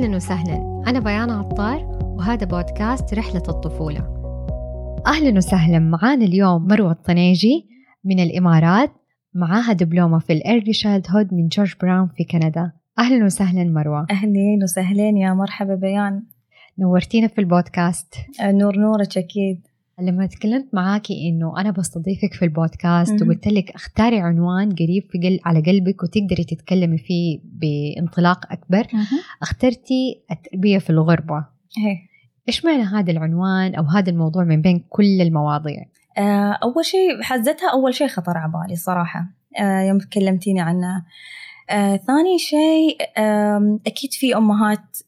أهلا 0.00 0.16
وسهلا. 0.16 0.82
أنا 0.86 1.00
بيان 1.00 1.30
عطار 1.30 1.84
وهذا 2.02 2.46
بودكاست 2.46 3.14
رحلة 3.14 3.42
الطفولة. 3.48 4.00
أهلا 5.06 5.36
وسهلا. 5.36 5.78
معانا 5.78 6.24
اليوم 6.24 6.66
مروة 6.66 6.92
الطنيجي 6.92 7.68
من 8.04 8.20
الإمارات 8.20 8.90
معاها 9.34 9.72
دبلومة 9.72 10.18
في 10.18 10.32
ال 10.32 10.72
early 10.72 11.06
childhood 11.10 11.34
من 11.34 11.48
جورج 11.48 11.74
براون 11.82 12.08
في 12.16 12.24
كندا. 12.24 12.72
أهلا 12.98 13.24
وسهلا 13.24 13.64
مروة. 13.64 14.06
أهلين 14.10 14.62
وسهلين. 14.62 15.16
يا 15.16 15.34
مرحبا 15.34 15.74
بيان. 15.74 16.22
نورتينا 16.78 17.28
في 17.28 17.40
البودكاست. 17.40 18.14
نور 18.42 18.78
نورك 18.78 19.18
أكيد. 19.18 19.66
لما 20.02 20.26
تكلمت 20.26 20.68
معاكي 20.72 21.28
إنه 21.28 21.60
أنا 21.60 21.70
بستضيفك 21.70 22.34
في 22.34 22.44
البودكاست 22.44 23.22
وقلت 23.22 23.46
لك 23.46 23.70
أختاري 23.70 24.20
عنوان 24.20 24.72
قريب 24.72 25.04
في 25.10 25.18
قل 25.18 25.40
على 25.44 25.60
قلبك 25.60 26.02
وتقدري 26.02 26.44
تتكلمي 26.44 26.98
فيه 26.98 27.40
بانطلاق 27.44 28.52
أكبر. 28.52 28.86
اخترتي 29.42 30.22
التربية 30.30 30.78
في 30.78 30.90
الغربة. 30.90 31.44
هي. 31.78 31.96
إيش 32.48 32.64
معنى 32.64 32.82
هذا 32.82 33.12
العنوان 33.12 33.74
أو 33.74 33.84
هذا 33.84 34.10
الموضوع 34.10 34.44
من 34.44 34.62
بين 34.62 34.84
كل 34.88 35.20
المواضيع؟ 35.20 35.84
آه 36.18 36.58
أول 36.62 36.84
شيء 36.84 37.22
حزتها 37.22 37.72
أول 37.72 37.94
شيء 37.94 38.08
خطر 38.08 38.38
على 38.38 38.52
بالي 38.52 38.76
صراحة 38.76 39.26
آه 39.60 39.80
يوم 39.80 39.98
كلمتيني 40.12 40.60
عنه. 40.60 41.04
آه 41.70 41.96
ثاني 41.96 42.38
شيء 42.38 42.98
آه 43.18 43.78
أكيد 43.86 44.12
في 44.12 44.36
أمهات 44.36 44.98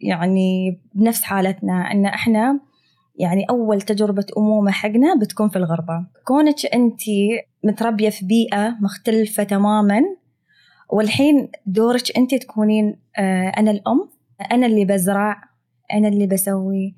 يعني 0.00 0.78
بنفس 0.94 1.22
حالتنا 1.22 1.92
إن 1.92 2.06
إحنا 2.06 2.60
يعني 3.20 3.46
أول 3.50 3.82
تجربة 3.82 4.26
أمومة 4.38 4.70
حقنا 4.70 5.14
بتكون 5.20 5.48
في 5.48 5.56
الغربة. 5.56 6.06
كونك 6.24 6.66
أنت 6.74 7.00
متربية 7.64 8.10
في 8.10 8.26
بيئة 8.26 8.76
مختلفة 8.80 9.42
تماما 9.42 10.02
والحين 10.88 11.48
دورك 11.66 12.16
أنت 12.16 12.34
تكونين 12.34 12.96
آه 13.18 13.48
أنا 13.48 13.70
الأم 13.70 14.08
أنا 14.52 14.66
اللي 14.66 14.84
بزرع 14.84 15.42
أنا 15.92 16.08
اللي 16.08 16.26
بسوي 16.26 16.94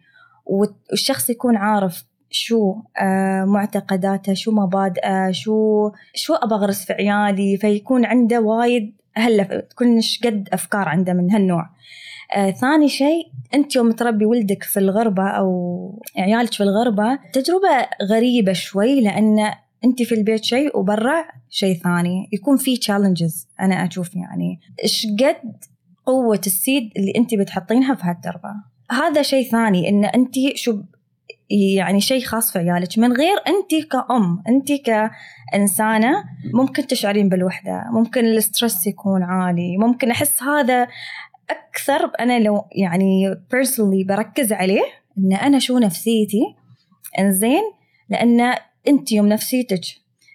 والشخص 0.47 1.31
يكون 1.31 1.57
عارف 1.57 2.05
شو 2.31 2.75
آه 3.01 3.45
معتقداته 3.45 4.35
شو 4.35 4.53
مبادئه 4.53 5.31
شو 5.31 5.91
شو 6.15 6.35
أبغى 6.35 6.59
أغرس 6.59 6.85
في 6.85 6.93
عيالي 6.93 7.57
فيكون 7.57 8.05
عنده 8.05 8.41
وايد 8.41 8.97
هلا 9.17 9.61
تكون 9.61 10.01
قد 10.25 10.49
أفكار 10.53 10.89
عنده 10.89 11.13
من 11.13 11.31
هالنوع. 11.33 11.71
آه 12.35 12.51
ثاني 12.51 12.89
شيء 12.89 13.27
أنت 13.55 13.77
يوم 13.77 13.93
تربي 13.93 14.25
ولدك 14.25 14.63
في 14.63 14.81
الغربة 14.81 15.29
أو 15.29 16.03
عيالك 16.19 16.53
في 16.53 16.63
الغربة 16.63 17.19
تجربة 17.33 17.89
غريبة 18.03 18.53
شوي 18.53 19.01
لأن 19.01 19.53
أنت 19.85 20.03
في 20.03 20.15
البيت 20.15 20.45
شيء 20.45 20.79
وبرا 20.79 21.25
شيء 21.51 21.77
ثاني. 21.77 22.29
يكون 22.33 22.57
في 22.57 22.77
challenges 22.77 23.49
أنا 23.61 23.87
أشوف 23.87 24.15
يعني. 24.15 24.61
إيش 24.83 25.07
قد 25.21 25.57
قوة 26.07 26.41
ال 26.47 26.55
seed 26.55 26.91
اللي 26.97 27.13
أنت 27.17 27.35
بتحطينها 27.35 27.95
في 27.95 28.03
هالتربة؟ 28.05 28.55
هذا 28.91 29.23
شيء 29.23 29.51
ثاني 29.51 29.89
إن 29.89 30.05
أنت 30.05 30.35
شو 30.55 30.83
يعني 31.77 32.01
شيء 32.01 32.25
خاص 32.25 32.53
في 32.53 32.59
عيالك. 32.59 32.99
من 32.99 33.13
غير 33.13 33.37
أنت 33.47 33.91
كأم 33.91 34.43
أنت 34.49 34.73
كإنسانة 34.73 36.25
ممكن 36.55 36.87
تشعرين 36.87 37.29
بالوحدة 37.29 37.85
ممكن 37.93 38.25
ال 38.25 38.33
stress 38.33 38.87
يكون 38.87 39.23
عالي 39.23 39.77
ممكن 39.77 40.11
أحس 40.11 40.43
هذا 40.43 40.87
أكثر 41.53 42.13
أنا 42.21 42.39
لو 42.39 42.65
يعني 42.73 43.35
personally 43.51 44.05
بركز 44.05 44.53
عليه 44.53 44.83
إن 45.19 45.33
أنا 45.33 45.59
شو 45.59 45.79
نفسيتي؟ 45.79 46.43
إنزين 47.19 47.63
لأن 48.09 48.55
أنت 48.89 49.13
يوم 49.13 49.27
نفسيتك 49.27 49.81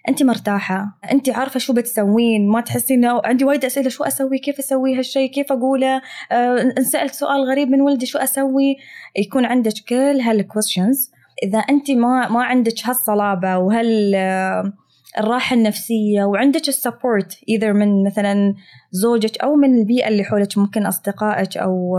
أنت 0.08 0.22
مرتاحة 0.22 0.98
أنت 1.12 1.30
عارفة 1.30 1.60
شو 1.60 1.72
بتسوين 1.72 2.48
ما 2.48 2.60
تحسين 2.60 3.04
إنه 3.04 3.20
عندي 3.24 3.44
وايد 3.44 3.64
أسئلة 3.64 3.88
شو 3.88 4.04
أسوي؟ 4.04 4.38
كيف 4.38 4.58
أسوي 4.58 4.98
هالشيء 4.98 5.30
كيف 5.30 5.52
أقوله؟ 5.52 6.02
آه 6.32 6.72
انسالت 6.78 7.14
سؤال 7.14 7.40
غريب 7.50 7.68
من 7.68 7.80
ولدي 7.80 8.06
شو 8.06 8.18
أسوي؟ 8.18 8.76
يكون 9.16 9.44
عندك 9.44 9.72
كل 9.88 10.20
هال 10.20 10.36
questions 10.36 11.10
إذا 11.42 11.58
أنت 11.58 11.90
ما 11.90 12.28
ما 12.28 12.44
عندك 12.44 12.74
هالصلابة 12.84 13.58
وهال 13.58 14.14
آه 14.14 14.72
الراحة 15.18 15.56
النفسية 15.56 16.24
وعندك 16.24 16.68
ال 16.68 16.77
support 16.77 17.38
إذا 17.48 17.72
من 17.72 18.04
مثلا 18.04 18.54
زوجك 18.90 19.38
أو 19.38 19.54
من 19.54 19.78
البيئة 19.78 20.08
اللي 20.08 20.24
حولك 20.24 20.58
ممكن 20.58 20.86
أصدقائك 20.86 21.56
أو 21.56 21.98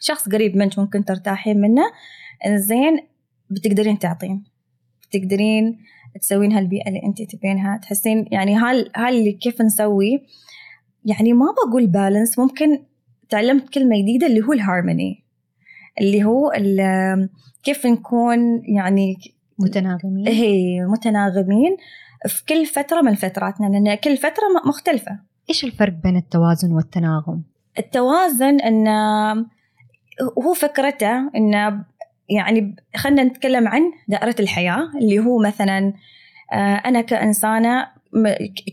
شخص 0.00 0.28
قريب 0.28 0.56
منك 0.56 0.78
ممكن 0.78 1.04
ترتاحين 1.04 1.60
منه. 1.60 1.82
إنزين 2.46 2.98
بتقدرين 3.50 3.98
تعطين. 3.98 4.44
بتقدرين 5.08 5.78
تسوين 6.20 6.52
هالبيئة 6.52 6.88
اللي 6.88 7.02
أنت 7.04 7.22
تبينها. 7.22 7.78
تحسين 7.82 8.26
يعني 8.32 8.56
هال 8.56 8.90
هاللي 8.96 9.32
كيف 9.32 9.62
نسوي 9.62 10.26
يعني 11.04 11.32
ما 11.32 11.46
بقول 11.52 11.86
بالانس 11.86 12.38
ممكن 12.38 12.82
تعلمت 13.28 13.68
كلمة 13.68 14.02
جديدة 14.02 14.26
اللي 14.26 14.42
هو 14.42 14.52
الهارموني 14.52 15.24
اللي 16.00 16.24
هو 16.24 16.50
كيف 17.62 17.86
نكون 17.86 18.62
يعني 18.64 19.16
متناغمين. 19.58 20.28
هي 20.28 20.80
متناغمين. 20.84 21.76
في 22.26 22.44
كل 22.44 22.66
فترة 22.66 23.00
من 23.00 23.14
فتراتنا 23.14 23.66
لأن 23.66 23.94
كل 23.94 24.16
فترة 24.16 24.44
مختلفة. 24.66 25.18
إيش 25.48 25.64
الفرق 25.64 25.92
بين 25.92 26.16
التوازن 26.16 26.72
والتناغم؟ 26.72 27.42
التوازن 27.78 28.60
أن 28.60 28.88
هو 30.38 30.54
فكرته 30.54 31.18
أن 31.36 31.82
يعني 32.28 32.76
خلينا 32.96 33.24
نتكلم 33.24 33.68
عن 33.68 33.82
دائرة 34.08 34.34
الحياة 34.40 34.90
اللي 35.02 35.18
هو 35.18 35.38
مثلا 35.38 35.92
أنا 36.86 37.00
كإنسانة 37.00 37.86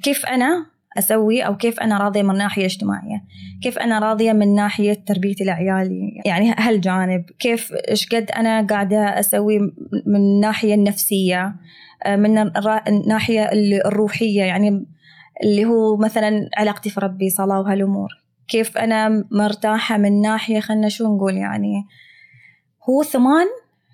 كيف 0.04 0.26
أنا 0.26 0.66
أسوي 0.98 1.42
أو 1.42 1.58
كيف 1.58 1.80
أنا 1.80 1.98
راضية 1.98 2.22
من 2.22 2.38
ناحية 2.38 2.66
اجتماعية؟ 2.66 3.24
كيف 3.64 3.80
أنا 3.80 4.00
راضية 4.00 4.34
من 4.34 4.56
ناحية 4.56 4.94
تربيتي 4.94 5.44
لعيالي 5.44 6.22
يعني 6.26 6.56
هالجانب 6.58 7.26
كيف 7.40 7.72
إيش 7.90 8.10
قد 8.10 8.32
أنا 8.32 8.68
قاعدة 8.68 9.20
أسوي 9.20 9.60
من 10.06 10.16
الناحية 10.16 10.74
النفسية 10.74 11.56
من 12.08 12.52
الناحية 12.88 13.50
الروحية 13.86 14.44
يعني 14.44 14.86
اللي 15.44 15.66
هو 15.66 15.98
مثلا 15.98 16.50
علاقتي 16.58 16.90
في 16.90 17.00
ربي 17.00 17.30
صلاة 17.30 17.60
وهالأمور. 17.60 18.10
كيف 18.48 18.78
أنا 18.78 19.26
مرتاحة 19.32 19.98
من 19.98 20.22
ناحية 20.22 20.60
خلنا 20.60 20.90
شو 20.90 21.16
نقول 21.16 21.38
يعني 21.38 21.86
هو 22.90 23.04
ثمان 23.04 23.48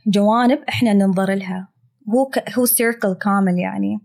جوانب 0.07 0.59
إحنا 0.69 0.93
ننظر 0.93 1.33
لها. 1.33 1.67
هو 2.09 2.25
ك... 2.25 2.57
هو 2.57 2.65
سيركل 2.65 3.13
كامل 3.13 3.59
يعني. 3.59 3.99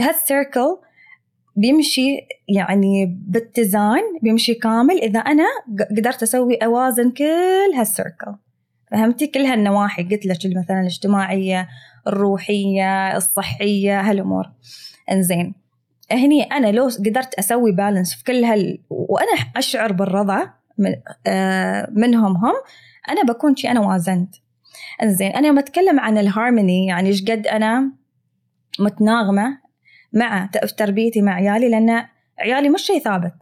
هالسيركل 0.00 0.76
بيمشي 1.56 2.16
يعني 2.48 3.18
باتزان 3.26 4.02
بيمشي 4.22 4.54
كامل 4.54 4.98
إذا 4.98 5.20
أنا 5.20 5.44
قدرت 5.90 6.22
أسوي 6.22 6.54
أوازن 6.54 7.10
كل 7.10 7.74
هالسيركل 7.76 8.34
فهمتي؟ 8.90 9.26
كل 9.26 9.40
هالنواحي 9.40 10.02
قلت 10.02 10.26
لك 10.26 10.56
مثلا 10.56 10.80
الاجتماعية 10.80 11.68
الروحية 12.06 13.16
الصحية 13.16 14.00
هالأمور. 14.00 14.46
إنزين. 15.10 15.54
هني 16.12 16.42
أنا 16.42 16.66
لو 16.66 16.88
قدرت 16.98 17.34
أسوي 17.34 17.72
balance 17.72 18.14
في 18.14 18.24
كل 18.24 18.44
هال 18.44 18.78
وأنا 18.90 19.32
أشعر 19.56 19.92
بالرضا 19.92 20.50
من 20.78 20.94
آه 21.26 21.88
منهم 21.92 22.36
هم 22.36 22.54
أنا 23.08 23.22
بكون 23.22 23.56
شي 23.56 23.70
أنا 23.70 23.80
وازنت. 23.80 24.34
إنزين. 25.02 25.30
أنا 25.30 25.46
لما 25.46 25.60
أتكلم 25.60 26.00
عن 26.00 26.18
الهارموني 26.18 26.86
يعني 26.86 27.08
إيش 27.08 27.22
قد 27.22 27.46
أنا 27.46 27.92
متناغمة 28.80 29.58
مع 30.12 30.50
تربيتي 30.78 31.22
مع 31.22 31.34
عيالي 31.34 31.68
لأن 31.70 32.06
عيالي 32.38 32.68
مش 32.68 32.82
شيء 32.82 32.98
ثابت. 32.98 33.34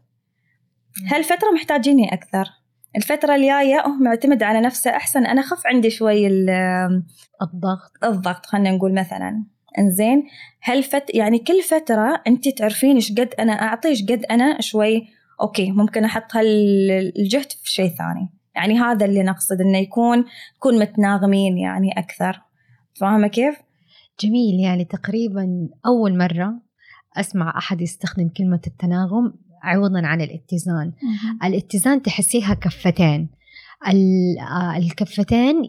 هالفترة 1.06 1.50
محتاجيني 1.54 2.12
أكثر. 2.14 2.48
الفترة 2.96 3.34
الجاية 3.34 3.84
أه 3.84 3.98
معتمد 4.02 4.42
على 4.42 4.60
نفسه 4.60 4.90
أحسن. 4.90 5.26
أنا 5.26 5.42
خف 5.42 5.66
عندي 5.66 5.90
شوي 5.90 6.26
الضغط. 7.42 8.04
الضغط 8.04 8.46
خلينا 8.46 8.70
نقول 8.70 8.94
مثلا. 8.94 9.44
إنزين 9.78 10.24
هالفت 10.64 11.14
يعني 11.14 11.38
كل 11.38 11.62
فترة 11.62 12.22
أنت 12.26 12.48
تعرفين 12.48 12.94
إيش 12.94 13.12
قد 13.12 13.34
أنا 13.38 13.52
أعطي 13.52 13.88
إيش 13.88 14.02
قد 14.02 14.24
أنا 14.30 14.60
شوي 14.60 15.08
أوكي 15.40 15.70
ممكن 15.72 16.04
أحط 16.04 16.36
هالجهد 16.36 17.52
في 17.52 17.72
شيء 17.72 17.88
ثاني. 17.88 18.28
يعني 18.54 18.80
هذا 18.80 19.06
اللي 19.06 19.22
نقصد 19.22 19.60
إنه 19.60 19.78
يكون 19.78 20.24
تكون 20.56 20.78
متناغمين 20.78 21.58
يعني 21.58 21.98
أكثر. 21.98 22.40
فاهمة 23.00 23.28
كيف؟ 23.28 23.56
جميل. 24.20 24.60
يعني 24.60 24.84
تقريبا 24.84 25.68
أول 25.86 26.18
مرة 26.18 26.67
أسمع 27.20 27.58
أحد 27.58 27.80
يستخدم 27.80 28.28
كلمة 28.28 28.60
التناغم 28.66 29.34
عوضا 29.62 30.06
عن 30.06 30.20
الاتزان. 30.20 30.92
الاتزان 31.44 32.02
تحسيها 32.02 32.54
كفتين. 32.54 33.28
الكفتين 34.76 35.62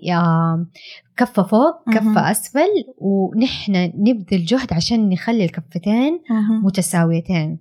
كفة 1.17 1.43
فوق 1.43 1.93
كفة 1.93 2.31
أسفل 2.31 2.67
ونحن 2.97 3.91
نبذل 3.95 4.45
جهد 4.45 4.73
عشان 4.73 5.09
نخلي 5.09 5.45
الكفتين 5.45 6.19
متساويتين. 6.63 7.59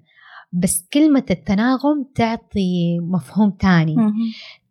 بس 0.52 0.88
كلمة 0.92 1.24
التناغم 1.30 2.06
تعطي 2.14 2.98
مفهوم 3.00 3.50
تاني 3.50 3.96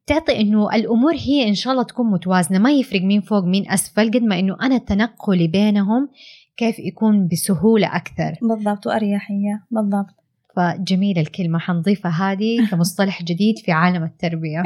تعطي 0.06 0.42
إنه 0.42 0.76
الأمور 0.76 1.14
هي 1.14 1.48
إن 1.48 1.54
شاء 1.54 1.74
الله 1.74 1.84
تكون 1.84 2.12
متوازنة. 2.12 2.60
ما 2.60 2.72
يفرق 2.72 3.02
مين 3.02 3.22
فوق 3.22 3.44
مين 3.44 3.72
أسفل 3.72 4.12
قد 4.12 4.24
ما 4.24 4.40
إنه 4.40 4.58
أنا 4.62 4.78
تنقلي 4.78 5.48
بينهم 5.48 6.10
كيف 6.58 6.80
يكون 6.80 7.28
بسهولة 7.28 7.96
أكثر. 7.96 8.38
بالضبط 8.42 8.88
وأريحية 8.88 9.64
بالضبط. 9.72 10.16
فجميلة 10.56 11.22
الكلمة 11.22 11.60
حنضيفها 11.60 12.12
هذه 12.12 12.68
كمصطلح 12.72 13.24
جديد 13.24 13.60
في 13.60 13.72
عالم 13.72 14.04
التربية. 14.04 14.64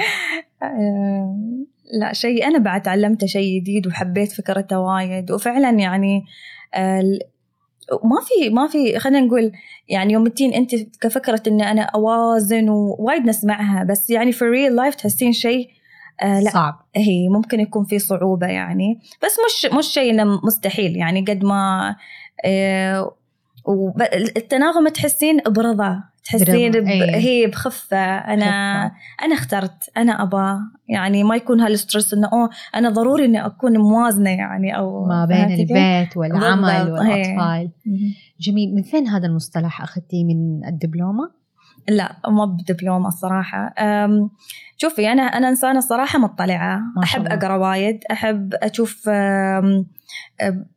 لا 2.00 2.14
شيء 2.14 2.48
أنا 2.48 2.58
بعد 2.58 2.82
تعلمته 2.82 3.28
شيء 3.28 3.62
جديد 3.62 3.88
وحبيت 3.88 4.32
فكرته 4.32 4.80
وايد 4.80 5.32
وفعلا 5.32 5.70
يعني 5.70 6.24
ما 8.04 8.18
في 8.22 8.50
ما 8.50 8.68
في 8.68 9.00
خلينا 9.00 9.26
نقول 9.26 9.52
يعني 9.90 10.14
يوم 10.14 10.28
تين 10.28 10.54
أنت 10.54 10.76
كفكرة 10.76 11.44
ان 11.48 11.62
أنا 11.62 11.82
أوازن 11.82 12.70
ووايد 12.70 13.26
نسمعها 13.26 13.84
بس 13.84 14.10
يعني 14.10 14.32
في 14.32 14.42
الريل 14.42 14.76
لايف 14.76 14.96
تحسين 14.96 15.32
شيء 15.32 15.70
آه 16.22 16.40
لا 16.40 16.50
صعب 16.50 16.86
هي 16.96 17.30
ممكن 17.30 17.60
يكون 17.60 17.86
في 17.86 18.00
صعوبة 18.00 18.48
يعني 18.48 19.00
بس 19.24 19.38
مش 19.48 19.74
مش 19.78 19.86
شيء 19.86 20.26
مستحيل 20.46 20.98
يعني 20.98 21.22
قد 21.22 21.44
ما 21.44 21.96
آه 22.46 23.16
والتناغم 23.66 24.88
تحسين 24.88 25.42
برضا 25.48 26.04
تحسين 26.24 26.72
ب... 26.72 26.76
أيه. 26.76 27.16
هي 27.16 27.48
بخفة 27.48 27.98
أنا 28.18 28.46
خفة. 28.90 29.26
أنا 29.26 29.36
اخترت 29.36 29.90
أنا 29.98 30.24
أبا 30.24 30.60
يعني 30.90 31.24
ما 31.24 31.36
يكون 31.36 31.62
هالسترس 31.62 32.14
إنه 32.14 32.30
أوه 32.34 32.50
أنا 32.76 32.90
ضروري 32.90 33.26
إني 33.26 33.46
أكون 33.46 33.78
موازنة 33.78 34.30
يعني 34.30 34.78
أو 34.78 35.06
ما 35.06 35.26
بين 35.26 35.60
البيت 35.60 36.18
والعمل 36.18 36.92
والأطفال 36.92 37.72
جميل 38.40 38.76
من 38.76 38.82
فين 38.82 39.08
هذا 39.08 39.28
المصطلح 39.28 39.82
أخذتيه 39.82 40.24
من 40.26 40.68
الدبلومة؟ 40.68 41.41
لا 41.90 42.16
ما 42.28 42.46
بدبلومة 42.46 43.08
الصراحة. 43.08 43.74
شوفي 44.78 45.12
أنا 45.12 45.22
أنا 45.22 45.50
إنسانة 45.50 45.80
الصراحة 45.80 46.20
مطلعة. 46.20 46.82
أحب 47.04 47.28
أقرأ 47.28 47.56
وايد. 47.56 48.00
أحب 48.12 48.54
أشوف 48.54 49.10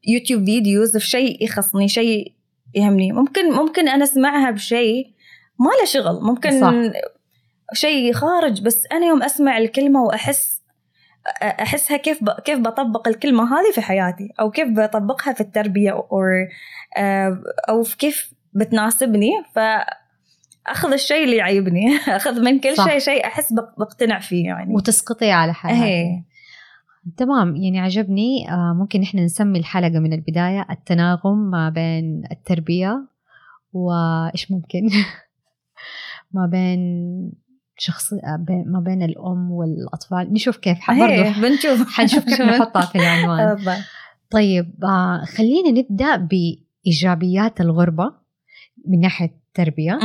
يوتيوب 0.06 0.44
فيديوز 0.44 0.96
في 0.96 1.06
شيء 1.06 1.44
يخصني 1.44 1.88
شيء 1.88 2.34
يهمني. 2.74 3.12
ممكن 3.12 3.52
ممكن 3.52 3.88
أنا 3.88 4.04
أسمعها 4.04 4.50
بشيء 4.50 5.06
ما 5.60 5.70
له 5.80 5.84
شغل. 5.84 6.22
ممكن 6.22 6.60
صح. 6.60 6.74
شيء 7.72 8.12
خارج 8.12 8.62
بس 8.62 8.86
أنا 8.92 9.06
يوم 9.06 9.22
أسمع 9.22 9.58
الكلمة 9.58 10.02
وأحس 10.02 10.62
أحسها 11.42 11.96
كيف 11.96 12.24
ب... 12.24 12.30
كيف 12.30 12.58
بطبق 12.58 13.08
الكلمة 13.08 13.44
هذه 13.44 13.72
في 13.74 13.80
حياتي 13.80 14.28
أو 14.40 14.50
كيف 14.50 14.68
بطبقها 14.68 15.32
في 15.32 15.40
التربية 15.40 15.90
أو 15.90 16.22
أو 17.68 17.82
في 17.82 17.96
كيف 17.96 18.34
بتناسبني. 18.52 19.30
ف 19.54 19.58
أخذ 20.66 20.93
الشيء 20.93 21.25
اللي 21.25 21.37
يعيبني. 21.37 21.96
أخذ 22.16 22.40
من 22.40 22.61
كل 22.61 22.76
شيء 22.76 22.99
شيء 22.99 23.26
أحس 23.26 23.52
بقتنع 23.52 24.19
فيه 24.19 24.44
يعني. 24.44 24.75
وتسقطي 24.75 25.31
على 25.31 25.55
حالك. 25.55 25.82
إيه. 25.82 26.25
تمام. 27.16 27.56
يعني 27.56 27.81
عجبني. 27.81 28.50
آه 28.50 28.75
ممكن 28.78 29.02
إحنا 29.02 29.25
نسمي 29.25 29.58
الحلقة 29.58 29.99
من 29.99 30.12
البداية 30.12 30.66
التناغم 30.70 31.38
ما 31.50 31.69
بين 31.69 32.22
التربية 32.32 33.06
وإيش 33.72 34.50
ممكن؟ 34.50 34.90
ما 36.34 36.46
بين 36.46 37.32
شخص 37.76 38.12
ما 38.67 38.82
بين 38.87 39.02
الأم 39.02 39.50
والأطفال. 39.50 40.32
نشوف 40.32 40.56
كيف. 40.56 40.78
برضه 40.90 41.40
بنشوف. 41.40 41.88
حنشوف 41.96 42.25
كيف 42.25 42.40
نحطها 42.40 42.82
في 42.87 42.99
العنوان. 42.99 43.56
طيب 44.31 44.84
آه 44.84 45.25
خلينا 45.25 45.70
نبدأ 45.70 46.17
بإيجابيات 46.17 47.60
الغربة 47.60 48.12
من 48.87 49.00
ناحية 49.00 49.44
التربية. 49.58 49.98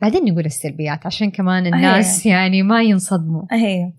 بعدين 0.00 0.24
نقول 0.24 0.44
السلبيات 0.44 1.06
عشان 1.06 1.30
كمان 1.30 1.66
الناس 1.66 2.26
أهي. 2.26 2.32
يعني 2.32 2.62
ما 2.62 2.82
ينصدموا. 2.82 3.42
أهي. 3.52 3.92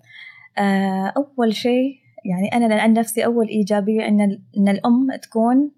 آه 0.57 1.13
أول 1.17 1.55
شيء 1.55 1.99
يعني 2.25 2.65
أنا 2.65 2.81
عن 2.81 2.93
نفسي 2.93 3.25
أول 3.25 3.47
إيجابية 3.47 4.07
إن 4.07 4.21
إن 4.57 4.67
الأم 4.69 5.07
تكون 5.21 5.71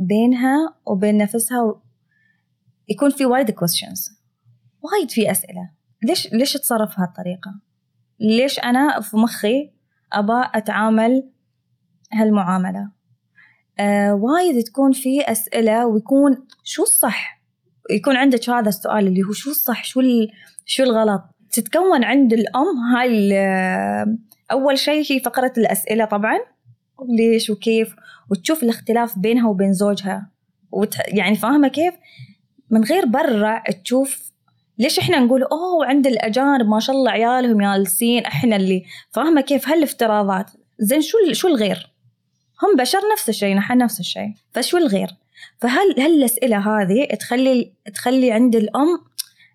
بينها 0.00 0.74
وبين 0.86 1.18
نفسها 1.18 1.80
يكون 2.88 3.10
في 3.10 3.26
وايد 3.26 3.50
كويستشنز 3.50 4.20
وايد 4.82 5.10
في 5.10 5.30
أسئلة. 5.30 5.70
ليش 6.02 6.32
ليش 6.32 6.56
اتصرف 6.56 6.96
بهالطريقة؟ 6.96 7.60
ليش 8.20 8.58
أنا 8.58 9.00
في 9.00 9.16
مخي 9.16 9.70
أبى 10.12 10.48
أتعامل 10.54 11.30
هالمعاملة؟ 12.12 12.90
آه 13.78 14.14
وايد 14.14 14.64
تكون 14.64 14.92
في 14.92 15.22
أسئلة 15.22 15.86
ويكون 15.86 16.46
شو 16.64 16.82
الصح؟ 16.82 17.43
يكون 17.90 18.16
عندك 18.16 18.50
هذا 18.50 18.68
السؤال 18.68 19.06
اللي 19.06 19.22
هو 19.22 19.32
شو 19.32 19.50
الصح 19.50 19.84
شو 19.84 20.02
شو 20.66 20.82
الغلط؟ 20.82 21.22
تتكون 21.52 22.04
عند 22.04 22.32
الأم 22.32 22.78
هاي 22.96 23.34
أول 24.52 24.78
شيء 24.78 25.12
هي 25.12 25.20
فقرة 25.20 25.52
الأسئلة 25.58 26.04
طبعا 26.04 26.38
ليش 27.18 27.50
وكيف؟ 27.50 27.94
وتشوف 28.30 28.62
الاختلاف 28.62 29.18
بينها 29.18 29.48
وبين 29.48 29.72
زوجها. 29.72 30.30
وت... 30.72 30.94
يعني 31.08 31.36
فاهمة 31.36 31.68
كيف؟ 31.68 31.94
من 32.70 32.84
غير 32.84 33.06
برا 33.06 33.62
تشوف 33.84 34.32
ليش 34.78 34.98
إحنا 34.98 35.18
نقول 35.18 35.42
أوه 35.42 35.86
عند 35.86 36.06
الأجانب 36.06 36.68
ما 36.68 36.80
شاء 36.80 36.96
الله 36.96 37.10
عيالهم 37.10 37.60
جالسين 37.60 38.24
إحنا 38.24 38.56
اللي 38.56 38.84
فاهمة 39.10 39.40
كيف؟ 39.40 39.68
هالافتراضات. 39.68 40.50
زين 40.78 41.00
شو 41.00 41.18
شو 41.32 41.48
الغير؟ 41.48 41.94
هم 42.62 42.76
بشر 42.76 42.98
نفس 43.12 43.28
الشيء 43.28 43.54
نحن 43.56 43.78
نفس 43.78 44.00
الشيء 44.00 44.32
فشو 44.52 44.76
الغير؟ 44.76 45.08
فهل 45.58 46.00
هل 46.00 46.14
الاسئله 46.14 46.58
هذه 46.58 47.04
تخلي 47.04 47.72
تخلي 47.94 48.32
عند 48.32 48.56
الأم 48.56 48.98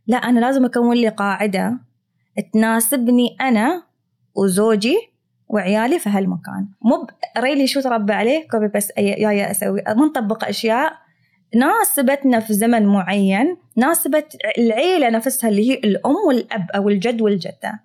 لا 0.08 0.18
أنا 0.18 0.40
لازم 0.40 0.66
أكون 0.66 0.96
لي 0.96 1.10
قاعدة 1.10 1.80
تناسبني 2.54 3.36
أنا 3.42 3.84
وزوجي 4.36 4.98
وعيالي 5.48 6.00
في 6.00 6.10
هالمكان. 6.10 6.68
مو 6.82 7.08
really 7.38 7.68
شو 7.68 7.82
تربى 7.82 8.14
عليه؟ 8.14 8.48
copy 8.48 8.68
بس 8.68 8.92
جاية 8.98 9.52
أسوي. 9.52 9.82
ما 9.88 10.06
نطبق 10.06 10.48
أشياء 10.48 10.94
ناسبتنا 11.56 12.40
في 12.40 12.54
زمن 12.54 12.86
معين 12.86 13.58
ناسبت 13.76 14.38
العيلة 14.58 15.10
نفسها 15.10 15.50
اللي 15.50 15.70
هي 15.70 15.74
الأم 15.74 16.16
والأب 16.28 16.72
أو 16.76 16.90
الجد 16.90 17.22
والجدة. 17.22 17.80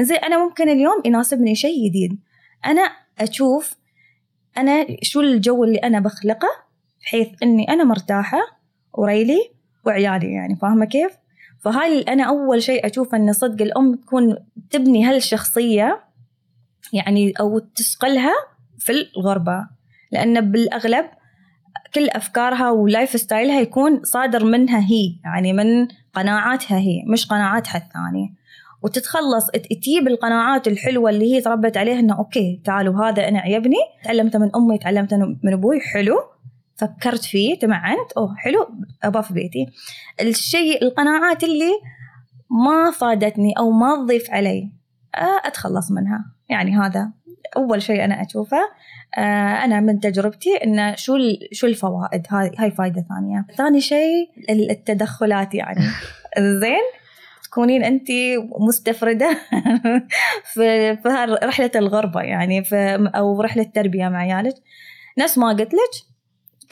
زين 0.00 0.16
أنا 0.16 0.44
ممكن 0.44 0.68
اليوم 0.68 1.02
يناسبني 1.04 1.54
شيء 1.54 1.88
جديد. 1.88 2.18
أنا 2.66 2.82
أشوف 3.20 3.74
أنا 4.58 4.86
شو 5.02 5.20
الجو 5.20 5.64
اللي 5.64 5.78
أنا 5.78 6.00
بخلقه 6.00 6.48
بحيث 7.02 7.28
إني 7.42 7.68
أنا 7.68 7.84
مرتاحة 7.84 8.38
وريلي 8.92 9.50
وعيالي 9.86 10.32
يعني 10.32 10.56
فاهمة 10.56 10.84
كيف؟ 10.84 11.12
فهاي 11.60 12.02
أنا 12.02 12.22
أول 12.22 12.62
شيء 12.62 12.86
أشوف 12.86 13.14
إن 13.14 13.32
صدق 13.32 13.62
الأم 13.62 13.94
تكون 13.94 14.36
تبني 14.70 15.04
هالشخصية 15.04 16.04
يعني 16.92 17.32
أو 17.40 17.58
تسقلها 17.58 18.34
في 18.78 18.92
الغربة 18.92 19.66
لأن 20.12 20.52
بالأغلب 20.52 21.06
كل 21.94 22.08
أفكارها 22.08 22.70
ولايف 22.70 23.10
ستايلها 23.10 23.60
يكون 23.60 24.00
صادر 24.04 24.44
منها 24.44 24.80
هي 24.80 25.14
يعني 25.24 25.52
من 25.52 25.88
قناعاتها 26.14 26.78
هي 26.78 27.02
مش 27.06 27.26
قناعاتها 27.26 27.76
الثانية. 27.76 28.40
وتتخلص 28.82 29.50
تجيب 29.50 30.08
القناعات 30.08 30.68
الحلوة 30.68 31.10
اللي 31.10 31.34
هي 31.34 31.40
تربت 31.40 31.76
عليها 31.76 31.98
إنه 31.98 32.18
أوكي 32.18 32.60
تعالوا 32.64 33.04
هذا 33.04 33.28
أنا 33.28 33.38
عيبني 33.38 33.76
تعلمته 34.04 34.38
من 34.38 34.50
أمي 34.56 34.78
تعلمته 34.78 35.16
من 35.16 35.52
أبوي 35.52 35.80
حلو. 35.80 36.16
فكرت 36.80 37.24
فيه 37.24 37.58
تمعنت؟ 37.58 38.12
أوه 38.16 38.34
حلو 38.36 38.68
أبغى 39.02 39.22
في 39.22 39.34
بيتي. 39.34 39.66
الشيء 40.20 40.82
القناعات 40.82 41.44
اللي 41.44 41.70
ما 42.66 42.90
فادتني 42.90 43.52
أو 43.58 43.70
ما 43.70 43.96
تضيف 43.96 44.30
علي 44.30 44.72
آه، 45.16 45.48
أتخلص 45.48 45.90
منها. 45.90 46.24
يعني 46.48 46.76
هذا 46.76 47.10
أول 47.56 47.82
شيء 47.82 48.04
أنا 48.04 48.22
أشوفه. 48.22 48.58
آه، 49.18 49.64
أنا 49.64 49.80
من 49.80 50.00
تجربتي 50.00 50.56
إن 50.64 50.96
شو 50.96 51.18
شو 51.52 51.66
الفوائد؟ 51.66 52.26
هاي 52.30 52.50
هاي 52.58 52.70
فائده 52.70 53.06
ثانية. 53.08 53.46
ثاني 53.56 53.80
شيء 53.80 54.30
التدخلات 54.50 55.54
يعني. 55.54 55.80
زين؟ 56.60 57.00
تكونين 57.44 57.84
أنت 57.84 58.08
مستفردة 58.68 59.38
في 60.54 60.96
في 60.96 61.08
رحلة 61.42 61.70
الغربة 61.76 62.20
يعني 62.20 62.64
في 62.64 63.10
أو 63.14 63.40
رحلة 63.40 63.62
تربية 63.74 64.08
مع 64.08 64.18
عيالك. 64.18 64.54
نفس 65.18 65.38
ما 65.38 65.48
قلت 65.48 65.74
لك 65.74 66.09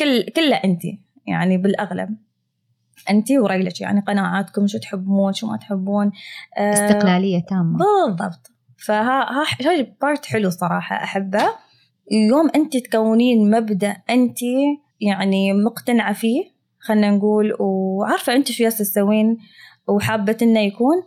كل 0.00 0.22
كله 0.22 0.56
انت 0.56 0.82
يعني 1.26 1.56
بالأغلب. 1.56 2.16
انت 3.10 3.32
وريلك 3.32 3.80
يعني 3.80 4.00
قناعاتكم 4.00 4.66
شو 4.66 4.78
تحبون 4.78 5.32
شو 5.32 5.46
ما 5.46 5.56
تحبون. 5.56 6.12
آه، 6.58 6.72
استقلالية 6.72 7.44
تامة. 7.48 7.78
بالضبط. 7.78 8.52
فها 8.78 9.26
هاي 9.66 9.96
بارت 10.02 10.26
حلو 10.26 10.50
صراحة 10.50 10.96
أحبه. 10.96 11.44
يوم 12.10 12.50
انت 12.54 12.76
تكونين 12.76 13.50
مبدأ 13.50 13.96
انت 14.10 14.38
يعني 15.00 15.52
مقتنعة 15.52 16.12
فيه 16.12 16.44
خلينا 16.80 17.10
نقول 17.10 17.56
وعارفة 17.60 18.34
انت 18.34 18.52
شو 18.52 18.68
تسوين 18.68 19.38
وحابة 19.88 20.36
إنه 20.42 20.60
يكون 20.60 21.02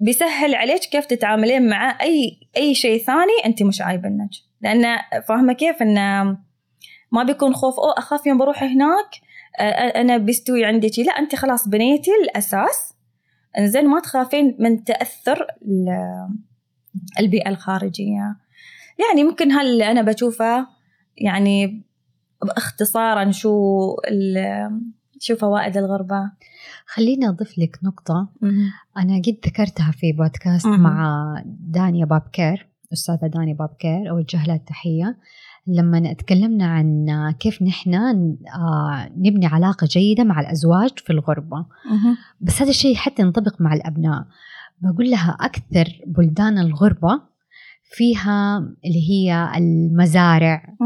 بيسهل 0.00 0.54
عليك 0.54 0.80
كيف 0.80 1.06
تتعاملين 1.06 1.68
مع 1.68 1.98
أي 2.00 2.40
أي 2.56 2.74
شيء 2.74 3.04
ثاني 3.04 3.46
انت 3.46 3.62
مش 3.62 3.80
عايبنك 3.80 4.30
لأن 4.60 4.98
فاهمة 5.28 5.52
كيف؟ 5.52 5.82
انه 5.82 6.38
ما 7.12 7.22
بيكون 7.22 7.54
خوف. 7.54 7.80
أو 7.80 7.90
أخاف 7.90 8.26
يوم 8.26 8.38
بروح 8.38 8.62
هناك. 8.62 9.10
أنا 9.96 10.16
بيستوي 10.16 10.64
عندي 10.64 11.02
لا 11.06 11.12
أنت 11.12 11.34
خلاص 11.34 11.68
بنيتي 11.68 12.10
الأساس. 12.24 12.94
إنزين 13.58 13.88
ما 13.88 14.00
تخافين 14.00 14.56
من 14.58 14.84
تأثر 14.84 15.46
البيئة 17.20 17.48
الخارجية. 17.48 18.36
يعني 18.98 19.24
ممكن 19.24 19.52
هل 19.52 19.82
أنا 19.82 20.02
بشوفه 20.02 20.66
يعني 21.16 21.84
باختصارا 22.42 23.30
شو 23.30 23.50
شو 25.20 25.36
فوائد 25.36 25.76
الغربة؟ 25.76 26.32
خليني 26.86 27.28
أضيف 27.28 27.58
لك 27.58 27.78
نقطة. 27.84 28.28
أنا 28.96 29.22
قد 29.26 29.36
ذكرتها 29.46 29.92
في 29.92 30.12
بودكاست 30.12 30.66
مع 30.66 31.34
دانيا 31.46 32.04
بابكير 32.04 32.68
أستاذة 32.92 33.26
دانيا 33.26 33.54
بابكير 33.54 34.10
أوجه 34.10 34.46
لها 34.46 34.56
التحية 34.56 35.18
لما 35.66 36.12
تكلمنا 36.12 36.66
عن 36.66 37.06
كيف 37.38 37.62
نحن 37.62 37.94
آه، 37.94 39.10
نبني 39.16 39.46
علاقة 39.46 39.86
جيدة 39.90 40.24
مع 40.24 40.40
الأزواج 40.40 40.90
في 40.98 41.10
الغربة. 41.12 41.66
بس 42.40 42.62
هذا 42.62 42.70
الشيء 42.70 42.94
حتى 42.94 43.22
ينطبق 43.22 43.60
مع 43.60 43.74
الأبناء. 43.74 44.24
بقول 44.82 45.10
لها 45.10 45.36
أكثر 45.40 46.00
بلدان 46.06 46.58
الغربة 46.58 47.20
فيها 47.92 48.58
اللي 48.58 49.10
هي 49.10 49.52
المزارع 49.56 50.76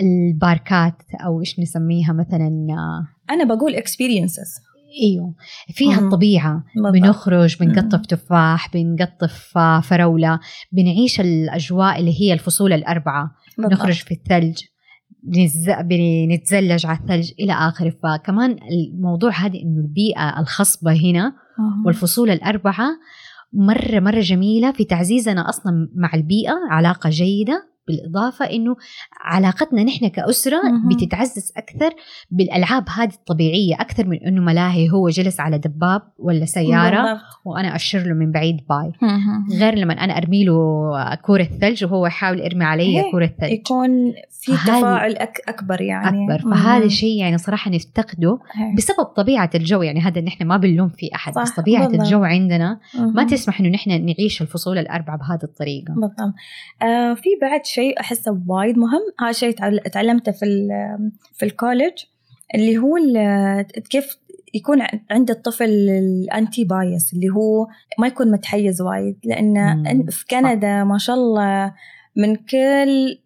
الباركات 0.00 1.02
أو 1.24 1.40
إيش 1.40 1.60
نسميها 1.60 2.12
مثلا 2.12 2.66
آه، 2.70 3.32
أنا 3.32 3.44
بقول 3.44 3.76
experiences. 3.76 4.66
إيوه. 5.02 5.34
فيها 5.68 6.00
مم. 6.00 6.06
الطبيعة. 6.06 6.64
بالضبط. 6.74 6.92
بنخرج 6.92 7.56
بنقطف 7.60 8.06
تفاح 8.06 8.72
بنقطف 8.74 9.58
آه، 9.58 9.80
فراولة. 9.80 10.40
بنعيش 10.72 11.20
الأجواء 11.20 11.98
اللي 12.00 12.20
هي 12.20 12.32
الفصول 12.32 12.72
الأربعة. 12.72 13.30
بالضبط. 13.58 13.72
نخرج 13.72 13.94
في 13.94 14.14
الثلج 14.14 14.62
بنتزلج 15.82 16.86
على 16.86 16.98
الثلج 16.98 17.32
إلى 17.40 17.52
آخره. 17.52 17.94
فكمان 18.02 18.56
الموضوع 18.70 19.30
هذه 19.30 19.62
إنه 19.62 19.80
البيئة 19.80 20.40
الخصبة 20.40 20.92
هنا 20.92 21.32
والفصول 21.86 22.30
الأربعة 22.30 22.88
مرة 23.52 24.00
مرة 24.00 24.20
جميلة 24.20 24.72
في 24.72 24.84
تعزيزنا 24.84 25.48
أصلا 25.48 25.88
مع 25.94 26.14
البيئة 26.14 26.54
علاقة 26.70 27.10
جيدة. 27.10 27.75
بالإضافة 27.88 28.44
إنه 28.44 28.76
علاقتنا 29.20 29.82
نحن 29.82 30.08
كأسرة 30.08 30.60
بتتعزز 30.90 31.52
أكثر 31.56 31.90
بالألعاب 32.30 32.84
هذه 32.88 33.12
الطبيعية 33.12 33.74
أكثر 33.74 34.06
من 34.06 34.18
إنه 34.26 34.42
ملاهي 34.42 34.90
هو 34.90 35.08
جلس 35.08 35.40
على 35.40 35.58
دباب 35.58 36.02
ولا 36.18 36.44
سيارة 36.44 37.20
وأنا 37.44 37.76
أشر 37.76 37.98
له 37.98 38.14
من 38.14 38.32
بعيد 38.32 38.56
باي. 38.68 38.92
غير 39.58 39.74
لما 39.74 40.04
أنا 40.04 40.16
أرمي 40.16 40.44
له 40.44 40.54
كورة 41.22 41.42
ثلج 41.60 41.84
وهو 41.84 42.06
يحاول 42.06 42.40
يرمي 42.40 42.64
علي 42.64 43.10
كورة 43.10 43.26
ثلج. 43.40 43.52
يكون 43.52 43.88
في 44.40 44.52
تفاعل 44.52 45.16
أك 45.16 45.40
أكبر 45.48 45.80
يعني. 45.80 46.34
أكبر. 46.34 46.50
فهذا 46.50 46.88
شيء 46.88 47.20
يعني 47.20 47.38
صراحة 47.38 47.70
نفتقده 47.70 48.38
بسبب 48.76 49.04
طبيعة 49.04 49.50
الجو 49.54 49.82
يعني 49.82 50.00
هذا 50.00 50.20
نحن 50.20 50.44
ما 50.44 50.56
بنلوم 50.56 50.88
في 50.88 51.10
أحد 51.14 51.32
بس 51.34 51.50
طبيعة 51.50 51.88
بالضبط. 51.88 52.04
الجو 52.04 52.24
عندنا 52.24 52.80
ما 52.94 53.24
تسمح 53.24 53.60
إنه 53.60 53.68
نحن 53.68 53.90
نعيش 53.90 54.42
الفصول 54.42 54.78
الأربعة 54.78 55.18
بهذه 55.18 55.44
الطريقة. 55.44 55.94
بالضبط. 55.94 56.34
آه 56.82 57.14
في 57.14 57.28
بعد 57.42 57.64
شيء 57.64 58.00
أحسه 58.00 58.42
وايد 58.46 58.78
مهم 58.78 59.02
هذا 59.20 59.32
شيء 59.32 59.52
تعلمته 59.92 60.32
في 60.32 60.68
في 61.34 61.44
ال 61.44 61.50
college 61.50 61.92
اللي 62.54 62.78
هو 62.78 62.96
كيف 63.90 64.18
يكون 64.54 64.78
عند 65.10 65.30
الطفل 65.30 65.70
ال 65.88 66.03
anti 66.03 66.64
bias 66.64 67.14
اللي 67.14 67.28
هو 67.28 67.66
ما 67.98 68.06
يكون 68.06 68.30
متحيز 68.30 68.82
وايد 68.82 69.18
لأن 69.24 70.06
في 70.10 70.24
كندا 70.30 70.84
ما 70.84 70.98
شاء 70.98 71.16
الله 71.16 71.74
من 72.16 72.36
كل 72.36 73.18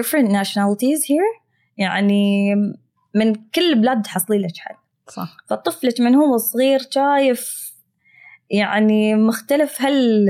different 0.00 0.28
nationalities 0.28 1.04
here. 1.04 1.42
يعني 1.78 2.54
من 3.14 3.34
كل 3.34 3.72
البلاد 3.72 4.02
تحصلي 4.02 4.38
لك 4.38 4.56
حد. 4.58 4.74
صح. 5.08 5.36
فطفلك 5.46 6.00
من 6.00 6.14
هو 6.14 6.36
صغير 6.36 6.78
شايف 6.90 7.72
يعني 8.50 9.14
مختلف 9.14 9.82
هال 9.82 10.28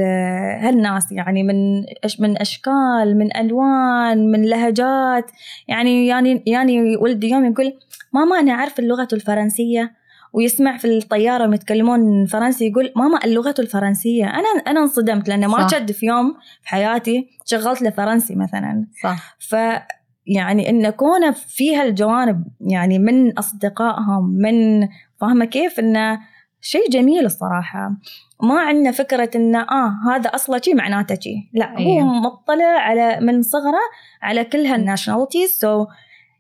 هالناس. 0.61 1.13
يعني 1.13 1.43
من 1.43 1.81
من 2.19 2.41
أشكال 2.41 3.19
من 3.19 3.37
ألوان 3.37 4.31
من 4.31 4.45
لهجات. 4.45 5.31
يعني 5.69 6.07
يعني 6.07 6.43
يعني 6.47 6.97
ولدي 6.97 7.29
يوم 7.29 7.45
يقول 7.45 7.73
ماما 8.13 8.41
أنا 8.41 8.53
أعرف 8.53 8.79
اللغة 8.79 9.09
الفرنسية. 9.13 10.02
ويسمع 10.33 10.77
في 10.77 10.85
الطيارة 10.85 11.55
يتكلمون 11.55 12.27
فرنسي 12.27 12.67
يقول 12.67 12.93
ماما 12.97 13.25
اللغة 13.25 13.55
الفرنسية. 13.59 14.25
أنا 14.25 14.49
أنا 14.67 14.81
انصدمت 14.81 15.29
لأنه 15.29 15.47
ما 15.47 15.69
شد 15.69 15.93
في 15.93 16.07
يوم 16.07 16.35
في 16.63 16.69
حياتي 16.69 17.29
شغلت 17.47 17.83
له 17.83 17.91
فرنسي 17.91 18.35
مثلا. 18.35 18.87
صح. 19.03 19.37
ف 19.39 19.57
يعني 20.27 20.71
إن 20.71 20.91
كونه 20.91 21.31
في 21.31 21.77
هالجوانب 21.77 22.45
يعني 22.61 22.99
من 22.99 23.39
أصدقائهم 23.39 24.25
من 24.25 24.89
فاهمة 25.21 25.45
كيف 25.45 25.79
إنه 25.81 26.21
شيء 26.61 26.91
جميل 26.91 27.25
الصراحة. 27.25 27.93
ما 28.43 28.61
عندنا 28.61 28.91
فكرة 28.91 29.31
إنه 29.35 29.61
آه 29.61 29.93
هذا 30.11 30.31
أصله 30.31 30.61
شيء 30.61 30.75
معناته 30.75 31.15
شيء 31.21 31.37
لا 31.53 31.79
أيه. 31.79 32.01
هو 32.01 32.05
مطلع 32.05 32.65
على 32.65 33.19
من 33.21 33.43
صغره 33.43 33.83
على 34.23 34.45
كل 34.45 34.67
هال 34.67 34.78
nationalities 34.78 35.51
so 35.51 35.87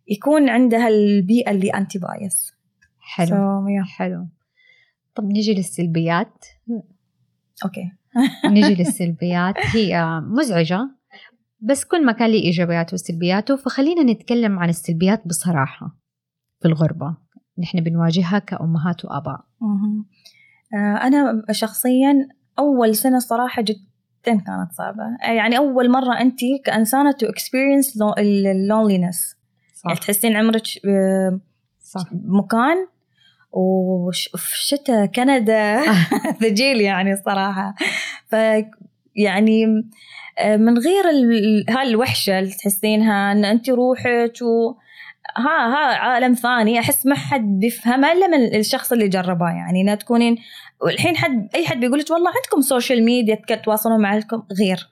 يكون 0.08 0.48
عنده 0.48 0.88
البيئة 0.88 1.50
اللي 1.50 1.70
anti 1.70 1.98
bias 1.98 2.51
حلو. 3.14 3.28
so, 3.28 3.64
yeah. 3.68 3.88
حلو. 3.88 4.26
طب 5.14 5.24
نجي 5.24 5.54
للسلبيات. 5.54 6.44
okay. 7.64 7.92
نجي 8.54 8.74
للسلبيات. 8.82 9.54
هي 9.74 10.20
مزعجة 10.24 10.90
بس 11.60 11.84
كل 11.84 12.04
ما 12.06 12.12
كان 12.12 12.30
له 12.30 12.34
إيجابياته 12.38 12.94
وسلبياته 12.94 13.56
فخلينا 13.56 14.12
نتكلم 14.12 14.58
عن 14.58 14.68
السلبيات 14.68 15.28
بصراحة 15.28 15.96
في 16.60 16.68
الغربة. 16.68 17.16
نحن 17.58 17.80
بنواجهها 17.80 18.38
كأمهات 18.38 19.04
وآباء. 19.04 19.40
آه، 20.74 20.76
أنا 20.76 21.42
شخصيا 21.50 22.28
أول 22.58 22.94
سنة 22.94 23.18
صراحة 23.18 23.62
جدا 23.62 23.80
كانت 24.24 24.72
صعبة. 24.72 25.02
يعني 25.36 25.58
أول 25.58 25.90
مرة 25.90 26.20
أنت 26.20 26.38
كإنسانة 26.64 27.12
to 27.12 27.26
experience 27.26 27.98
ال 28.18 28.29
loneliness 28.29 29.36
يعني 29.86 29.98
تحسين 29.98 30.36
عمرك 30.36 30.62
آه، 30.86 31.40
صح. 31.80 32.04
مكان 32.12 32.86
وفي 33.52 34.66
شتاء 34.66 35.06
كندا 35.06 35.82
ثجيل 36.40 36.80
يعني 36.80 37.12
الصراحة. 37.12 37.74
ف 38.30 38.36
يعني 39.16 39.64
آه، 40.38 40.56
من 40.56 40.78
غير 40.78 41.04
هالوحشة 41.70 42.38
اللي 42.38 42.50
تحسينها 42.50 43.32
إن 43.32 43.44
انت 43.44 43.70
روحك 43.70 44.32
و 44.42 44.74
ها 45.36 45.66
ها 45.74 45.96
عالم 45.96 46.34
ثاني 46.34 46.78
أحس 46.78 47.06
ما 47.06 47.14
حد 47.14 47.58
بيفهمه 47.58 48.12
إلا 48.12 48.26
من 48.26 48.54
الشخص 48.54 48.92
اللي 48.92 49.08
جربه 49.08 49.46
يعني. 49.46 49.80
إنها 49.80 49.94
تكونين 49.94 50.36
والحين 50.80 51.16
حد 51.16 51.48
أي 51.54 51.66
حد 51.66 51.80
بيقول 51.80 51.98
لك 51.98 52.10
والله 52.10 52.30
عندكم 52.30 52.60
social 52.60 53.04
media 53.04 53.34
تتواصلون 53.48 54.00
معكم 54.02 54.42
غير. 54.60 54.88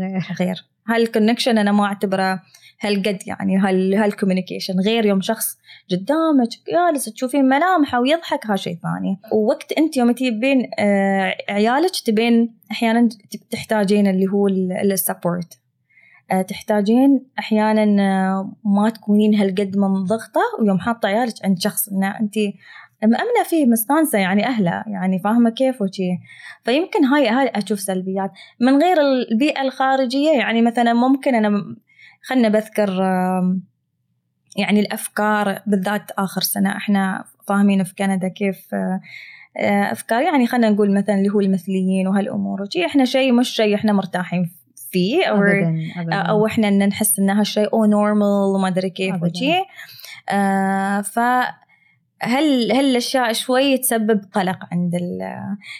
غير. 0.00 0.22
غير. 0.40 0.71
هال 0.88 1.00
connection 1.00 1.58
أنا 1.58 1.72
ما 1.72 1.84
أعتبره 1.84 2.42
هالقد 2.80 3.18
يعني 3.26 3.58
هال 3.58 3.94
هال 3.94 4.05
communication 4.05 4.74
غير 4.80 5.06
يوم 5.06 5.20
شخص 5.20 5.58
قدامك 5.90 6.48
جالس 6.72 7.04
تشوفين 7.04 7.44
ملامحه 7.44 8.00
ويضحك 8.00 8.46
ها 8.46 8.56
شيء 8.56 8.78
ثاني. 8.82 9.18
ووقت 9.32 9.72
أنت 9.72 9.96
يوم 9.96 10.12
تبين 10.12 10.70
آه 10.78 11.36
عيالك 11.48 11.90
تبين 12.06 12.54
أحيانا 12.70 13.08
تحتاجين 13.50 14.06
اللي 14.06 14.26
هو 14.26 14.48
ال 14.48 14.62
support 14.62 15.62
آه، 16.32 16.42
تحتاجين 16.42 17.26
أحيانا 17.38 18.02
آه، 18.02 18.52
ما 18.64 18.90
تكونين 18.90 19.34
هالقد 19.34 19.76
منضغطه 19.76 20.40
ويوم 20.60 20.78
حاطة 20.78 21.06
عيالك 21.06 21.34
عند 21.44 21.58
شخص. 21.60 21.88
إن 21.88 22.04
أنت 22.04 22.34
مأمنة 23.04 23.42
فيه 23.44 23.66
مستانسة 23.66 24.18
يعني 24.18 24.46
أهله 24.46 24.84
يعني 24.86 25.18
فاهمة 25.18 25.50
كيف 25.50 25.82
وشي. 25.82 26.10
فيمكن 26.64 27.04
هاي 27.04 27.28
هاي 27.28 27.48
أشوف 27.48 27.80
سلبيات. 27.80 28.30
من 28.60 28.82
غير 28.82 28.96
البيئة 29.00 29.62
الخارجية 29.62 30.30
يعني 30.38 30.62
مثلا 30.62 30.92
ممكن 30.92 31.34
أنا 31.34 31.76
خلنا 32.22 32.48
بذكر 32.48 32.88
يعني 34.56 34.80
الأفكار 34.80 35.58
بالذات 35.66 36.10
آخر 36.10 36.40
سنة. 36.40 36.76
إحنا 36.76 37.24
فاهمين 37.48 37.84
في 37.84 37.94
كندا 37.94 38.28
كيف 38.28 38.74
آه، 38.74 39.00
أفكار. 39.92 40.22
يعني 40.22 40.46
خلنا 40.46 40.70
نقول 40.70 40.94
مثلا 40.94 41.14
اللي 41.14 41.28
هو 41.28 41.40
المثليين 41.40 42.08
وهالأمور 42.08 42.62
وشي. 42.62 42.86
إحنا 42.86 43.04
شيء 43.04 43.32
مش 43.32 43.48
شيء 43.48 43.74
إحنا 43.74 43.92
مرتاحين 43.92 44.50
فيه 44.90 45.24
أو 45.24 45.36
أبداً 45.36 45.76
أبداً. 45.96 46.16
أو 46.16 46.46
إحنا 46.46 46.70
نحس 46.70 47.18
ان 47.18 47.30
هالشيء 47.30 47.72
أو 47.72 47.84
نورمال 47.84 48.54
وما 48.54 48.68
أدري 48.68 48.90
كيف 48.90 49.22
وشي. 49.22 49.52
آه 50.28 51.00
ف 51.00 51.18
هل 52.22 52.72
هل 52.72 52.84
الاشياء 52.84 53.32
شوي 53.32 53.78
تسبب 53.78 54.20
قلق 54.32 54.58
عند 54.72 54.94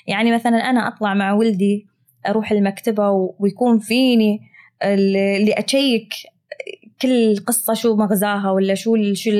يعني 0.07 0.33
مثلا 0.35 0.71
أنا 0.71 0.89
أطلع 0.89 1.15
مع 1.15 1.33
ولدي 1.33 1.87
أروح 2.29 2.53
المكتبة 2.53 3.11
ويكون 3.39 3.79
فيني 3.79 4.41
اللي 4.83 5.53
أشيك 5.53 6.15
كل 7.03 7.37
قصة 7.47 7.75
شو 7.75 7.97
مغزاها 7.97 8.51
ولا 8.51 8.75
شو 8.75 8.97
شو 9.15 9.31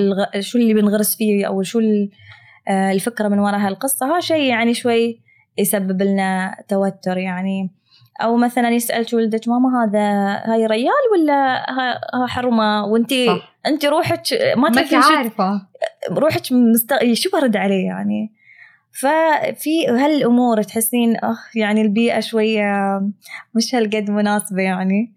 شو 0.41 0.59
اللي 0.59 0.75
بنغرس 0.75 1.17
فيه 1.17 1.47
أو 1.47 1.63
شو 1.63 1.81
آه، 2.69 2.93
الفكرة 2.93 3.29
من 3.29 3.39
وراء 3.39 3.61
هالقصة 3.61 4.17
ها 4.17 4.21
شيء 4.21 4.43
يعني 4.43 4.75
شوي 4.75 5.21
يسبب 5.59 6.03
لنا 6.03 6.57
توتر 6.69 7.19
يعني. 7.19 7.71
أو 8.21 8.37
مثلا 8.37 8.71
يسألك 8.71 9.13
ولدك 9.13 9.49
ماما 9.49 9.85
هذا 9.85 10.01
هاي 10.53 10.67
ريال 10.67 11.03
ولا 11.13 11.71
ها 11.71 12.27
حرمة؟ 12.27 12.85
وانت 12.85 13.13
انت 13.67 13.85
روحك 13.85 14.23
ما 14.57 14.71
تعرفين 14.71 14.99
عارفة. 14.99 15.67
روحك 16.11 16.53
مست... 16.53 16.95
شو 17.13 17.31
برد 17.31 17.57
عليه 17.57 17.87
يعني؟ 17.87 18.33
ففي 19.01 19.89
هالأمور 19.89 20.63
تحسين 20.63 21.17
آه 21.17 21.37
يعني 21.55 21.83
البيئة 21.83 22.21
شوية 22.21 23.01
مش 23.55 23.75
هالقد 23.75 24.11
مناسبة 24.11 24.63
يعني. 24.63 25.15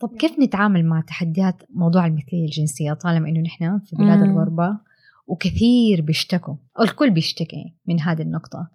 طب 0.00 0.16
كيف 0.16 0.38
نتعامل 0.40 0.86
مع 0.86 1.00
تحديات 1.00 1.62
موضوع 1.74 2.06
المثلية 2.06 2.44
الجنسية 2.44 2.92
طالما 2.92 3.28
إنه 3.28 3.40
نحن 3.40 3.78
في 3.78 3.96
بلاد 3.96 4.22
الغربة 4.22 4.78
وكثير 5.26 6.00
بيشتكوا 6.00 6.54
الكل 6.80 7.10
بيشتكي 7.10 7.74
من 7.86 8.00
هذه 8.00 8.22
النقطة. 8.22 8.68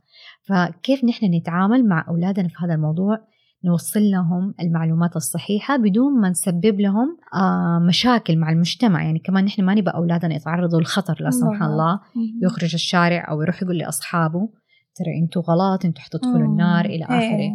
فكيف 0.44 1.04
نحن 1.04 1.26
نتعامل 1.26 1.88
مع 1.88 2.06
أولادنا 2.10 2.48
في 2.48 2.56
هذا 2.64 2.74
الموضوع 2.74 3.20
نوصل 3.66 4.00
لهم 4.00 4.54
المعلومات 4.62 5.16
الصحيحة 5.16 5.78
بدون 5.78 6.22
ما 6.22 6.30
نسبب 6.30 6.80
لهم 6.80 7.18
آه 7.34 7.80
مشاكل 7.88 8.38
مع 8.38 8.52
المجتمع. 8.52 9.04
يعني 9.04 9.20
كمان 9.20 9.46
نحن 9.46 9.64
ما 9.64 9.76
نبقى 9.76 9.96
أولادنا 9.96 10.36
يتعرضوا 10.36 10.80
للخطر 10.80 11.18
لا 11.20 11.30
سمح 11.30 11.64
الله. 11.64 12.00
يخرج 12.42 12.74
الشارع 12.74 13.30
أو 13.30 13.42
يروح 13.42 13.64
يقول 13.64 13.78
لأصحابه 13.78 14.50
ترى 14.96 15.24
أنتوا 15.24 15.42
غلط 15.42 15.86
أنتوا 15.86 16.04
حتدخلوا 16.04 16.48
النار 16.48 16.86
إلى 16.86 17.06
آخره. 17.06 17.18
إيه. 17.18 17.52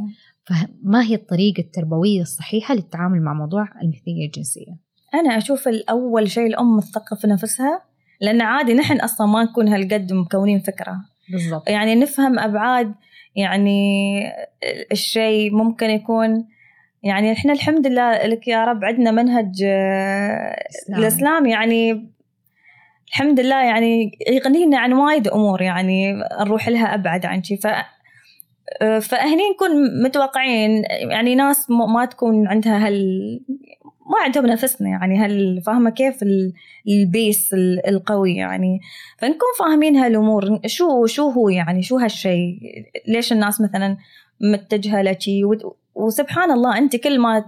فما 0.47 1.03
هي 1.03 1.15
الطريقة 1.15 1.61
التربوية 1.61 2.21
الصحيحة 2.21 2.75
للتعامل 2.75 3.23
مع 3.23 3.33
موضوع 3.33 3.69
المثلية 3.83 4.27
الجنسية؟ 4.27 4.77
أنا 5.15 5.37
أشوف 5.39 5.69
الأول 5.69 6.31
شيء 6.31 6.47
الأم 6.47 6.81
تثقف 6.81 7.27
نفسها 7.27 7.83
لأن 8.21 8.41
عادي 8.41 8.75
نحن 8.75 9.01
أصلا 9.01 9.27
ما 9.27 9.43
نكون 9.45 9.69
هالقد 9.69 10.13
مكونين 10.13 10.61
فكرة. 10.61 10.97
بالضبط. 11.33 11.69
يعني 11.69 11.95
نفهم 11.95 12.39
أبعاد 12.39 12.95
يعني 13.37 14.21
الشيء 14.93 15.55
ممكن 15.55 15.91
يكون 15.91 16.49
يعني 17.03 17.33
إحنا 17.33 17.53
الحمد 17.53 17.87
لله 17.87 18.27
لك 18.27 18.49
يا 18.49 18.65
رب 18.65 18.85
عندنا 18.85 19.11
منهج 19.11 19.63
إسلام. 19.63 21.01
الإسلام 21.01 21.47
يعني 21.47 22.13
الحمد 23.09 23.41
لله 23.41 23.65
يعني 23.65 24.11
يغنينا 24.29 24.79
عن 24.79 24.93
وايد 24.93 25.29
أمور 25.29 25.63
يعني 25.63 26.13
نروح 26.41 26.69
لها 26.69 26.95
أبعد 26.95 27.27
عن 27.27 27.43
شيء 27.43 27.59
ف 27.59 27.67
فهني 28.81 29.43
نكون 29.55 30.03
متوقعين 30.05 30.85
يعني 31.11 31.35
ناس 31.35 31.71
ما 31.71 32.05
تكون 32.05 32.49
عندها 32.49 32.87
هال 32.87 33.41
ما 34.07 34.19
عندهم 34.25 34.47
نفسنا 34.47 34.89
يعني 34.89 35.19
هل 35.19 35.63
فاهمة 35.67 35.91
كيف 35.91 36.25
البيس 36.89 37.55
القوي 37.89 38.37
يعني؟ 38.37 38.81
فنكون 39.19 39.49
فاهمين 39.59 39.97
هالأمور. 39.97 40.59
شو 40.67 41.07
شو 41.07 41.31
هو 41.31 41.49
يعني؟ 41.49 41.83
شو 41.83 41.97
هالشيء 41.97 42.59
ليش 43.09 43.33
الناس 43.33 43.61
مثلا 43.61 43.97
متجهة 44.41 45.03
لشي؟ 45.03 45.43
وسبحان 45.95 46.51
الله 46.51 46.79
أنت 46.79 46.97
كل 46.97 47.19
ما 47.19 47.45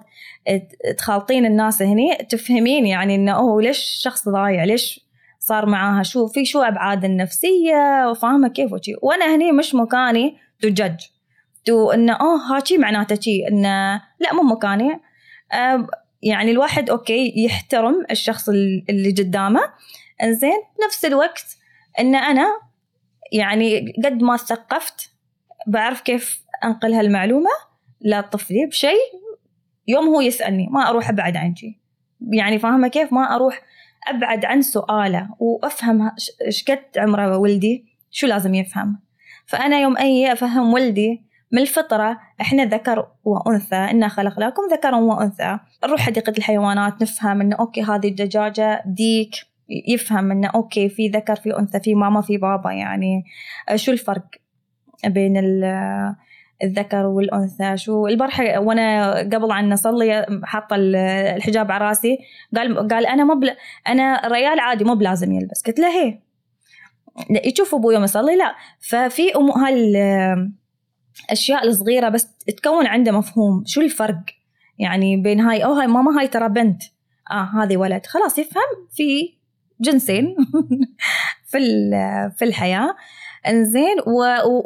تخالطين 0.99 1.47
الناس 1.47 1.83
هني 1.83 2.17
تفهمين 2.29 2.87
يعني 2.87 3.15
إنه 3.15 3.33
أوه 3.33 3.63
ليش 3.63 3.79
الشخص 3.79 4.29
ضايع؟ 4.29 4.65
ليش 4.65 5.01
صار 5.39 5.67
معاها؟ 5.67 6.03
شو 6.03 6.27
في 6.27 6.45
شو 6.45 6.63
أبعاد 6.63 7.05
النفسية؟ 7.05 8.11
وفاهمة 8.11 8.49
كيف 8.49 8.73
وشي؟ 8.73 8.95
وأنا 9.03 9.35
هني 9.35 9.53
مش 9.53 9.75
مكاني 9.75 10.37
to 10.61 11.01
judge 11.65 11.91
إنه 11.91 12.13
أوه 12.13 12.37
هاشي 12.37 12.79
معناته 12.79 13.21
شي 13.21 13.49
إنه 13.49 14.03
لا 14.21 14.35
مو 14.35 14.43
مكاني. 14.43 15.01
يعني 16.25 16.51
الواحد 16.51 16.91
okay 16.91 17.33
يحترم 17.37 18.07
الشخص 18.11 18.49
اللي 18.49 19.11
قدامه. 19.11 19.61
إنزين 20.23 20.63
بنفس 20.79 21.05
الوقت 21.05 21.57
إن 22.01 22.15
أنا 22.15 22.47
يعني 23.33 23.93
قد 24.05 24.23
ما 24.23 24.37
ثقفت 24.37 25.11
بعرف 25.67 26.01
كيف 26.01 26.45
أنقل 26.65 26.95
هالمعلومة 26.95 27.51
لطفلي 28.01 28.67
بشيء 28.67 29.25
يوم 29.89 30.07
هو 30.07 30.21
يسألني 30.21 30.69
ما 30.71 30.89
أروح 30.91 31.09
أبعد 31.09 31.37
عن 31.37 31.57
شيء 31.57 31.75
يعني 32.33 32.59
فاهمة 32.59 32.89
كيف؟ 32.89 33.13
ما 33.13 33.35
أروح 33.35 33.63
أبعد 34.09 34.45
عن 34.45 34.63
سؤاله 34.63 35.29
وأفهم 35.39 36.11
إيش 36.47 36.65
قد 36.65 36.85
عمره 36.97 37.39
ولدي 37.39 37.85
شو 38.11 38.27
لازم 38.27 38.55
يفهم؟ 38.55 39.01
فأنا 39.47 39.81
يوم 39.81 39.97
أي 39.97 40.33
أفهم 40.33 40.73
ولدي 40.73 41.23
من 41.55 41.63
الفطرة 41.63 42.19
إحنا 42.41 42.65
ذكر 42.65 43.07
وأنثى 43.25 43.77
إنا 43.77 44.09
خلقناكم 44.09 44.63
ذكرا 44.73 44.97
وأنثى. 44.97 45.59
نروح 45.85 46.01
حديقة 46.01 46.33
الحيوانات 46.39 47.03
نفهم 47.03 47.41
إنه 47.41 47.57
okay 47.57 47.83
هذه 47.83 48.09
الدجاجة 48.09 48.83
ديك 48.87 49.31
يفهم 49.89 50.31
إنه 50.31 50.49
okay 50.49 50.89
في 50.89 51.09
ذكر 51.09 51.37
في 51.37 51.59
أنثى 51.59 51.81
في 51.81 51.95
ماما 51.95 52.21
في 52.21 52.37
بابا 52.37 52.73
يعني 52.73 53.25
شو 53.75 53.93
الفرق 53.93 54.25
بين 55.07 55.41
الذكر 56.63 57.07
والأنثى؟ 57.07 57.77
شو 57.77 58.07
البارحة 58.07 58.59
وأنا 58.59 59.19
قبل 59.19 59.53
أن 59.53 59.69
نصلي 59.69 60.27
حاطة 60.45 60.77
الحجاب 61.37 61.73
على 61.73 61.85
رأسي 61.85 62.19
قال 62.57 62.89
قال 62.89 63.07
أنا 63.07 63.25
مو 63.25 63.41
أنا 63.89 64.29
ريال 64.29 64.61
عادي 64.61 64.85
مو 64.85 64.95
بلازم 64.95 65.33
يلبس. 65.33 65.63
قلت 65.67 65.79
له 65.79 65.89
هي 65.89 66.19
يشوف 67.45 67.75
أبوي 67.75 67.95
يوم 67.95 68.05
يصلي؟ 68.05 68.37
لا. 68.37 68.55
ففي 68.81 69.37
أم 69.37 69.51
هال 69.51 69.97
أشياء 71.31 71.67
الصغيرة 71.67 72.09
بس 72.09 72.35
تكون 72.57 72.87
عنده 72.87 73.13
مفهوم. 73.13 73.63
شو 73.67 73.81
الفرق؟ 73.81 74.25
يعني 74.79 75.17
بين 75.17 75.41
هاي 75.41 75.65
أو 75.65 75.73
هاي 75.73 75.87
ماما 75.87 76.21
هاي 76.21 76.29
ترى 76.29 76.49
بنت. 76.49 76.83
آه 77.31 77.51
هذه 77.63 77.77
ولد. 77.77 78.07
خلاص 78.07 78.39
يفهم. 78.39 78.63
في 78.91 79.35
جنسين 79.81 80.37
في 81.51 81.59
في 82.37 82.45
الحياة. 82.45 82.97
إنزين 83.49 83.97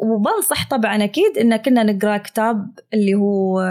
وبنصح 0.01 0.69
طبعا 0.69 1.03
أكيد 1.03 1.37
إن 1.37 1.55
كنا 1.55 1.83
نقرأ 1.83 2.17
كتاب 2.17 2.79
اللي 2.93 3.13
هو 3.13 3.61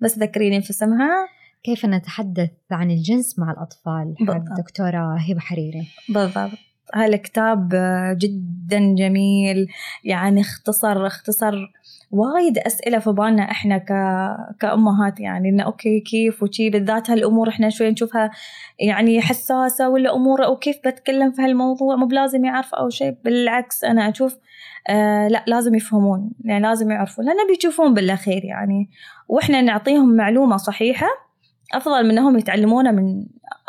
بس 0.00 0.18
ذكريني 0.18 0.62
في 0.62 0.70
اسمها 0.70 1.28
كيف 1.64 1.86
نتحدث 1.86 2.50
عن 2.70 2.90
الجنس 2.90 3.38
مع 3.38 3.50
الأطفال؟ 3.50 4.14
حق 4.28 4.60
دكتورة 4.60 5.16
هبة 5.16 5.40
حريري. 5.40 5.88
بالضبط. 6.08 6.58
هالكتاب 6.94 7.68
جدا 8.18 8.94
جميل. 8.98 9.66
يعني 10.04 10.40
اختصر 10.40 11.06
اختصر 11.06 11.54
وايد 12.10 12.58
أسئلة 12.58 12.98
في 12.98 13.10
بالنا 13.12 13.42
إحنا 13.42 13.78
ك... 13.78 13.92
كأمهات 14.60 15.20
يعني. 15.20 15.48
إنه 15.48 15.62
أوكي 15.62 16.00
كيف؟ 16.00 16.42
وشي 16.42 16.70
بالذات 16.70 17.10
هالأمور 17.10 17.48
إحنا 17.48 17.70
شوي 17.70 17.90
نشوفها 17.90 18.30
يعني 18.78 19.20
حساسة 19.20 19.88
ولا 19.88 20.14
أمور 20.14 20.44
أو 20.44 20.56
كيف 20.56 20.76
بتكلم 20.86 21.32
في 21.32 21.42
هالموضوع؟ 21.42 21.96
مو 21.96 22.06
بلازم 22.06 22.44
يعرف 22.44 22.74
أو 22.74 22.90
شيء 22.90 23.16
بالعكس 23.24 23.84
أنا 23.84 24.08
أشوف 24.08 24.36
آه 24.88 25.28
لا 25.28 25.44
لازم 25.46 25.74
يفهمون. 25.74 26.30
يعني 26.44 26.62
لازم 26.62 26.90
يعرفون 26.90 27.24
لأن 27.24 27.36
بيشوفون 27.54 27.94
بالأخير 27.94 28.44
يعني. 28.44 28.90
وإحنا 29.28 29.60
نعطيهم 29.60 30.16
معلومة 30.16 30.56
صحيحة 30.56 31.06
أفضل 31.74 32.04
من 32.04 32.10
إنهم 32.10 32.38
يتعلمونها 32.38 32.92
من 32.92 33.26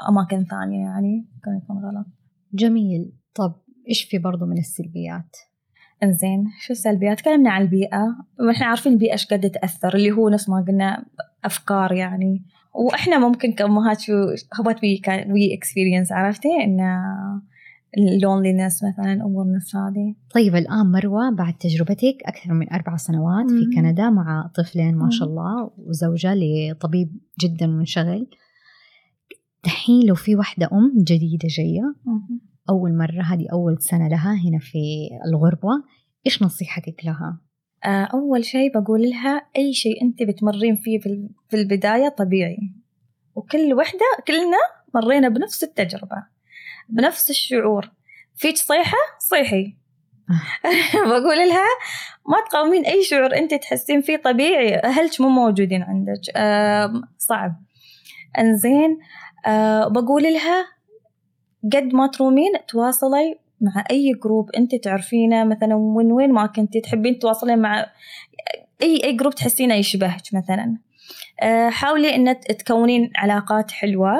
أماكن 0.09 0.45
ثانية 0.45 0.83
يعني. 0.85 1.25
كان 1.45 1.57
يكون 1.63 1.77
غلط. 1.77 2.20
جميل. 2.53 3.11
طب 3.35 3.55
إيش 3.89 4.03
في 4.03 4.17
برضو 4.17 4.45
من 4.45 4.57
السلبيات؟ 4.57 5.37
إنزين 6.03 6.45
شو 6.61 6.73
السلبيات؟ 6.73 7.19
تكلمنا 7.19 7.51
عن 7.51 7.61
البيئة. 7.61 8.15
وإحنا 8.47 8.65
عارفين 8.65 8.93
البيئة 8.93 9.11
إيش 9.11 9.25
قد 9.25 9.49
تأثر 9.49 9.95
اللي 9.95 10.11
هو 10.11 10.29
نفس 10.29 10.49
ما 10.49 10.65
قلنا 10.67 11.05
أفكار 11.45 11.91
يعني. 11.91 12.45
وإحنا 12.73 13.19
ممكن 13.19 13.51
كأمهات 13.51 13.99
شو 13.99 14.13
what 14.65 14.83
we 14.83 14.97
can 14.97 15.31
we 15.31 15.53
experience 15.57 16.11
عرفتي؟ 16.11 16.49
انه 16.63 17.01
ال 17.97 18.05
loneliness 18.05 18.83
مثلا 18.83 19.13
امور 19.13 19.45
نفس 19.55 19.75
هذه. 19.75 20.15
طيب 20.35 20.55
الآن 20.55 20.91
مروة 20.91 21.35
بعد 21.35 21.53
تجربتك 21.53 22.17
أكثر 22.25 22.53
من 22.53 22.73
أربع 22.73 22.97
سنوات 22.97 23.51
في 23.51 23.75
كندا 23.75 24.09
مع 24.09 24.51
طفلين 24.55 24.95
ما 24.95 25.09
شاء 25.09 25.27
الله 25.27 25.71
وزوجة 25.77 26.33
لطبيب 26.35 27.17
جدا 27.41 27.67
منشغل. 27.67 28.27
دحين 29.63 30.07
لو 30.07 30.15
في 30.15 30.35
واحدة 30.35 30.69
أم 30.73 30.93
جديدة 30.97 31.47
جاية 31.47 31.95
أول 32.69 32.97
مرة 32.97 33.21
هذه 33.21 33.47
أول 33.53 33.81
سنة 33.81 34.07
لها 34.07 34.33
هنا 34.33 34.59
في 34.59 35.09
الغربة 35.25 35.83
إيش 36.25 36.43
نصيحتك 36.43 37.05
لها؟ 37.05 37.41
آه، 37.85 38.03
أول 38.03 38.45
شيء 38.45 38.79
بقول 38.79 39.09
لها 39.09 39.47
أي 39.57 39.73
شيء 39.73 40.01
أنت 40.03 40.23
بتمرين 40.23 40.75
فيه 40.75 40.99
في 41.49 41.53
البداية 41.53 42.09
طبيعي. 42.09 42.73
وكل 43.35 43.73
وحدة 43.73 44.05
كلنا 44.27 44.57
مرينا 44.95 45.29
بنفس 45.29 45.63
التجربة 45.63 46.23
بنفس 46.89 47.29
الشعور. 47.29 47.91
فيك 48.35 48.57
صيحة؟ 48.57 48.97
صيحي. 49.19 49.77
بقول 51.09 51.37
لها 51.49 51.65
ما 52.27 52.37
تقاومين 52.49 52.85
أي 52.85 53.03
شعور 53.03 53.35
أنت 53.35 53.53
تحسين 53.53 54.01
فيه 54.01 54.17
طبيعي 54.17 54.75
أهلك 54.75 55.21
مو 55.21 55.29
موجودين 55.29 55.81
عندك. 55.83 56.21
أه 56.35 57.01
صعب. 57.17 57.63
إنزين 58.39 58.99
أه 59.45 59.87
بقول 59.87 60.23
لها 60.23 60.65
قد 61.73 61.93
ما 61.93 62.07
ترومين 62.07 62.51
تواصلي 62.67 63.35
مع 63.61 63.83
أي 63.91 64.13
group 64.23 64.49
أنت 64.57 64.75
تعرفينه 64.75 65.43
مثلا 65.43 65.75
من 65.75 66.11
وين 66.11 66.31
ما 66.31 66.45
كنتي 66.45 66.81
تحبين 66.81 67.19
تواصلين 67.19 67.59
مع 67.59 67.85
أي 68.81 69.03
أي 69.03 69.13
group 69.13 69.35
تحسينه 69.35 69.75
يشبهك 69.75 70.21
مثلا. 70.33 70.77
آه، 71.41 71.69
حاولي 71.69 72.15
أن 72.15 72.39
تكونين 72.39 73.11
علاقات 73.15 73.71
حلوة 73.71 74.13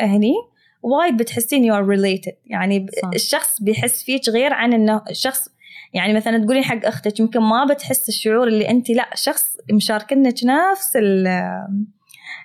هني. 0.00 0.34
وايد 0.82 1.16
بتحسين 1.16 1.64
you 1.64 1.74
are 1.74 1.86
related 1.86 2.32
يعني 2.46 2.86
صح. 3.02 3.10
الشخص 3.14 3.62
بيحس 3.62 4.04
فيك 4.04 4.28
غير 4.28 4.52
عن 4.52 4.72
إنه 4.72 5.02
الشخص 5.10 5.48
يعني 5.94 6.14
مثلا 6.14 6.38
تقولين 6.38 6.64
حق 6.64 6.86
أختك 6.86 7.20
يمكن 7.20 7.40
ما 7.40 7.64
بتحس 7.64 8.08
الشعور 8.08 8.48
اللي 8.48 8.70
أنت 8.70 8.90
لا 8.90 9.10
شخص 9.14 9.56
مشاركنك 9.72 10.34
نفس 10.44 10.96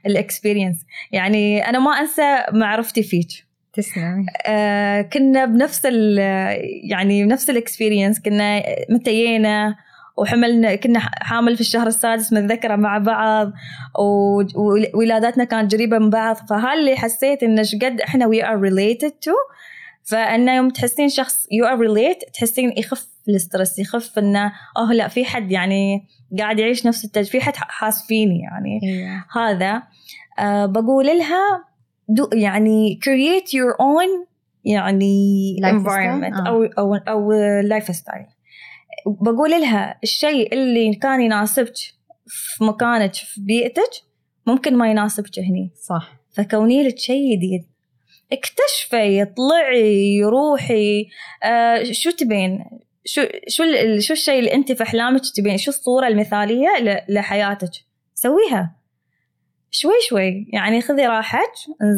ال 0.06 0.12
experience. 0.12 0.78
يعني 1.12 1.70
أنا 1.70 1.80
ما 1.80 1.92
أنسى 1.92 2.44
معرفتي 2.54 3.04
فيك. 3.04 3.28
تسلمي. 3.74 4.26
آه 4.48 5.02
كنا 5.02 5.46
بنفس 5.46 5.82
ال 5.86 6.18
يعني 6.90 7.24
نفس 7.24 7.50
ال 7.50 7.56
experience 7.56 8.20
كنا 8.20 8.64
متينا 8.90 9.76
وحملنا 10.18 10.76
كنا 10.76 11.00
حامل 11.00 11.56
في 11.56 11.62
الشهر 11.62 11.88
السادس 11.88 12.34
متذكرة 12.34 12.76
مع 12.76 12.98
بعض 12.98 13.52
وولاداتنا 13.96 15.44
كانت 15.44 15.76
قريبة 15.76 16.00
من 16.00 16.10
بعض. 16.10 16.36
فهاللي 16.36 16.96
حسيت 16.96 17.44
إن 17.44 17.60
قد 17.60 18.02
إحنا 18.02 18.26
we 18.28 18.46
are 18.46 18.60
related 18.60 19.12
to 19.12 19.32
فانه 20.04 20.56
يوم 20.56 20.70
تحسين 20.70 21.10
شخص 21.10 21.48
you 21.52 21.66
are 21.66 21.80
relate 21.80 22.24
تحسين 22.34 22.74
يخف 22.78 23.13
ال 23.30 23.37
stress 23.37 23.80
يخف 23.80 24.20
إنه 24.20 24.54
أوه 24.78 24.94
لا 24.94 25.08
في 25.08 25.26
حد 25.26 25.52
يعني 25.52 26.08
قاعد 26.40 26.60
يعيش 26.60 26.86
نفس 26.86 27.06
التج 27.06 27.26
في 27.26 27.42
حد 27.42 27.56
حاس 27.56 28.08
فيني 28.08 28.40
يعني 28.40 28.80
إيه. 28.84 29.26
هذا 29.36 29.84
أه 30.40 30.66
بقول 30.66 31.06
لها 31.06 31.66
do 32.10 32.30
يعني 32.34 33.00
create 33.06 33.48
your 33.48 33.78
own 33.78 34.34
يعني 34.66 35.56
Life 35.62 35.66
environment 35.66 36.36
style؟ 36.36 36.48
آه. 36.48 36.48
أو 36.48 36.64
أو 36.64 36.96
أو 36.96 37.32
life 37.62 37.96
style 37.96 38.26
بقول 39.06 39.52
لها 39.52 40.00
الشيء 40.04 40.54
اللي 40.54 40.96
كان 40.96 41.22
يناسبك 41.22 41.74
في 42.28 42.64
مكانك 42.64 43.14
في 43.14 43.42
بيئتك 43.42 43.92
ممكن 44.48 44.76
ما 44.76 44.92
يناسبك 44.92 45.40
هني 45.40 45.72
صح 45.88 46.14
فكوني 46.32 46.84
لك 46.84 47.00
شيء 47.00 47.38
جديد 47.38 47.66
اكتشفي 48.32 49.22
اطلعي 49.22 50.24
روحي 50.24 51.08
آه 51.44 51.84
شو 51.92 52.12
تبين 52.12 52.66
شو 53.06 53.22
شو 53.48 53.64
شو 54.00 54.14
الشيء 54.14 54.40
اللي 54.40 54.54
أنت 54.54 54.72
في 54.72 54.84
أحلامك 54.84 55.22
تبين؟ 55.36 55.58
شو 55.58 55.72
الصورة 55.72 56.08
المثالية 56.08 56.70
لحياتك؟ 57.10 57.72
سويها. 58.14 58.76
شوي 59.72 59.94
شوي. 60.10 60.48
يعني 60.54 60.82
خذي 60.82 61.08
راحتك. 61.08 61.52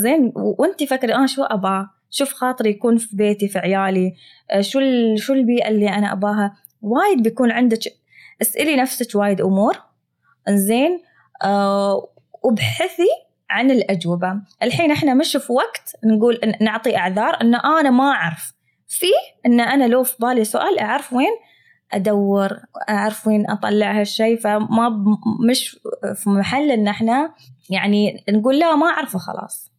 زين. 0.04 0.32
وأنت 0.36 0.84
فكري 0.84 1.15
أنا 1.15 1.28
شو 1.28 1.44
أبغى؟ 1.44 1.88
شوف 2.10 2.34
خاطري 2.34 2.70
يكون 2.70 2.98
في 2.98 3.15
بيتي 3.15 3.48
في 3.48 3.60
عيالي. 3.60 4.13
آه، 4.52 4.62
شو 4.62 4.80
شو 5.15 5.34
البيئة 5.34 5.68
اللي 5.68 5.89
أنا 5.89 6.13
اباها 6.13 6.56
وايد 6.82 7.24
بيكون 7.24 7.52
عندك 7.52 7.80
اسألي 8.41 8.76
نفسك 8.76 9.15
وايد 9.15 9.41
أمور. 9.41 9.78
زين. 10.50 11.02
آه 11.44 12.10
وابحثي 12.44 13.08
عن 13.50 13.72
الأجوبة. 13.72 14.41
الحين 14.63 14.91
إحنا 14.91 15.13
مش 15.13 15.38
في 15.38 15.54
وقت 15.54 15.96
نقول 16.04 16.39
نعطي 16.62 16.98
أعذار 16.98 17.41
أن 17.41 17.56
أنا 17.56 17.89
ما 17.89 18.12
أعرف. 18.12 18.54
في 18.99 19.08
أن 19.45 19.60
أنا 19.60 19.88
لو 19.88 20.03
في 20.03 20.15
بالي 20.19 20.43
سؤال 20.43 20.79
أعرف 20.79 21.13
وين 21.13 21.31
أدور 21.93 22.60
أعرف 22.89 23.27
وين 23.27 23.49
أطلع 23.49 23.99
هالشيء 23.99 24.39
فما 24.39 25.03
مش 25.49 25.79
في 26.15 26.29
محل 26.29 26.71
أن 26.71 26.88
إحنا 26.88 27.34
يعني 27.69 28.23
نقول 28.29 28.60
لا 28.60 28.75
ما 28.75 28.88
أعرفه 28.88 29.19
خلاص. 29.19 29.71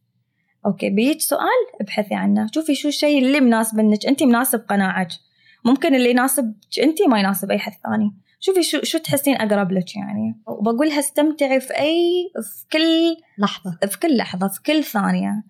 أوكي 0.67 0.91
بيجي 0.91 1.19
سؤال 1.19 1.81
ابحثي 1.81 2.15
عنه. 2.15 2.47
شوفي 2.55 2.75
شو 2.75 2.89
الشيء 2.89 3.25
اللي 3.25 3.41
مناسب 3.41 3.79
إنك 3.79 4.07
أنت 4.07 4.23
مناسب 4.23 4.65
قناعك. 4.69 5.09
ممكن 5.65 5.95
اللي 5.95 6.11
يناسبك 6.11 6.55
أنت 6.83 7.03
ما 7.03 7.19
يناسب 7.19 7.51
أي 7.51 7.59
حد 7.59 7.73
ثاني. 7.73 8.17
شوفي 8.41 8.63
شو 8.63 8.81
شو 8.83 8.99
تحسين 8.99 9.37
أقرب 9.37 9.73
لك 9.73 9.97
يعني. 9.97 10.41
وبقولها 10.47 10.99
استمتعي 10.99 11.61
في 11.61 11.79
أي 11.79 12.31
في 12.43 12.67
كل 12.73 13.17
لحظة. 13.39 13.79
في 13.87 13.99
كل 13.99 14.17
لحظة 14.17 14.49
في 14.49 14.63
كل 14.63 14.85
ثانية. 14.85 15.45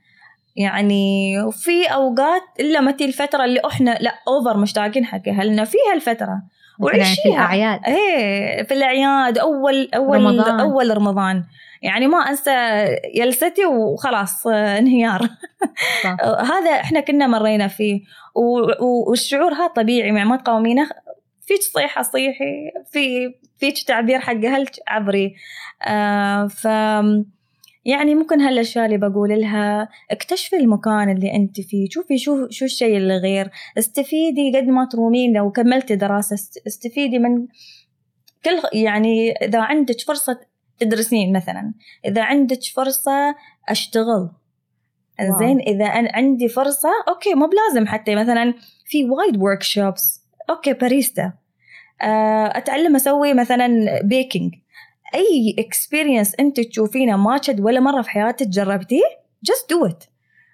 يعني 0.56 1.34
وفي 1.42 1.86
أوقات 1.86 2.42
إلا 2.60 2.80
متى 2.80 3.04
الفترة 3.04 3.44
اللي 3.44 3.60
إحنا 3.66 3.98
لا 4.00 4.14
أوفر 4.28 4.56
مشتاقين 4.56 5.04
حقها 5.04 5.44
لأن 5.44 5.64
فيها 5.64 5.94
الفترة 5.94 6.42
مثلا 6.78 6.92
في 6.92 6.98
وعيشيها. 6.98 7.34
الأعياد 7.34 7.80
إيه 7.86 8.62
في 8.62 8.74
الأعياد 8.74 9.38
أول 9.38 9.88
أول 9.94 10.18
رمضان. 10.18 10.60
أول 10.60 10.96
رمضان 10.96 11.44
يعني 11.82 12.06
ما 12.06 12.18
أنسى 12.18 12.50
جلستي 13.16 13.66
وخلاص 13.66 14.46
انهيار. 14.46 15.28
هذا 16.52 16.70
إحنا 16.70 17.00
كنا 17.00 17.26
مرينا 17.26 17.68
فيه 17.68 18.00
والشعور 19.08 19.54
هذا 19.54 19.66
طبيعي 19.66 20.08
يعني 20.08 20.24
ما 20.24 20.36
تقاومينه 20.36 20.90
فيك 21.46 21.62
صيحة 21.62 22.02
صيحي 22.02 22.72
في 22.92 23.34
فيك 23.58 23.82
تعبير 23.82 24.20
حق 24.20 24.44
أهلك 24.44 24.72
عبري 24.88 25.34
آه 25.82 26.46
ف 26.46 26.66
يعني 27.86 28.14
ممكن 28.14 28.40
هالأشياء 28.40 28.86
اللي 28.86 28.96
بقول 28.98 29.40
لها 29.40 29.88
اكتشفي 30.10 30.56
المكان 30.56 31.10
اللي 31.10 31.34
أنت 31.34 31.60
فيه 31.60 31.88
شوفي 31.90 32.18
شو 32.18 32.48
شو 32.50 32.64
الشيء 32.64 32.96
اللي 32.96 33.16
غير. 33.16 33.50
استفيدي 33.78 34.52
قد 34.56 34.64
ما 34.64 34.88
ترومين 34.92 35.36
لو 35.36 35.52
كملتي 35.52 35.96
دراسة 35.96 36.34
است- 36.34 36.62
استفيدي 36.66 37.18
من 37.18 37.46
كل 38.44 38.78
يعني 38.78 39.32
إذا 39.32 39.60
عندك 39.60 40.00
فرصة 40.00 40.40
تدرسين 40.78 41.32
مثلا 41.36 41.74
إذا 42.04 42.22
عندك 42.22 42.58
فرصة 42.76 43.34
أشتغل. 43.68 44.30
زين 45.38 45.60
إذا 45.60 45.84
أنا 45.84 46.10
عندي 46.14 46.48
فرصة 46.48 46.88
okay 47.08 47.34
مو 47.34 47.46
بلازم 47.46 47.86
حتى 47.86 48.14
مثلا 48.14 48.54
في 48.84 49.04
وايد 49.04 49.36
workshops 49.42 50.22
أوكي 50.50 50.72
باريستا. 50.72 51.32
آه، 52.02 52.58
أتعلم 52.58 52.96
أسوي 52.96 53.34
مثلا 53.34 53.68
baking 54.04 54.54
any 55.16 55.56
experience 55.58 56.34
أنت 56.40 56.60
تشوفينه 56.60 57.16
ما 57.16 57.40
شد 57.42 57.60
ولا 57.60 57.80
مرة 57.80 58.02
في 58.02 58.10
حياتك 58.10 58.48
جربتيه؟ 58.48 59.02
just 59.42 59.70
do 59.70 59.86
it 59.86 60.04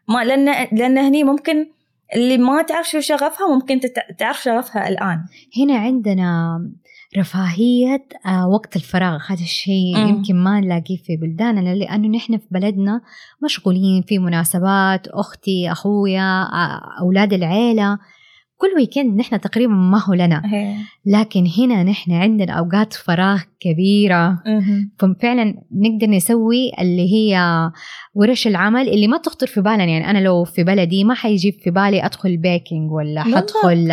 ما 0.08 0.24
لأن 0.24 0.68
لأن 0.72 0.98
هني 0.98 1.24
ممكن 1.24 1.66
اللي 2.14 2.38
ما 2.38 2.62
تعرف 2.62 2.90
شو 2.90 3.00
شغفها 3.00 3.54
ممكن 3.54 3.80
تعرف 4.18 4.42
شغفها 4.42 4.88
الآن. 4.88 5.24
هنا 5.58 5.78
عندنا 5.78 6.58
رفاهية 7.18 8.06
آه، 8.26 8.48
وقت 8.48 8.76
الفراغ. 8.76 9.18
هذا 9.28 9.42
الشيء. 9.42 9.96
يمكن 9.96 10.34
ما 10.34 10.60
نلاقيه 10.60 10.96
في 10.96 11.16
بلداننا 11.16 11.74
لأنه 11.74 12.08
نحن 12.08 12.38
في 12.38 12.46
بلدنا 12.50 13.00
مشغولين 13.44 14.02
في 14.02 14.18
مناسبات 14.18 15.08
أختي 15.08 15.72
أخويا 15.72 16.42
آه، 16.42 16.80
أولاد 17.00 17.32
العيلة. 17.32 17.98
كل 18.62 18.68
weekend 18.76 19.18
نحن 19.20 19.40
تقريبا 19.40 19.72
ما 19.72 20.02
هو 20.04 20.14
لنا. 20.14 20.42
لكن 21.06 21.46
هنا 21.58 21.82
نحن 21.82 22.12
عندنا 22.12 22.52
أوقات 22.52 22.92
فراغ 22.92 23.40
كبيرة. 23.60 24.42
ففعلا 24.98 25.54
نقدر 25.72 26.06
نسوي 26.06 26.72
اللي 26.80 27.12
هي 27.12 27.40
ورش 28.14 28.46
العمل 28.46 28.88
اللي 28.88 29.08
ما 29.08 29.18
تخطر 29.18 29.46
في 29.46 29.60
بالنا. 29.60 29.84
يعني 29.84 30.10
أنا 30.10 30.18
لو 30.18 30.44
في 30.44 30.64
بلدي 30.64 31.04
ما 31.04 31.14
حيجيب 31.14 31.54
في 31.54 31.70
بالي 31.70 32.04
أدخل 32.04 32.36
بيكنج 32.36 32.92
ولا. 32.92 33.22
حدخل 33.22 33.88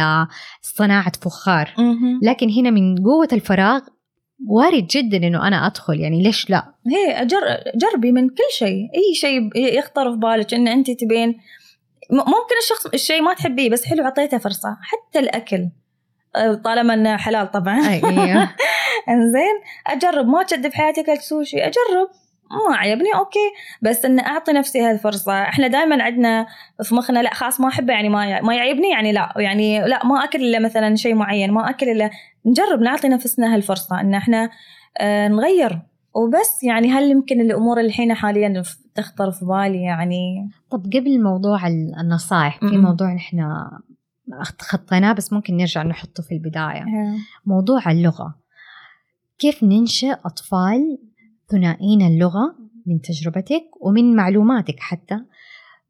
صناعة 0.61 1.11
فخار. 1.21 1.73
لكن 2.23 2.49
هنا 2.49 2.69
من 2.69 2.95
قوة 2.97 3.27
الفراغ 3.33 3.81
وارد 4.47 4.87
جدا 4.87 5.27
إنه 5.27 5.47
أنا 5.47 5.67
أدخل. 5.67 5.99
يعني 5.99 6.23
ليش 6.23 6.49
لا؟ 6.49 6.73
هي 6.87 7.21
أجر... 7.21 7.37
جربي 7.75 8.11
من 8.11 8.29
كل 8.29 8.49
شيء. 8.57 8.81
أي 8.95 9.15
شيء 9.15 9.49
يخطر 9.77 10.11
في 10.11 10.17
بالك 10.17 10.53
إن 10.53 10.67
أنت 10.67 10.91
تبين 10.91 11.35
ممكن 12.11 12.55
الشخص 12.63 12.85
الشيء 12.85 13.21
ما 13.21 13.33
تحبيه 13.33 13.69
بس 13.69 13.85
حلو 13.85 14.03
اعطيته 14.03 14.37
فرصة. 14.37 14.77
حتى 14.81 15.19
الأكل. 15.19 15.69
أه، 16.35 16.53
طالما 16.53 16.93
إنه 16.93 17.17
حلال 17.17 17.51
طبعا. 17.51 17.89
أيوه 17.89 18.49
إنزين 19.09 19.55
أجرب. 19.87 20.27
ما 20.27 20.43
تشد 20.43 20.67
في 20.67 20.77
حياتي 20.77 21.01
اكلت 21.01 21.21
سوشي 21.21 21.57
أجرب. 21.57 22.09
ما 22.69 22.75
عجبني 22.75 23.15
أوكي. 23.15 23.51
بس 23.81 24.05
إن 24.05 24.19
أعطي 24.19 24.51
نفسي 24.51 24.81
هذه 24.81 24.91
الفرصة. 24.91 25.41
إحنا 25.41 25.67
دائما 25.67 26.03
عندنا 26.03 26.47
في 26.83 26.95
مخنا 26.95 27.19
لا 27.19 27.33
خلاص 27.33 27.59
ما 27.59 27.67
أحبه 27.67 27.93
يعني 27.93 28.09
ما 28.09 28.41
ما 28.41 28.55
يعجبني 28.55 28.89
يعني 28.89 29.11
لا. 29.11 29.33
يعني 29.37 29.79
لا 29.79 30.05
ما 30.05 30.23
أكل 30.23 30.39
إلا 30.41 30.59
مثلا 30.59 30.95
شيء 30.95 31.15
معين 31.15 31.51
ما 31.51 31.69
أكل 31.69 31.89
إلا. 31.89 32.09
نجرب 32.45 32.81
نعطي 32.81 33.07
نفسنا 33.07 33.55
هالفرصة 33.55 34.01
إن 34.01 34.13
إحنا 34.13 34.49
آه 34.97 35.27
نغير. 35.27 35.79
وبس 36.15 36.63
يعني 36.63 36.91
هل 36.91 37.11
يمكن 37.11 37.41
الأمور 37.41 37.79
اللي 37.79 37.87
الحين 37.87 38.13
حاليا 38.13 38.63
تخطر 39.01 39.31
في 39.31 39.45
بالي 39.45 39.81
يعني. 39.83 40.49
طب 40.71 40.85
قبل 40.85 41.23
موضوع 41.23 41.67
ال- 41.67 41.95
النصائح 41.99 42.59
في. 42.59 42.77
موضوع 42.77 43.13
نحن 43.13 43.53
خطيناه 44.59 45.13
بس 45.13 45.33
ممكن 45.33 45.57
نرجع 45.57 45.83
نحطه 45.83 46.23
في 46.23 46.31
البداية. 46.31 46.85
موضوع 47.45 47.91
اللغة. 47.91 48.35
كيف 49.39 49.63
ننشئ 49.63 50.11
أطفال 50.25 50.97
ثنائيين 51.51 52.01
اللغة 52.01 52.55
من 52.85 53.01
تجربتك 53.01 53.63
ومن 53.81 54.15
معلوماتك 54.15 54.79
حتى 54.79 55.19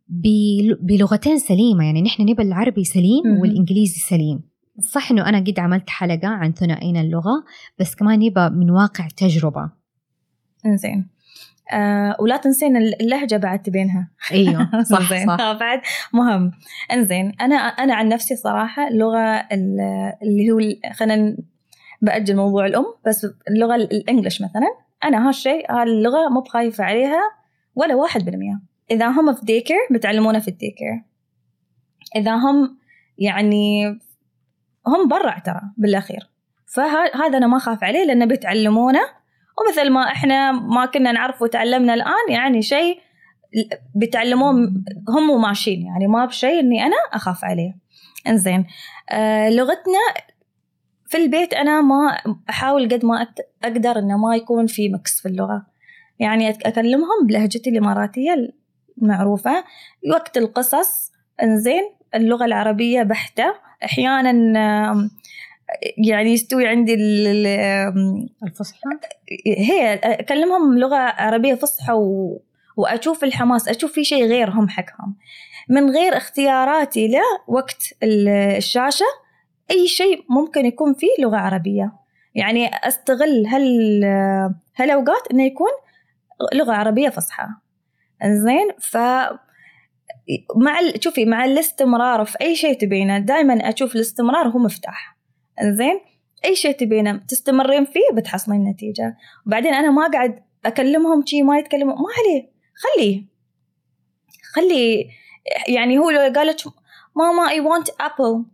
بل- 0.08 0.78
بلغتين 0.82 1.40
سليمة؟ 1.40 1.86
يعني 1.86 2.02
نحن 2.02 2.22
نبى 2.24 2.42
العربي 2.44 2.84
سليم. 2.84 3.40
والإنجليزي 3.42 4.00
سليم. 4.00 4.42
صح 4.80 5.12
إنه 5.12 5.30
أنا 5.30 5.40
قد 5.40 5.60
عملت 5.60 5.90
حلقة 5.90 6.28
عن 6.28 6.52
ثنائيين 6.54 6.98
اللغة 6.98 7.44
بس 7.80 7.96
كمان 7.96 8.20
نبى 8.20 8.50
من 8.50 8.70
واقع 8.72 9.08
تجربة. 9.18 9.70
إنزين. 10.66 11.08
آه 11.72 12.16
ولا 12.20 12.38
تنسين 12.38 12.78
اللهجة 12.78 13.36
بعد 13.38 13.62
تبينها. 13.62 14.08
أيوه 14.32 14.70
صح 14.92 15.10
صح. 15.28 15.40
آه، 15.42 15.54
بعد. 15.54 15.82
مهم. 16.14 16.52
انزين 16.94 17.32
أنا 17.42 17.56
أنا 17.56 17.96
عن 17.96 18.08
نفسي 18.10 18.36
صراحة 18.36 18.88
اللغة 18.88 19.20
ال- 19.36 20.14
اللي 20.24 20.52
هو 20.52 20.60
خلينا 20.94 21.38
بأجل 22.02 22.36
موضوع 22.36 22.66
الأم 22.66 22.86
بس 23.08 23.28
اللغة 23.50 23.76
ال- 23.76 23.94
الإنجليش 23.94 24.42
مثلا. 24.42 24.68
أنا 25.04 25.28
هالشيء 25.28 25.72
هاللغه 25.72 26.30
مو 26.30 26.40
بخايفة 26.42 26.84
عليها 26.84 27.22
ولا 27.76 27.96
واحد 27.96 28.26
بالمية. 28.26 28.60
إذا 28.92 29.08
هم 29.08 29.34
في 29.34 29.46
ديكر 29.46 29.76
بتعلمونا 29.92 30.40
في 30.40 30.48
الديكر 30.48 31.02
إذا 32.16 32.36
هم 32.36 32.78
يعني 33.18 33.86
هم 34.88 35.08
برا 35.10 35.40
ترى 35.40 35.62
بالأخير. 35.78 36.30
فهذا 36.66 37.38
أنا 37.38 37.48
ما 37.48 37.58
أخاف 37.58 37.84
عليه 37.84 38.04
لأنه 38.06 38.26
بتعلمونا 38.26 39.00
ومثل 39.60 39.90
ما 39.90 40.02
إحنا 40.12 40.52
ما 40.52 40.86
كنا 40.86 41.12
نعرف 41.12 41.42
وتعلمنا 41.42 41.94
الآن 41.94 42.30
يعني 42.30 42.62
شيء 42.62 43.00
بتعلموه 43.96 44.52
هم 45.10 45.30
وماشيين 45.30 45.86
يعني 45.86 46.08
ما 46.08 46.26
بشيء 46.26 46.60
إني 46.60 46.84
أنا 46.86 46.96
أخاف 47.14 47.46
عليه. 47.46 47.76
إنزين 48.28 48.66
آه 49.10 49.50
لغتنا 49.50 50.00
في 51.08 51.18
البيت 51.18 51.54
أنا 51.54 51.82
ما 51.82 52.18
أحاول 52.50 52.90
قد 52.90 53.06
ما 53.06 53.28
أقدر 53.64 54.00
إنه 54.00 54.18
ما 54.18 54.36
يكون 54.36 54.68
في 54.68 54.90
مكس 54.90 55.22
في 55.22 55.28
اللغة. 55.28 55.66
يعني 56.20 56.50
أكلمهم 56.50 57.28
بلهجتي 57.28 57.70
الإماراتية 57.70 58.36
المعروفة 59.02 59.64
وقت 60.12 60.38
القصص 60.38 61.12
إنزين 61.44 61.84
اللغة 62.16 62.46
العربية 62.46 63.04
بحتة 63.04 63.56
أحيانا 63.84 64.32
يعني 65.98 66.34
يستوي 66.34 66.68
عندي 66.68 66.94
الفصحى؟ 68.44 68.80
هي 69.48 69.94
أكلمهم 69.94 70.78
لغة 70.78 70.96
عربية 70.96 71.56
فصحى 71.56 71.94
و... 71.94 72.42
وأشوف 72.78 73.24
الحماس 73.24 73.68
أشوف 73.68 73.92
في 73.92 74.04
شيء 74.04 74.26
غيرهم 74.26 74.70
حقهم. 74.70 75.16
من 75.70 75.90
غير 75.90 76.18
اختياراتي 76.18 77.08
له 77.08 77.22
وقت 77.48 77.84
الشاشة 78.04 79.06
أي 79.72 79.88
شيء 79.88 80.26
ممكن 80.30 80.66
يكون 80.66 80.94
فيه 80.94 81.08
لغة 81.20 81.38
عربية. 81.38 81.92
يعني 82.36 82.68
أستغل 82.68 83.48
هال 83.48 84.04
هالأوقات 84.76 85.28
إنه 85.32 85.44
يكون 85.44 85.72
لغة 86.54 86.74
عربية 86.74 87.10
فصحى. 87.10 87.48
إنزين؟ 88.24 88.72
ف 88.80 88.98
مع. 90.56 90.80
شوفي 91.00 91.26
مع 91.26 91.46
الاستمرار 91.46 92.26
في 92.26 92.38
أي 92.42 92.56
شيء 92.56 92.78
تبينه 92.78 93.20
دائما 93.20 93.54
أشوف 93.54 93.96
الاستمرار 93.96 94.48
هو 94.48 94.60
مفتاح. 94.60 95.19
إنزين 95.62 96.00
أي 96.46 96.56
شيء 96.56 96.72
تبينه 96.72 97.18
تستمرين 97.28 97.86
فيه 97.86 98.02
بتحصلين 98.14 98.64
نتيجه 98.64 99.18
وبعدين 99.48 99.74
أنا 99.74 99.92
ما 99.92 100.08
قاعد 100.08 100.40
أكلمهم 100.66 101.26
شي 101.26 101.42
ما 101.42 101.58
يتكلموا 101.60 101.96
ما 101.96 102.06
عليه. 102.20 102.50
خليه. 102.76 103.26
خلي 104.54 105.10
يعني 105.68 105.98
هو 105.98 106.10
لو 106.10 106.34
قالت 106.36 106.64
ماما 107.16 107.50
اي 107.50 107.60
وانت 107.60 107.88
ابل 107.90 108.46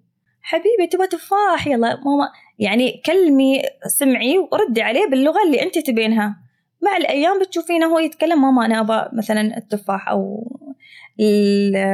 حبيبي 0.42 0.88
تبغى 0.92 1.08
تفاح؟ 1.08 1.68
يلا 1.68 2.02
ماما. 2.06 2.30
يعني 2.60 3.02
كلمي 3.06 3.62
سمعي 3.88 4.38
وردي 4.38 4.82
عليه 4.82 5.06
باللغة 5.10 5.44
اللي 5.46 5.62
أنت 5.62 5.80
تبينها. 5.80 6.38
مع 6.82 6.98
الأيام 6.98 7.40
بتشوفينه 7.40 7.86
هو 7.86 8.00
يتكلم 8.00 8.42
ماما 8.42 8.66
أنا 8.66 8.80
أبغى 8.80 9.10
مثلا 9.14 9.58
التفاح 9.58 10.10
أو 10.10 10.52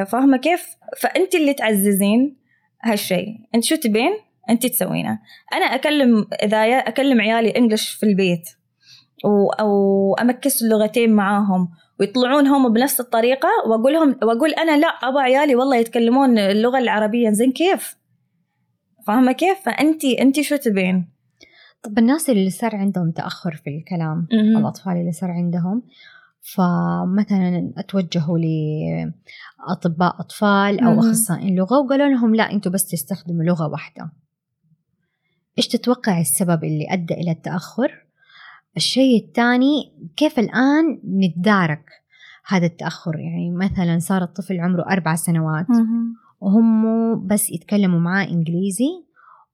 فاهمة 0.08 0.38
كيف؟ 0.38 0.76
فأنت 0.98 1.36
اللي 1.36 1.54
تعززين 1.54 2.38
هالشيء. 2.84 3.28
أنت 3.56 3.64
شو 3.64 3.76
تبين؟ 3.76 4.12
انت 4.50 4.66
تسوينه. 4.66 5.20
أنا 5.54 5.66
أكلم 5.66 6.26
إذا 6.44 6.58
أكلم 6.58 7.22
عيالي 7.22 7.50
انجلش 7.58 7.90
في 7.90 8.06
البيت 8.06 8.50
أو 9.60 10.14
أمكس 10.14 10.62
اللغتين 10.62 11.14
معاهم 11.14 11.70
ويطلعون 12.00 12.48
هم 12.48 12.74
بنفس 12.74 13.00
الطريقة 13.00 13.50
وأقول 13.68 13.94
لهم 13.94 14.16
وأقول 14.24 14.50
أنا 14.54 14.78
لا 14.78 14.88
ابى 14.88 15.20
عيالي 15.20 15.56
والله 15.56 15.76
يتكلمون 15.78 16.40
اللغة 16.40 16.78
العربية. 16.78 17.30
زين 17.30 17.52
كيف؟ 17.52 17.98
فاهمة 19.08 19.32
كيف؟ 19.32 19.58
فانت 19.66 20.06
انت 20.06 20.42
شو 20.42 20.56
تبين؟ 20.56 21.12
طب 21.84 22.00
الناس 22.00 22.30
اللي 22.30 22.50
صار 22.50 22.76
عندهم 22.76 23.12
تأخر 23.12 23.56
في 23.64 23.70
الكلام 23.70 24.28
م-م. 24.32 24.58
الأطفال 24.58 24.94
اللي 24.94 25.12
صار 25.12 25.32
عندهم 25.32 25.84
فمثلا 26.42 27.74
اتوجهوا 27.78 28.38
لاطباء 29.68 30.16
أطفال 30.20 30.84
أو 30.84 31.00
أخصائيين 31.00 31.56
لغة 31.56 31.80
وقالوا 31.80 32.08
لهم 32.08 32.36
لا 32.36 32.52
أنتم 32.52 32.72
بس 32.72 32.88
تستخدموا 32.88 33.44
لغة 33.44 33.68
واحدة. 33.68 34.12
إيش 35.62 35.68
تتوقع 35.68 36.20
السبب 36.20 36.64
اللي 36.64 36.88
أدى 36.90 37.14
إلى 37.14 37.32
التأخر؟ 37.32 38.06
الشيء 38.78 39.26
الثاني 39.26 39.94
كيف 40.18 40.40
الآن 40.40 41.02
نتدارك 41.06 41.86
هذا 42.48 42.66
التأخر؟ 42.66 43.20
يعني 43.20 43.52
مثلا 43.52 44.00
صار 44.00 44.24
الطفل 44.24 44.60
عمره 44.60 44.82
أربع 44.82 45.16
سنوات 45.16 45.66
وهم 46.40 47.28
بس 47.28 47.50
يتكلموا 47.50 48.00
معاه 48.00 48.26
إنجليزي 48.26 48.90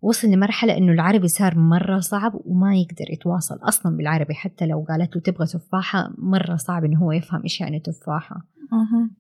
وصل 0.02 0.28
لمرحلة 0.28 0.78
إنه 0.78 0.92
العربي 0.92 1.28
صار 1.28 1.58
مرة 1.60 2.00
صعب 2.00 2.34
وما 2.46 2.76
يقدر 2.76 3.12
يتواصل 3.12 3.60
أصلا 3.62 3.98
بالعربي 3.98 4.34
حتى 4.34 4.66
لو 4.66 4.86
قالت 4.90 5.16
له 5.16 5.22
تبغى 5.22 5.46
تفاحة 5.46 6.14
مرة 6.18 6.56
صعب 6.56 6.86
إنه 6.86 7.00
هو 7.00 7.12
يفهم 7.12 7.44
إيش 7.44 7.62
يعني 7.62 7.80
تفاحة. 7.80 8.36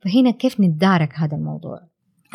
فهنا 0.02 0.32
كيف 0.32 0.60
نتدارك 0.60 1.14
هذا 1.16 1.38
الموضوع؟ 1.38 1.80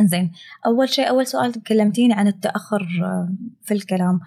زين. 0.00 0.32
أول 0.66 0.88
شيء 0.88 1.08
أول 1.08 1.26
سؤال 1.26 1.52
تكلمتيني 1.52 2.14
عن 2.14 2.26
التأخر 2.26 2.88
آه، 3.04 3.28
في 3.62 3.74
الكلام. 3.74 4.20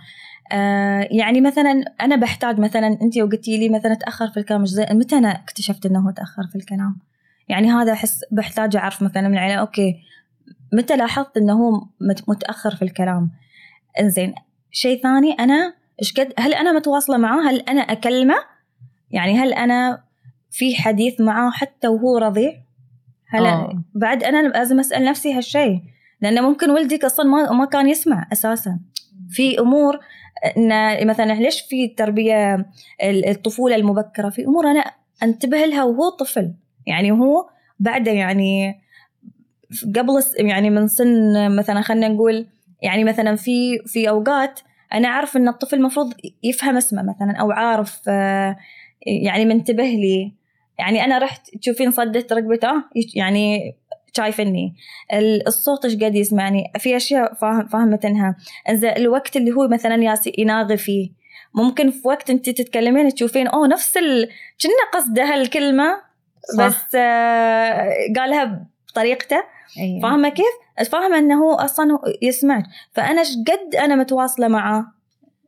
آه 0.51 1.08
يعني 1.12 1.41
مثلا 1.41 1.84
أنا 2.01 2.15
بحتاج 2.15 2.60
مثلا 2.60 2.88
أنت 3.01 3.19
قلتي 3.19 3.58
لي 3.58 3.69
مثلا 3.69 3.93
تأخر 3.93 4.28
في 4.28 4.38
الكلام 4.38 4.65
زين 4.65 4.86
متى 4.91 5.17
أنا 5.17 5.32
اكتشفت 5.32 5.86
إنه 5.86 6.08
هو 6.08 6.12
تأخر 6.12 6.43
في 6.51 6.56
الكلام؟ 6.56 6.97
يعني 7.49 7.71
هذا 7.71 7.93
أحس 7.93 8.19
بحتاج 8.32 8.75
أعرف 8.75 9.04
مثلا 9.04 9.28
من 9.28 9.34
العيلة 9.34 9.56
أوكي 9.56 9.95
متى 10.73 10.95
لاحظت 10.97 11.38
إنه 11.38 11.54
هو 11.54 11.88
متأخر 12.28 12.75
في 12.75 12.82
الكلام؟ 12.82 13.32
إنزين. 13.99 14.36
شيء 14.71 15.01
ثاني 15.04 15.34
أنا 15.34 15.73
إيش 16.01 16.13
قد 16.13 16.34
هل 16.39 16.54
أنا 16.54 16.71
متواصلة 16.71 17.17
معاه؟ 17.17 17.49
هل 17.49 17.60
أنا 17.60 17.82
أكلمه؟ 17.82 18.36
يعني 19.12 19.39
هل 19.39 19.54
أنا 19.54 20.04
في 20.51 20.75
حديث 20.75 21.21
معاه 21.21 21.51
حتى 21.51 21.88
وهو 21.88 22.17
رضيع؟ 22.17 22.64
هل 23.28 23.46
أوه. 23.46 23.84
بعد 23.96 24.24
أنا 24.24 24.48
لازم 24.48 24.80
أسأل 24.80 25.06
نفسي 25.06 25.34
هالشيء 25.34 25.82
لأنه 26.22 26.42
ممكن 26.42 26.70
ولدك 26.70 27.06
أصلا 27.06 27.26
ما 27.26 27.52
ما 27.52 27.66
كان 27.66 27.90
يسمع 27.90 28.28
أساسا. 28.34 28.80
في 29.30 29.60
أمور 29.60 30.00
إن 30.58 31.08
مثلا 31.08 31.34
ليش 31.34 31.62
في 31.62 31.86
التربيه 31.86 32.66
الطفولة 33.04 33.76
المبكرة؟ 33.76 34.30
في 34.30 34.46
أمور 34.46 34.72
أنا 34.72 34.92
أنتبه 35.24 35.66
لها 35.66 35.84
وهو 35.84 36.10
طفل. 36.10 36.54
يعني 36.88 37.12
هو 37.12 37.50
بعده 37.80 38.12
يعني 38.12 38.82
قبل 39.96 40.24
يعني 40.40 40.70
من 40.70 40.88
سن 40.88 41.56
مثلا 41.56 41.82
خلينا 41.82 42.08
نقول 42.08 42.48
يعني 42.82 43.04
مثلا 43.04 43.36
في 43.36 43.80
في 43.86 44.10
أوقات 44.10 44.60
أنا 44.94 45.08
أعرف 45.08 45.38
إن 45.38 45.48
الطفل 45.48 45.76
المفروض 45.76 46.14
يفهم 46.44 46.78
اسمه 46.78 47.04
مثلا 47.04 47.38
أو 47.38 47.52
عارف 47.52 48.02
آه، 48.08 48.58
يعني 49.06 49.46
منتبه 49.46 49.84
لي. 49.84 50.34
يعني 50.80 51.06
أنا 51.06 51.18
رحت 51.18 51.56
تشوفين 51.58 51.92
صدت 51.92 52.34
رقبته 52.34 52.84
يعني 53.16 53.76
شايفني. 54.14 54.76
الصوت 55.48 55.86
إيش 55.86 55.96
قاعد 56.00 56.16
يسمعني؟ 56.16 56.72
في 56.80 56.98
أشياء 56.98 57.34
فاهم 57.34 57.68
فاهمتنها. 57.68 58.36
الوقت 58.84 59.38
اللي 59.38 59.52
هو 59.52 59.68
مثلا 59.68 60.04
ياسي 60.04 60.34
يناغي 60.38 60.78
فيه. 60.78 61.10
ممكن 61.54 61.92
في 61.92 62.08
وقت 62.08 62.30
أنت 62.30 62.50
تتكلمين 62.50 63.14
تشوفين 63.14 63.48
أوه 63.48 63.68
نفس 63.68 63.98
ال... 63.98 64.30
كنا 64.62 65.00
قصده 65.00 65.24
هالكلمة 65.24 66.02
صح. 66.58 66.66
بس 66.66 66.96
آه 66.96 67.90
قالها 68.16 68.66
بطريقته. 68.90 69.44
أيوة. 69.80 70.02
فاهمة 70.02 70.30
كيف؟ 70.30 70.90
فاهمة 70.90 71.18
إنه 71.18 71.44
هو 71.44 71.54
أصلا 71.54 72.00
يسمعك. 72.22 72.64
فأنا 72.94 73.22
إيش 73.22 73.30
قد 73.48 73.76
أنا 73.76 73.96
متواصلة 73.96 74.48
معاه؟ 74.48 74.86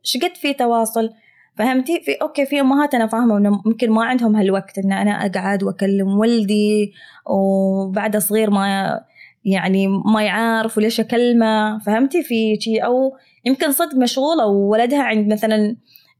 إيش 0.04 0.24
قد 0.24 0.36
في 0.36 0.54
تواصل؟ 0.54 1.10
فهمتي؟ 1.58 2.00
في 2.00 2.12
أوكي 2.12 2.46
في 2.46 2.60
أمهات 2.60 2.94
أنا 2.94 3.06
فاهمة 3.06 3.38
إنه 3.38 3.62
ممكن 3.66 3.90
ما 3.90 4.04
عندهم 4.04 4.36
هالوقت 4.36 4.78
إن 4.78 4.92
أنا 4.92 5.10
أقعد 5.10 5.62
وأكلم 5.62 6.18
ولدي 6.18 6.92
وبعد 7.26 8.16
صغير 8.16 8.50
ما 8.50 9.00
يعني 9.44 9.88
ما 9.88 10.22
يعرف 10.22 10.78
وليش 10.78 11.00
أكلمه 11.00 11.78
فهمتي؟ 11.78 12.22
في 12.22 12.56
شيء 12.60 12.84
أو 12.84 13.16
يمكن 13.44 13.72
صدق 13.72 13.94
مشغولة 13.94 14.46
وولدها 14.46 15.02
عند 15.02 15.32
مثلا 15.32 15.76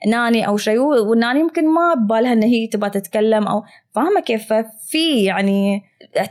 ناني 0.07 0.47
أو 0.47 0.57
شيء 0.57 0.79
والناني 0.79 1.41
يمكن 1.41 1.75
ما 1.75 1.95
ببالها 1.95 2.33
إن 2.33 2.43
هي 2.43 2.67
تبغى 2.67 2.91
تتكلم 2.91 3.47
أو 3.47 3.63
فاهمة 3.95 4.21
كيف؟ 4.21 4.53
في 4.89 5.25
يعني 5.25 5.83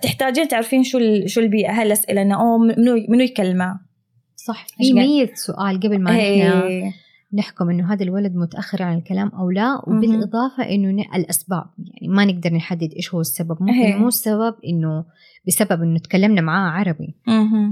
تحتاجين 0.02 0.48
تعرفين 0.48 0.84
شو 0.84 1.00
شو 1.26 1.42
البيئة. 1.42 1.82
هالاسئله 1.82 2.22
إنه 2.22 2.42
أوه 2.42 2.58
منو 2.58 3.06
منو 3.10 3.24
يكلمه؟ 3.24 3.80
صح. 4.36 4.68
في 4.78 4.94
مية 4.94 5.32
سؤال 5.34 5.80
قبل 5.80 6.00
ما 6.00 6.12
إحنا 6.12 6.92
نحكم 7.34 7.70
إنه 7.70 7.94
هذا 7.94 8.04
الولد 8.04 8.36
متأخر 8.36 8.84
عن 8.84 8.98
الكلام 8.98 9.28
أو 9.28 9.50
لا 9.50 9.82
وبالإضافة 9.88 10.64
إنه 10.70 11.04
الأسباب. 11.16 11.66
يعني 11.78 12.14
ما 12.14 12.26
نقدر 12.26 12.54
نحدد 12.54 12.94
إيش 12.96 13.14
هو 13.14 13.22
السبب. 13.22 13.58
ممكن 13.60 13.98
مو 13.98 14.08
السبب 14.08 14.56
إنه 14.68 15.06
بسبب 15.48 15.84
إنه 15.84 16.00
تكلمنا 16.00 16.42
معاه 16.42 16.72
عربي. 16.72 17.16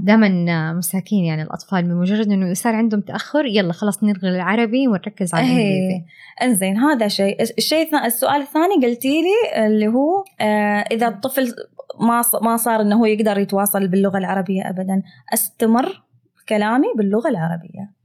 دائما 0.02 0.72
مساكين 0.72 1.24
يعني 1.24 1.42
الأطفال 1.42 1.82
بمجرد 1.82 2.32
إنه 2.32 2.54
صار 2.54 2.74
عندهم 2.74 3.00
تأخر 3.00 3.46
يلا 3.46 3.72
خلاص 3.72 4.04
نلغي 4.04 4.28
العربي 4.28 4.88
ونركز 4.88 5.34
على 5.34 5.46
الإنجليزي. 5.46 6.04
إنزين 6.42 6.76
هذا 6.76 7.08
شيء. 7.08 7.42
الشيء 7.42 8.06
السؤال 8.06 8.40
الثاني 8.40 8.86
قلتي 8.86 9.22
لي 9.22 9.66
اللي 9.66 9.88
هو 9.88 10.24
آه 10.40 10.84
إذا 10.92 11.08
الطفل 11.08 11.54
ما 12.00 12.22
ما 12.42 12.56
صار 12.56 12.80
إنه 12.80 13.00
هو 13.00 13.04
يقدر 13.04 13.38
يتواصل 13.38 13.88
باللغة 13.88 14.18
العربية 14.18 14.70
ابدا 14.70 15.02
أستمر 15.34 16.02
كلامي 16.48 16.86
باللغة 16.96 17.28
العربية؟ 17.28 17.95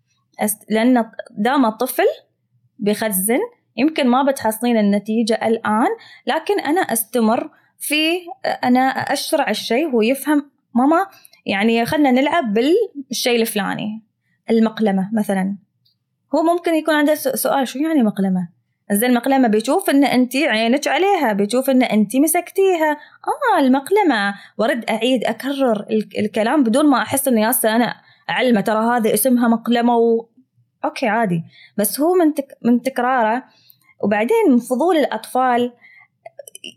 لأن 0.69 1.11
دام 1.31 1.65
الطفل 1.65 2.07
بيخزن 2.79 3.39
يمكن 3.77 4.07
ما 4.07 4.23
بتحصلين 4.23 4.77
النتيجة 4.77 5.39
الآن 5.47 5.89
لكن 6.27 6.59
أنا 6.59 6.81
أستمر 6.81 7.49
في 7.79 8.19
أنا 8.63 8.79
أشرع 8.89 9.49
الشيء 9.49 9.89
هو 9.89 10.01
يفهم 10.01 10.51
ماما 10.75 11.05
يعني 11.45 11.85
خلنا 11.85 12.11
نلعب 12.11 12.53
بالشيء 12.53 13.41
الفلاني 13.41 14.01
المقلمة 14.49 15.09
مثلا. 15.13 15.55
هو 16.35 16.43
ممكن 16.43 16.75
يكون 16.75 16.95
عنده 16.95 17.15
سؤال 17.15 17.67
شو 17.67 17.79
يعني 17.79 18.03
مقلمة؟ 18.03 18.49
زين 18.91 19.09
المقلمة 19.09 19.47
بيشوف 19.47 19.89
إن 19.89 20.03
انت 20.03 20.35
عينك 20.35 20.87
عليها 20.87 21.33
بيشوف 21.33 21.69
إن 21.69 21.83
انت 21.83 22.15
مسكتيها. 22.15 22.91
آه 22.91 23.59
المقلمة. 23.59 24.33
ورد 24.57 24.89
أعيد 24.89 25.23
أكرر 25.23 25.85
الكلام 26.19 26.63
بدون 26.63 26.89
ما 26.89 27.01
أحس 27.01 27.27
إني 27.27 27.45
أنا 27.65 27.95
أعلمة 28.29 28.61
ترى 28.61 28.85
هذا 28.97 29.13
اسمها 29.13 29.47
مقلمة 29.47 29.97
و... 29.97 30.25
أوكي 30.85 31.07
عادي. 31.07 31.43
بس 31.77 31.99
هو 31.99 32.13
من 32.13 32.33
تك... 32.33 32.57
من 32.61 32.81
تكراره 32.81 33.43
وبعدين 34.03 34.37
من 34.49 34.59
فضول 34.59 34.97
الأطفال 34.97 35.71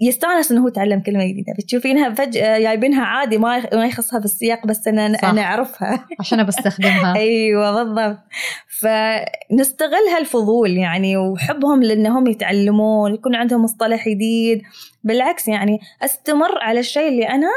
يستانس 0.00 0.52
إنه 0.52 0.64
هو 0.64 0.68
تعلم 0.68 1.00
كلمة 1.00 1.24
جديدة. 1.24 1.52
بتشوفينها 1.58 2.10
فجاه 2.10 2.58
جايبينها 2.58 3.04
عادي 3.04 3.38
ما 3.38 3.74
ما 3.74 3.86
يخصها 3.86 4.18
بالسياق 4.18 4.66
بس 4.66 4.88
أنا 4.88 5.18
صح. 5.18 5.24
أنا 5.24 5.42
أعرفها. 5.42 6.06
عشان 6.20 6.44
بستخدمها. 6.44 7.16
أيوه 7.20 7.84
بالضبط. 7.84 8.18
فنستغل 8.68 10.08
هالفضول 10.16 10.70
يعني 10.70 11.16
وحبهم 11.16 11.82
لأنهم 11.82 12.26
يتعلمون 12.26 13.14
يكون 13.14 13.34
عندهم 13.34 13.62
مصطلح 13.62 14.08
جديد. 14.08 14.62
بالعكس 15.04 15.48
يعني 15.48 15.80
أستمر 16.02 16.58
على 16.62 16.80
الشيء 16.80 17.08
اللي 17.08 17.28
أنا 17.28 17.48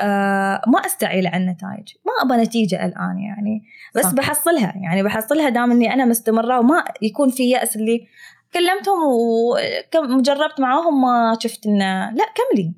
آه 0.00 0.62
ما 0.66 0.78
أستعيل 0.86 1.26
عن 1.26 1.40
النتائج. 1.42 1.88
ما 2.06 2.12
أبغى 2.22 2.42
نتيجة 2.44 2.86
الآن 2.86 3.18
يعني. 3.18 3.62
بس 3.94 4.04
صح. 4.04 4.14
بحصلها 4.14 4.72
يعني 4.76 5.02
بحصلها 5.02 5.48
دام 5.48 5.70
إني 5.70 5.94
أنا 5.94 6.04
مستمرة 6.04 6.58
وما 6.58 6.84
يكون 7.02 7.30
في 7.30 7.50
يأس 7.50 7.76
اللي 7.76 8.06
كلمتهم 8.54 8.98
وجربت 10.18 10.60
معاهم 10.60 11.02
ما 11.02 11.38
شفت 11.40 11.66
إنه 11.66 12.10
لا 12.10 12.24
كملي. 12.34 12.74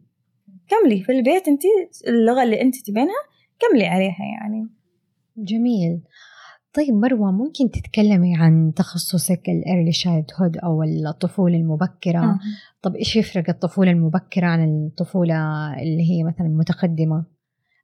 كملي. 0.68 1.02
في 1.02 1.12
البيت 1.12 1.48
انت 1.48 1.62
اللغة 2.06 2.42
اللي 2.42 2.60
انت 2.60 2.86
تبينها 2.86 3.22
كملي 3.58 3.86
عليها 3.86 4.24
يعني. 4.40 4.68
جميل. 5.36 6.00
طيب 6.72 6.94
مروة 6.94 7.30
ممكن 7.32 7.70
تتكلمي 7.70 8.36
عن 8.36 8.72
تخصصك 8.76 9.42
ال 9.48 9.92
early 9.92 10.30
childhood 10.40 10.56
أو 10.56 10.82
الطفولة 10.82 11.56
المبكرة 11.56 12.18
آه. 12.18 12.38
طب 12.82 12.96
إيش 12.96 13.16
يفرق 13.16 13.50
الطفولة 13.50 13.90
المبكرة 13.90 14.46
عن 14.46 14.86
الطفولة 14.86 15.34
اللي 15.74 16.10
هي 16.10 16.24
مثلا 16.24 16.48
متقدمة 16.48 17.24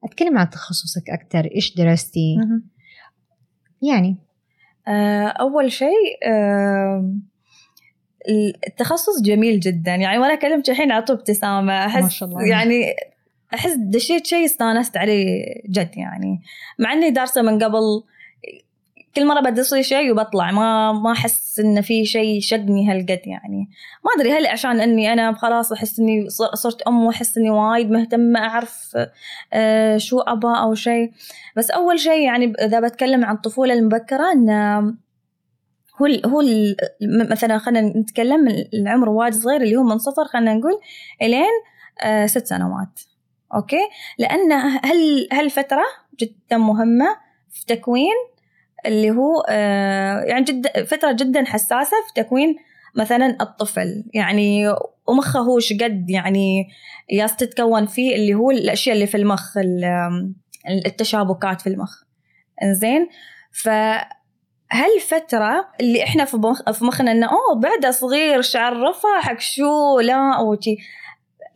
أتكلم 0.05 0.39
عن 0.39 0.51
تخصصك 0.51 1.11
أكثر 1.11 1.51
إيش 1.55 1.77
درستي 1.77 2.37
آه. 2.43 2.63
يعني 3.87 4.17
آه 4.89 5.27
أول 5.27 5.73
شيء 5.73 6.19
آه 6.27 7.15
التخصص 8.67 9.23
جميل 9.23 9.61
جدا 9.61 9.95
يعني 9.95 10.19
وأنا 10.19 10.33
أكلمك 10.33 10.71
الحين 10.71 10.93
على 10.93 11.05
طول 11.05 11.17
ابتسامة 11.17 11.87
أحس 11.87 12.03
ما 12.03 12.09
شاء 12.09 12.29
الله. 12.29 12.43
يعني 12.43 12.85
أحس 13.55 13.75
دشيت 13.77 14.27
شيء 14.27 14.45
استانست 14.45 14.97
عليه 14.97 15.45
جد 15.71 15.97
يعني 15.97 16.41
مع 16.79 16.93
إني 16.93 17.11
دارسة 17.11 17.43
من 17.43 17.65
قبل 17.65 18.03
كل 19.17 19.27
مرة 19.27 19.41
بدرس 19.41 19.75
شيء 19.75 20.13
وبطلع. 20.13 20.51
ما 20.51 20.93
ما 20.93 21.13
أحس 21.13 21.59
إنه 21.59 21.81
في 21.81 22.05
شيء 22.05 22.41
شدني 22.41 22.91
هالقد 22.91 23.21
يعني. 23.27 23.69
ما 24.05 24.11
أدري 24.17 24.33
هل 24.33 24.47
عشان 24.47 24.81
إني 24.81 25.13
أنا 25.13 25.33
خلاص 25.33 25.73
أحس 25.73 25.99
إني 25.99 26.31
صرت 26.55 26.83
أم 26.83 27.05
وأحس 27.05 27.39
إني 27.39 27.51
وايد 27.51 27.91
مهتمة 27.91 28.41
أعرف 28.41 28.97
آه 29.53 29.97
شو 29.97 30.21
ابى 30.21 30.47
أو 30.47 30.75
شيء 30.75 31.13
بس 31.57 31.71
أول 31.71 31.99
شيء 31.99 32.25
يعني 32.25 32.53
إذا 32.61 32.81
بتكلم 32.81 33.25
عن 33.25 33.35
الطفولة 33.35 33.75
المبكرة 33.75 34.33
انه 34.33 34.95
هو 36.01 36.07
ال 36.07 36.27
هو 36.27 36.41
ال 36.41 36.77
مثلا 37.31 37.59
خلينا 37.59 37.99
نتكلم 37.99 38.49
العمر 38.75 39.09
وايد 39.09 39.35
صغير 39.35 39.63
اللي 39.63 39.77
هو 39.77 39.83
من 39.83 39.99
صفر 39.99 40.25
خلينا 40.25 40.55
نقول 40.55 40.81
إلين 41.23 41.51
آه 42.03 42.27
ست 42.27 42.47
سنوات. 42.47 43.01
okay؟ 43.55 43.89
لأن 44.19 44.53
هل 44.85 45.29
هالفترة 45.33 45.85
جدا 46.21 46.57
مهمة 46.57 47.07
في 47.51 47.67
تكوين 47.67 48.34
اللي 48.87 49.11
هو 49.11 49.45
آه 49.49 50.21
يعني 50.21 50.45
جدا 50.45 50.85
فترة 50.85 51.13
جدا 51.13 51.45
حساسة 51.45 51.97
في 52.07 52.23
تكوين 52.23 52.57
مثلا 52.97 53.37
الطفل. 53.41 54.05
يعني 54.15 54.75
ومخه 55.09 55.41
هو 55.41 55.59
قد 55.83 56.11
يعني 56.11 56.69
ياس 57.11 57.37
تتكون 57.37 57.87
فيه 57.87 58.17
اللي 58.17 58.35
هو 58.35 58.51
الأشياء 58.51 58.95
اللي 58.95 59.07
في 59.07 59.17
المخ 59.17 59.59
التشابكات 60.87 61.61
في 61.61 61.67
المخ. 61.67 62.03
إنزين؟ 62.63 63.09
ف 63.53 63.69
هالفترة 64.73 65.69
اللي 65.81 66.05
إحنا 66.05 66.25
في 66.25 66.37
مخ 66.37 66.71
في 66.71 66.85
مخنا 66.85 67.13
إنه 67.13 67.27
أوه 67.27 67.61
بعده 67.61 67.91
صغير 67.91 68.43
شعر 68.43 68.83
رفع 68.83 69.21
حق 69.21 69.41
شو 69.41 70.01
لا 70.01 70.35
أو 70.39 70.61
شي. 70.61 70.77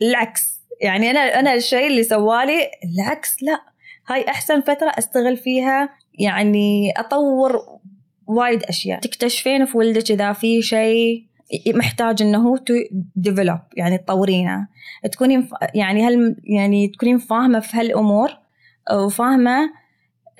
العكس. 0.02 0.58
يعني 0.80 1.10
أنا 1.10 1.20
أنا 1.20 1.54
الشيء 1.54 1.86
اللي 1.86 2.02
سوالي 2.02 2.70
العكس 2.84 3.42
لا. 3.42 3.60
هاي 4.08 4.28
أحسن 4.28 4.60
فترة 4.60 4.92
أستغل 4.98 5.36
فيها 5.36 5.88
يعني 6.18 6.92
أطور 6.96 7.78
وايد 8.26 8.62
أشياء. 8.62 9.00
تكتشفين 9.00 9.64
في 9.64 9.78
ولدك 9.78 10.10
إذا 10.10 10.32
في 10.32 10.62
شيء 10.62 11.28
محتاج 11.66 12.22
إنه 12.22 12.56
to 12.56 12.74
develop 13.16 13.58
يعني 13.76 13.98
تطورينه. 13.98 14.68
تكونين 15.12 15.48
يعني 15.74 16.08
هل 16.08 16.36
يعني 16.44 16.88
تكونين 16.88 17.18
فاهمة 17.18 17.60
في 17.60 17.76
هالأمور 17.76 18.30
وفاهمة 18.92 19.70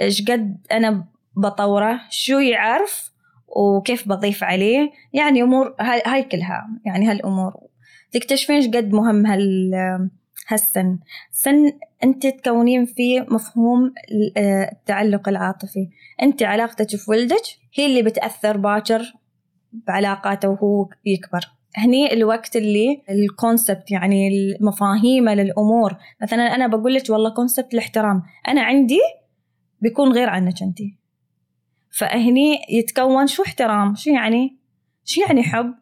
إيش 0.00 0.22
قد 0.22 0.66
أنا 0.72 1.04
بطوره 1.36 2.00
شو 2.10 2.38
يعرف 2.38 3.12
وكيف 3.48 4.08
بضيف 4.08 4.44
عليه. 4.44 4.90
يعني 5.12 5.42
أمور 5.42 5.74
هاي, 5.80 6.02
هاي 6.06 6.22
كلها 6.22 6.68
يعني 6.84 7.06
هالأمور. 7.06 7.52
تكتشفين 8.12 8.56
إيش 8.56 8.68
قد 8.68 8.92
مهم 8.92 9.26
هال 9.26 9.74
هالسن. 10.48 10.98
سن 11.30 11.72
أنت 12.04 12.26
تكونين 12.26 12.84
فيه 12.84 13.20
مفهوم 13.20 13.94
التعلق 14.36 15.28
العاطفي. 15.28 15.88
أنت 16.22 16.42
علاقتك 16.42 16.96
في 16.96 17.10
ولدك 17.10 17.42
هي 17.74 17.86
اللي 17.86 18.02
بتأثر 18.02 18.56
باكر 18.56 19.12
بعلاقاته 19.72 20.48
وهو 20.48 20.88
يكبر. 21.04 21.40
هني 21.76 22.12
الوقت 22.12 22.56
اللي 22.56 23.02
ال 23.10 23.20
concept 23.20 23.90
يعني 23.90 24.28
المفاهيم 24.28 25.28
للأمور. 25.28 25.96
مثلا 26.22 26.54
أنا 26.54 26.66
بقول 26.66 26.94
لك 26.94 27.10
والله 27.10 27.30
concept 27.30 27.74
الاحترام. 27.74 28.22
أنا 28.48 28.62
عندي 28.62 29.00
بيكون 29.80 30.12
غير 30.12 30.28
عنك 30.28 30.62
أنت. 30.62 30.78
فهني 31.90 32.58
يتكون 32.70 33.26
شو 33.26 33.42
احترام؟ 33.42 33.94
شو 33.94 34.10
يعني؟ 34.10 34.56
شو 35.04 35.20
يعني 35.20 35.42
حب؟ 35.42 35.74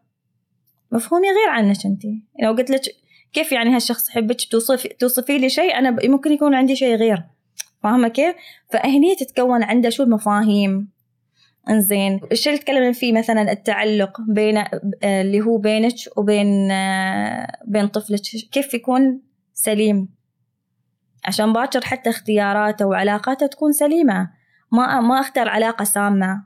مفهومي 0.93 1.29
غير 1.29 1.49
عنك 1.49 1.87
أنت. 1.87 2.03
لو 2.43 2.53
قلت 2.53 2.71
لك 2.71 2.83
كيف 3.33 3.53
يعني 3.53 3.75
هالشخص 3.75 4.09
يحبك؟ 4.09 4.37
توصفي 4.51 4.89
توصفي 4.89 5.39
لي 5.39 5.49
شيء 5.49 5.79
أنا 5.79 5.97
ممكن 6.05 6.33
يكون 6.33 6.55
عندي 6.55 6.77
شيء 6.77 6.97
غير. 6.97 7.23
فاهمة 7.83 8.09
كيف؟ 8.09 8.35
فهني 8.73 9.15
تتكون 9.15 9.63
عنده 9.63 9.91
شو 9.91 10.03
المفاهيم 10.03 10.89
إنزين. 11.71 12.21
الشيء 12.33 12.53
اللي 12.53 12.65
تكلمنا 12.65 12.93
فيه 12.93 13.13
مثلا؟ 13.13 13.53
التعلق 13.53 14.21
بين 14.29 14.65
اللي 15.05 15.41
هو 15.41 15.59
بينك 15.59 15.95
وبين 16.17 16.69
بين 17.67 17.87
طفلك. 17.87 18.21
كيف 18.53 18.75
يكون 18.75 19.21
سليم؟ 19.55 20.09
عشان 21.25 21.53
باكر 21.53 21.81
حتى 21.81 22.11
اختياراته 22.11 22.87
وعلاقاته 22.87 23.47
تكون 23.47 23.73
سليمة. 23.73 24.31
ما 24.73 25.01
ما 25.01 25.21
أختار 25.21 25.49
علاقة 25.49 25.85
سامة. 25.85 26.45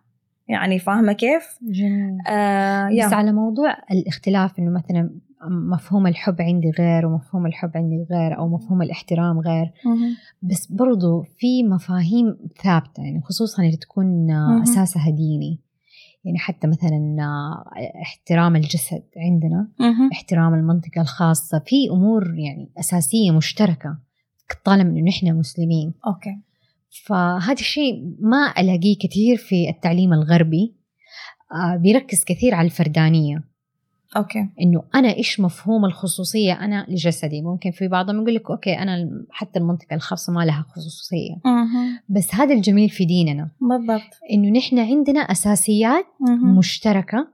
يعني 0.49 0.79
فاهمة 0.79 1.13
كيف؟ 1.13 1.59
جميل. 1.63 2.19
آه 2.29 2.89
بس 3.07 3.13
على 3.13 3.33
موضوع 3.33 3.77
الاختلاف 3.91 4.59
إنه 4.59 4.71
مثلا 4.71 5.11
مفهوم 5.49 6.07
الحب 6.07 6.37
عندي 6.41 6.71
غير 6.79 7.07
ومفهوم 7.07 7.47
الحب 7.47 7.71
عندي 7.75 8.07
غير 8.11 8.39
أو 8.39 8.49
مفهوم 8.49 8.83
الاحترام 8.83 9.39
غير. 9.39 9.73
بس 10.43 10.67
برضو 10.73 11.23
في 11.23 11.63
مفاهيم 11.63 12.37
ثابتة 12.63 13.03
يعني 13.03 13.21
خصوصا 13.21 13.63
اللي 13.63 13.77
تكون 13.77 14.31
أساسها 14.63 15.11
ديني. 15.11 15.61
يعني 16.25 16.39
حتى 16.39 16.67
مثلا 16.67 17.17
احترام 18.03 18.57
الجسد 18.57 19.03
عندنا 19.17 19.69
احترام 20.13 20.55
المنطقة 20.55 21.01
الخاصة 21.01 21.63
في 21.67 21.77
أمور 21.91 22.35
يعني 22.39 22.73
أساسية 22.81 23.31
مشتركة 23.31 23.99
طالما 24.65 24.91
إنه 24.91 25.01
نحن 25.01 25.39
مسلمين. 25.39 25.95
okay. 26.07 26.41
فهذا 27.07 27.53
الشيء 27.53 28.17
ما 28.21 28.55
ألاقيه 28.59 28.97
كثير 29.01 29.37
في 29.37 29.69
التعليم 29.69 30.13
الغربي. 30.13 30.77
آه 31.53 31.77
بيركز 31.77 32.25
كثير 32.25 32.55
على 32.55 32.67
الفردانية. 32.67 33.50
okay. 34.17 34.49
إنه 34.61 34.83
أنا 34.95 35.15
إيش 35.17 35.41
مفهوم 35.41 35.85
الخصوصية 35.85 36.53
أنا 36.53 36.87
لجسدي؟ 36.89 37.43
ممكن 37.43 37.71
في 37.71 37.89
بعضهم 37.89 38.17
يقول 38.17 38.35
لك 38.35 38.51
okay 38.51 38.79
أنا 38.79 39.25
حتى 39.31 39.59
المنطقة 39.59 39.95
الخاصة 39.95 40.33
ما 40.33 40.45
لها 40.45 40.65
خصوصية. 40.69 41.35
أه. 41.47 41.67
بس 42.09 42.35
هذا 42.35 42.55
الجميل 42.55 42.89
في 42.89 43.05
ديننا. 43.05 43.49
بالضبط. 43.61 44.11
إنه 44.33 44.59
نحن 44.59 44.79
عندنا 44.79 45.21
أساسيات 45.21 46.07
أه. 46.29 46.33
مشتركة 46.33 47.29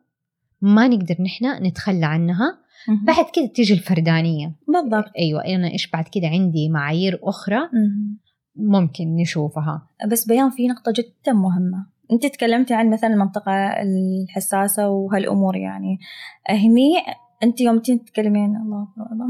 ما 0.63 0.89
نقدر 0.89 1.17
نحن 1.23 1.67
نتخلى 1.67 2.07
عنها. 2.07 2.59
أه. 2.89 3.05
بعد 3.07 3.25
كده 3.35 3.47
تيجي 3.47 3.75
الفردانية. 3.75 4.53
بالضبط. 4.69 5.13
أيوه 5.19 5.45
أنا 5.45 5.71
إيش 5.71 5.91
بعد 5.91 6.05
كده 6.09 6.29
عندي 6.29 6.69
معايير 6.69 7.21
أخرى؟ 7.23 7.59
أه. 7.59 7.69
ممكن 8.57 9.17
نشوفها. 9.17 9.87
بس 10.11 10.25
بيان 10.25 10.51
في 10.51 10.69
نقطة 10.69 10.93
جدا 10.97 11.33
مهمة. 11.33 11.96
انت 12.13 12.27
تكلمتي 12.27 12.75
عن 12.75 12.91
مثلا 12.91 13.11
المنطقة 13.11 13.53
الحساسة 13.53 14.89
وهالأمور 14.89 15.57
يعني. 15.57 15.99
هني 16.49 16.93
انت 17.43 17.61
يوم 17.61 17.79
تتكلمين 17.79 18.57
الله 18.57 18.89
أكبر 18.99 19.27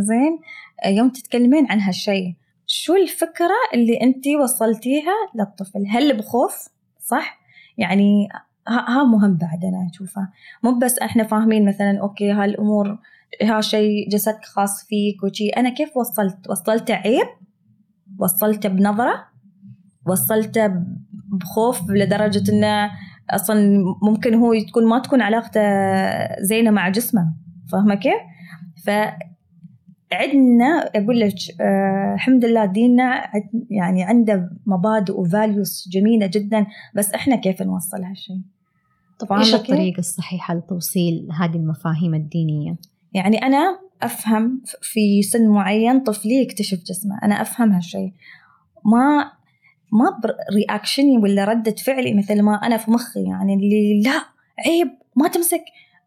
زين 0.00 0.38
يوم 0.86 1.08
تتكلمين 1.08 1.66
عن 1.70 1.80
هالشيء 1.80 2.34
شو 2.66 2.94
الفكرة 2.96 3.54
اللي 3.74 4.00
انت 4.02 4.26
وصلتيها 4.42 5.12
للطفل؟ 5.34 5.86
هل 5.88 6.16
بخوف؟ 6.16 6.68
صح؟ 6.98 7.38
يعني 7.78 8.28
ها 8.68 9.04
مهم 9.04 9.34
بعد 9.36 9.64
أنا 9.64 9.88
أشوفه. 9.92 10.28
مو 10.62 10.78
بس 10.78 10.98
إحنا 10.98 11.24
فاهمين 11.24 11.68
مثلا 11.68 11.98
أوكي 12.00 12.32
هالأمور 12.32 12.98
ها 13.42 13.60
شيء 13.60 14.08
جسدك 14.08 14.44
خاص 14.44 14.84
فيك 14.86 15.22
وشي. 15.22 15.48
أنا 15.48 15.70
كيف 15.70 15.96
وصلت؟ 15.96 16.50
وصلت 16.50 16.90
عيب؟ 16.90 17.26
وصلته 18.18 18.68
بنظرة؟ 18.68 19.26
وصلته 20.06 20.66
بخوف 21.28 21.90
لدرجة 21.90 22.52
إنه 22.52 22.90
أصلا 23.30 23.84
ممكن 24.02 24.34
هو 24.34 24.54
تكون 24.68 24.86
ما 24.86 24.98
تكون 24.98 25.20
علاقته 25.20 25.60
زينة 26.40 26.70
مع 26.70 26.88
جسمه. 26.88 27.34
فاهمة 27.72 27.94
كيف؟ 27.94 28.20
ف 28.84 28.90
عندنا 30.12 30.90
أقول 30.94 31.20
لك 31.20 31.34
آه 31.60 32.14
الحمد 32.14 32.44
لله 32.44 32.64
ديننا 32.64 33.30
يعني 33.70 34.02
عنده 34.02 34.50
مبادئ 34.66 35.20
وفاليوز 35.20 35.88
جميلة 35.92 36.26
جدا 36.26 36.66
بس 36.94 37.12
إحنا 37.12 37.36
كيف 37.36 37.62
نوصل 37.62 38.02
هالشيء 38.02 38.40
طبعا 39.18 39.40
إيش 39.40 39.54
الطريقة 39.54 39.98
الصحيحة 39.98 40.54
لتوصيل 40.54 41.28
هذه 41.40 41.56
المفاهيم 41.56 42.14
الدينية؟ 42.14 42.76
يعني 43.12 43.42
أنا 43.42 43.78
أفهم 44.02 44.62
في 44.82 45.22
سن 45.22 45.48
معين 45.48 46.00
طفلي 46.00 46.34
يكتشف 46.34 46.78
جسمه 46.84 47.18
أنا 47.22 47.42
أفهم 47.42 47.72
هالشيء 47.72 48.12
ما 48.84 49.32
ما 49.94 50.20
رياكشني 50.52 51.18
ولا 51.18 51.44
ردة 51.44 51.74
فعلي 51.74 52.14
مثل 52.14 52.42
ما 52.42 52.54
أنا 52.54 52.76
في 52.76 52.90
مخي 52.90 53.24
يعني 53.24 53.54
اللي 53.54 54.02
لا 54.02 54.24
عيب 54.66 54.88
ما 55.16 55.28
تمسك. 55.28 55.64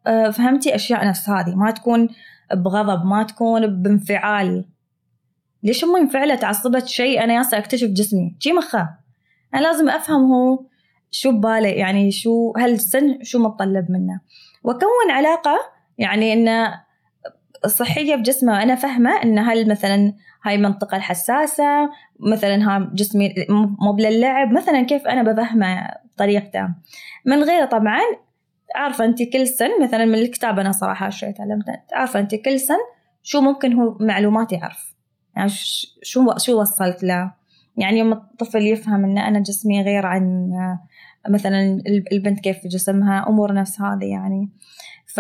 آه، 0.08 0.30
فهمتي؟ 0.30 0.76
أشياء 0.76 1.08
نفس 1.08 1.30
هذه 1.30 1.56
ما 1.56 1.72
تكون 1.72 2.10
بغضب 2.54 3.06
ما 3.06 3.24
تكون 3.24 3.82
بانفعال. 3.84 4.66
ليش 5.64 5.84
أمي 5.84 6.00
انفعلت 6.00 6.44
عصبت 6.44 6.86
شيء 6.86 7.24
أنا 7.24 7.34
ياسا 7.34 7.58
أكتشف 7.58 7.88
جسمي. 7.88 8.36
شي 8.40 8.54
مخه. 8.54 8.90
أنا 9.54 9.62
لازم 9.62 9.90
أفهم 9.90 10.32
هو 10.32 10.60
شو 11.12 11.32
بباله 11.32 11.70
يعني 11.70 12.12
شو 12.12 12.54
هالسن 12.58 13.24
شو 13.24 13.40
متطلب 13.40 13.92
منه؟ 13.92 14.22
وأكون 14.64 15.12
علاقة 15.12 15.58
يعني 15.98 16.34
إنه 16.34 16.84
صحية 17.66 18.16
في 18.16 18.22
جسمه 18.22 18.64
أنا 18.64 18.76
فاهمة 18.76 19.24
إن 19.24 19.40
هل 19.40 19.70
مثلا 19.70 20.14
هاي 20.44 20.56
المنطقة 20.56 20.98
الحساسة 20.98 21.90
مثلا 22.20 22.56
ها 22.64 22.92
جسمي 22.94 23.34
مو 23.80 23.98
للعب 24.00 24.52
مثلا 24.52 24.82
كيف 24.82 25.08
أنا 25.08 25.32
بفهمه 25.32 25.90
طريقته. 26.18 26.70
من 27.26 27.44
غير 27.44 27.66
طبعا 27.66 28.02
عارفة 28.76 29.06
أنت 29.06 29.24
كل 29.24 29.48
سن 29.48 29.70
مثلا 29.82 30.06
من 30.06 30.16
الكتاب 30.16 30.60
أنا 30.60 30.72
صراحة 30.72 31.06
هالشيء 31.06 31.32
تعلمته 31.32 31.74
عارفة 31.94 32.20
أنت 32.20 32.36
كل 32.36 32.60
سن 32.60 32.78
شو 33.24 33.42
ممكن 33.42 33.74
هو 33.74 33.98
معلومات 34.00 34.52
يعرف 34.52 34.96
يعني 35.36 35.50
شو 36.02 36.38
شو 36.38 36.62
وصلت 36.62 37.04
له. 37.04 37.32
يعني 37.78 38.00
يوم 38.00 38.14
الطفل 38.14 38.62
يفهم 38.62 39.06
إن 39.06 39.18
أنا 39.18 39.40
جسمي 39.40 39.82
غير 39.82 40.06
عن 40.06 40.52
مثلا 41.30 41.82
البنت 42.12 42.40
كيف 42.40 42.68
جسمها 42.68 43.30
أمور 43.30 43.54
نفس 43.54 43.82
هذه 43.82 44.06
يعني. 44.06 44.50
ف 45.06 45.20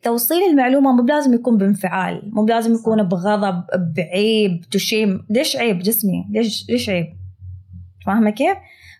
فتوصيل 0.00 0.42
المعلومة 0.50 0.92
مو 0.92 1.02
لازم 1.02 1.34
يكون 1.34 1.58
بانفعال 1.58 2.22
مو 2.32 2.46
لازم 2.46 2.74
يكون 2.74 3.02
بغضب 3.02 3.64
بعيب 3.96 4.60
shame. 4.70 5.26
ليش 5.30 5.56
عيب 5.56 5.78
جسمي؟ 5.78 6.26
ليش 6.30 6.66
ليش 6.70 6.88
عيب؟ 6.90 7.06
فاهمة 8.06 8.30
كيف؟ 8.30 8.56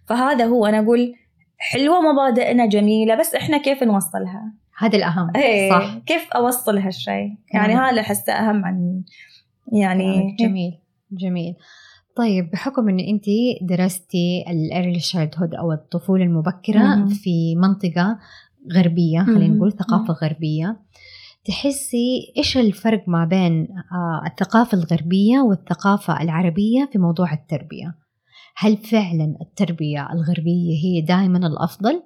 فهذا 0.07 0.45
هو. 0.45 0.67
أنا 0.67 0.79
أقول 0.79 1.15
حلوة 1.59 2.13
مبادئنا 2.13 2.67
جميلة 2.67 3.15
بس 3.15 3.35
إحنا 3.35 3.59
كيف 3.59 3.83
نوصلها؟ 3.83 4.53
هذا 4.79 4.97
الأهم. 4.97 5.37
إيه. 5.37 5.71
صح. 5.71 5.99
كيف 6.07 6.33
أوصل 6.33 6.79
هالشيء 6.79 7.35
يعني 7.55 7.75
هذا 7.75 8.01
أحسه 8.01 8.33
أهم 8.33 8.65
عن 8.65 9.03
يعني 9.73 10.37
جميل. 10.41 10.79
جميل. 11.13 11.55
طيب 12.17 12.51
بحكم 12.51 12.89
إن 12.89 13.01
أنت 13.01 13.25
درستي 13.63 14.45
ال 14.49 14.57
early 14.57 15.01
hood 15.39 15.55
أو 15.55 15.73
الطفولة 15.73 16.25
المبكرة 16.25 16.79
مم. 16.79 17.09
في 17.09 17.57
منطقة 17.57 18.19
غربية 18.73 19.21
خلينا 19.23 19.55
نقول 19.55 19.73
ثقافه. 19.73 20.15
غربيه 20.15 20.81
تحسي 21.45 22.33
إيش 22.37 22.57
الفرق 22.57 23.09
ما 23.09 23.25
بين 23.25 23.69
آه، 23.93 24.27
الثقافة 24.27 24.79
الغربية 24.79 25.39
والثقافة 25.39 26.23
العربية 26.23 26.89
في 26.93 26.99
موضوع 26.99 27.33
التربية؟ 27.33 27.95
هل 28.57 28.77
فعلا 28.77 29.37
التربية 29.43 30.09
الغربية 30.13 30.85
هي 30.85 31.01
دائما 31.01 31.39
الأفضل؟ 31.39 32.03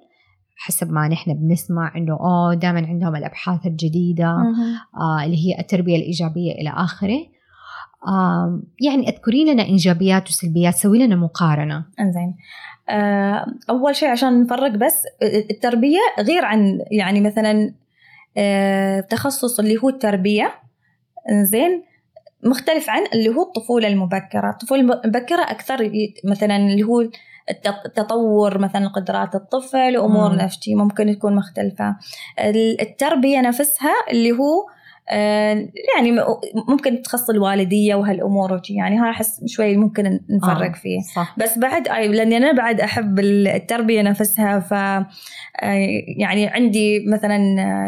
حسب 0.57 0.91
ما 0.91 1.07
نحن 1.07 1.33
بنسمع 1.33 1.97
إنه 1.97 2.13
اوه 2.13 2.53
دائما 2.53 2.87
عندهم 2.87 3.15
الأبحاث 3.15 3.65
الجديدة 3.65 4.27
آه 5.01 5.23
اللي 5.25 5.37
هي 5.37 5.59
التربية 5.59 5.95
الإيجابية 5.95 6.51
إلى 6.51 6.69
آخره. 6.69 7.19
آه 8.07 8.61
يعني 8.81 9.09
أذكري 9.09 9.53
لنا 9.53 9.63
ايجابيات 9.63 10.27
وسلبيات 10.29 10.75
سوي 10.75 10.99
لنا 11.05 11.15
مقارنة. 11.15 11.85
إنزين. 11.99 12.35
آه 12.89 13.45
أول 13.69 13.95
شيء 13.95 14.09
عشان 14.09 14.41
نفرق 14.41 14.71
بس 14.71 15.03
التربية 15.23 15.99
غير 16.19 16.45
عن 16.45 16.79
يعني 16.91 17.21
مثلا 17.21 17.73
آه 18.37 18.99
تخصص 18.99 19.59
اللي 19.59 19.77
هو 19.83 19.89
التربية 19.89 20.51
زين 21.43 21.83
مختلف 22.43 22.89
عن 22.89 23.01
اللي 23.13 23.29
هو 23.29 23.41
الطفولة 23.41 23.87
المبكرة. 23.87 24.49
الطفولة 24.49 24.81
المبكرة 24.81 25.41
أكثر 25.41 25.91
مثلا 26.25 26.55
اللي 26.57 26.83
هو 26.83 27.09
تطور 27.95 28.57
مثلا 28.57 28.87
قدرات 28.87 29.35
الطفل 29.35 29.97
امور 29.97 30.35
نفسي 30.35 30.75
ممكن 30.75 31.15
تكون 31.15 31.35
مختلفة. 31.35 31.95
التربية 32.81 33.41
نفسها 33.41 33.93
اللي 34.11 34.31
هو 34.31 34.37
آه، 34.37 34.70
يعني 35.95 36.11
ممكن 36.67 37.01
تخص 37.01 37.29
الوالدية 37.29 37.95
وهالأمور 37.95 38.61
يعني 38.69 38.97
ها 38.97 39.09
أحس 39.09 39.41
شوي 39.45 39.77
ممكن 39.77 40.19
نفرق 40.29 40.69
آه 40.69 40.73
فيه 40.73 41.01
صح. 41.15 41.35
بس 41.37 41.57
بعد 41.57 41.87
لأني 41.87 42.37
أنا 42.37 42.51
بعد 42.51 42.81
أحب 42.81 43.19
التربية 43.19 44.01
نفسها 44.01 44.59
ف 44.59 44.73
آه، 44.73 45.05
يعني 46.17 46.47
عندي 46.47 47.05
مثلا 47.07 47.37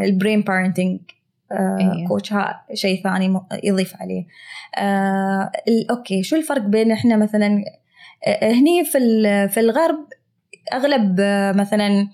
ال 0.05 0.11
brain 0.11 0.41
parenting 0.41 0.99
إيه. 1.51 2.07
coach 2.07 2.34
ها 2.34 2.66
شيء 2.74 3.03
ثاني 3.03 3.39
يضيف 3.64 3.95
عليه 4.01 4.26
آه 4.78 5.51
okay 5.91 6.23
شو 6.24 6.36
الفرق 6.36 6.61
بين 6.61 6.91
إحنا 6.91 7.18
مثلا 7.18 7.64
هني 8.43 8.86
في 8.86 8.99
في 9.47 9.59
الغرب 9.59 10.07
أغلب 10.74 11.22
مثلا 11.55 12.07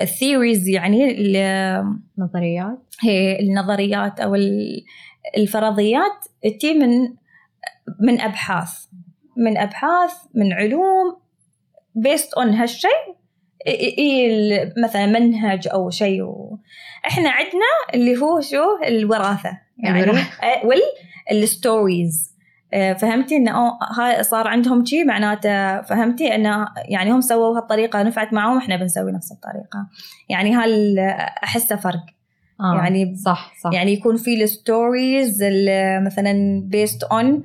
ال 0.00 0.08
theories 0.08 0.68
يعني 0.68 1.16
النظريات 2.18 2.78
هي 3.00 3.40
النظريات 3.40 4.20
أو 4.20 4.34
الفرضيات 5.36 6.24
تجي 6.42 6.74
من 6.74 7.08
من 8.00 8.20
أبحاث. 8.20 8.86
من 9.36 9.58
أبحاث 9.58 10.12
من 10.34 10.52
علوم 10.52 11.16
based 11.94 12.34
on 12.34 12.54
هالشيء. 12.54 13.16
مثلا 14.84 15.06
منهج 15.06 15.68
أو 15.68 15.90
شيء 15.90 16.24
إحنا 17.06 17.30
عندنا 17.30 17.94
اللي 17.94 18.16
هو 18.16 18.40
شو؟ 18.40 18.84
الوراثة. 18.86 19.58
يعني 19.78 20.12
وال 21.30 21.52
stories 21.52 22.30
فهمتي 22.72 23.36
انه 23.36 23.78
هاي 23.98 24.22
صار 24.22 24.48
عندهم 24.48 24.84
شيء 24.84 25.04
معناته 25.04 25.82
فهمتي 25.82 26.34
انه 26.34 26.68
يعني 26.88 27.12
هم 27.12 27.20
سووا 27.20 27.58
هالطريقة 27.58 28.02
نفعت 28.02 28.32
معهم 28.32 28.56
إحنا 28.58 28.76
بنسوي 28.76 29.12
نفس 29.12 29.32
الطريقة. 29.32 29.86
يعني 30.28 30.56
هل 30.56 30.98
أحسه 31.44 31.76
فرق. 31.76 32.04
آه 32.60 32.74
يعني 32.76 33.16
صح 33.16 33.52
صح. 33.62 33.70
يعني 33.72 33.92
يكون 33.92 34.16
في 34.16 34.42
ال 34.42 34.55
stories 34.55 35.44
مثلا 36.06 36.62
based 36.64 37.02
on 37.02 37.42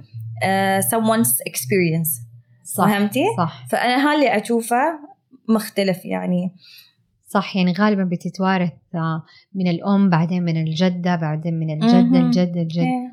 someone's 0.92 1.50
experience. 1.50 2.22
صح 2.64 2.86
فهمتي؟ 2.86 3.26
صح. 3.38 3.66
فأنا 3.70 4.12
هاللي 4.12 4.38
أشوفه 4.38 5.00
مختلف 5.50 6.06
يعني. 6.06 6.52
صح 7.28 7.56
يعني 7.56 7.74
غالبا 7.74 8.04
بتتوارث 8.04 8.72
آه، 8.96 9.24
من 9.56 9.68
الأم 9.68 10.10
بعدين 10.10 10.44
من 10.44 10.62
الجدة 10.62 11.16
بعدين 11.16 11.60
من 11.60 11.72
الجده 11.72 12.20
الجد 12.20 12.58
الجد. 12.58 12.82
إيه. 12.82 13.12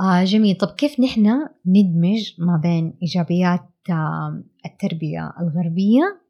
آه 0.00 0.24
جميل. 0.24 0.56
طب 0.56 0.68
كيف 0.68 1.00
نحن 1.00 1.48
ندمج 1.66 2.32
ما 2.38 2.60
بين 2.62 2.94
إيجابيات 3.02 3.68
آه 3.90 4.42
التربية 4.66 5.32
الغربية 5.40 6.20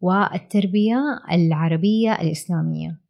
والتربية 0.00 0.98
العربية 1.32 2.12
الإسلامية؟ 2.12 3.02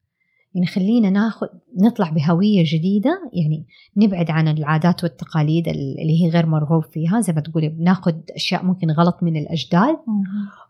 يعني 0.55 0.67
خلينا 0.67 1.11
ناخذ 1.11 1.47
نطلع 1.83 2.11
بهوية 2.11 2.65
جديدة. 2.67 3.31
يعني 3.33 3.67
نبعد 3.97 4.31
عن 4.31 4.49
العادات 4.49 5.05
والتقاليد 5.05 5.69
اللي 5.69 6.25
هي 6.25 6.29
غير 6.29 6.47
مرغوب 6.47 6.85
فيها. 6.85 7.21
زي 7.21 7.33
ما 7.33 7.41
تقولي 7.41 7.69
بناخذ 7.69 8.15
أشياء 8.37 8.65
ممكن 8.65 8.91
غلط 8.91 9.23
من 9.23 9.37
الأجداد. 9.37 9.97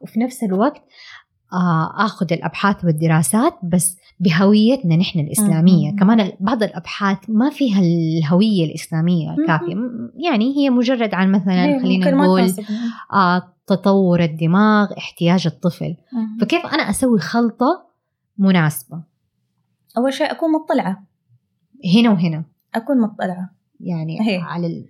وفي 0.00 0.20
نفس 0.20 0.42
الوقت 0.42 0.82
آخذ 1.96 2.32
الأبحاث 2.32 2.84
والدراسات 2.84 3.54
بس 3.62 3.96
بهويتنا 4.20 4.96
نحن 4.96 5.18
الإسلامية. 5.20 5.90
مم. 5.90 5.96
كمان 5.96 6.32
بعض 6.40 6.62
الأبحاث 6.62 7.18
ما 7.28 7.50
فيها 7.50 7.80
الهوية 7.80 8.64
الإسلامية 8.64 9.30
الكافيه 9.30 9.74
يعني 10.16 10.56
هي 10.56 10.70
مجرد 10.70 11.14
عن 11.14 11.32
مثلا 11.32 11.64
إيه، 11.64 11.82
خلينا 11.82 12.10
نقول 12.10 12.52
آه 13.12 13.42
تطور 13.66 14.22
الدماغ 14.22 14.92
احتياج 14.98 15.46
الطفل. 15.46 15.96
مم. 16.12 16.38
فكيف 16.40 16.66
أنا 16.66 16.90
أسوي 16.90 17.18
خلطة 17.18 17.86
مناسبة؟ 18.38 19.02
أول 19.98 20.12
شيء 20.12 20.30
أكون 20.30 20.52
مطلعة. 20.52 21.06
هنا 21.94 22.10
وهنا. 22.10 22.44
أكون 22.74 23.00
مطلعة. 23.00 23.50
يعني 23.80 24.20
هي. 24.20 24.36
على 24.36 24.86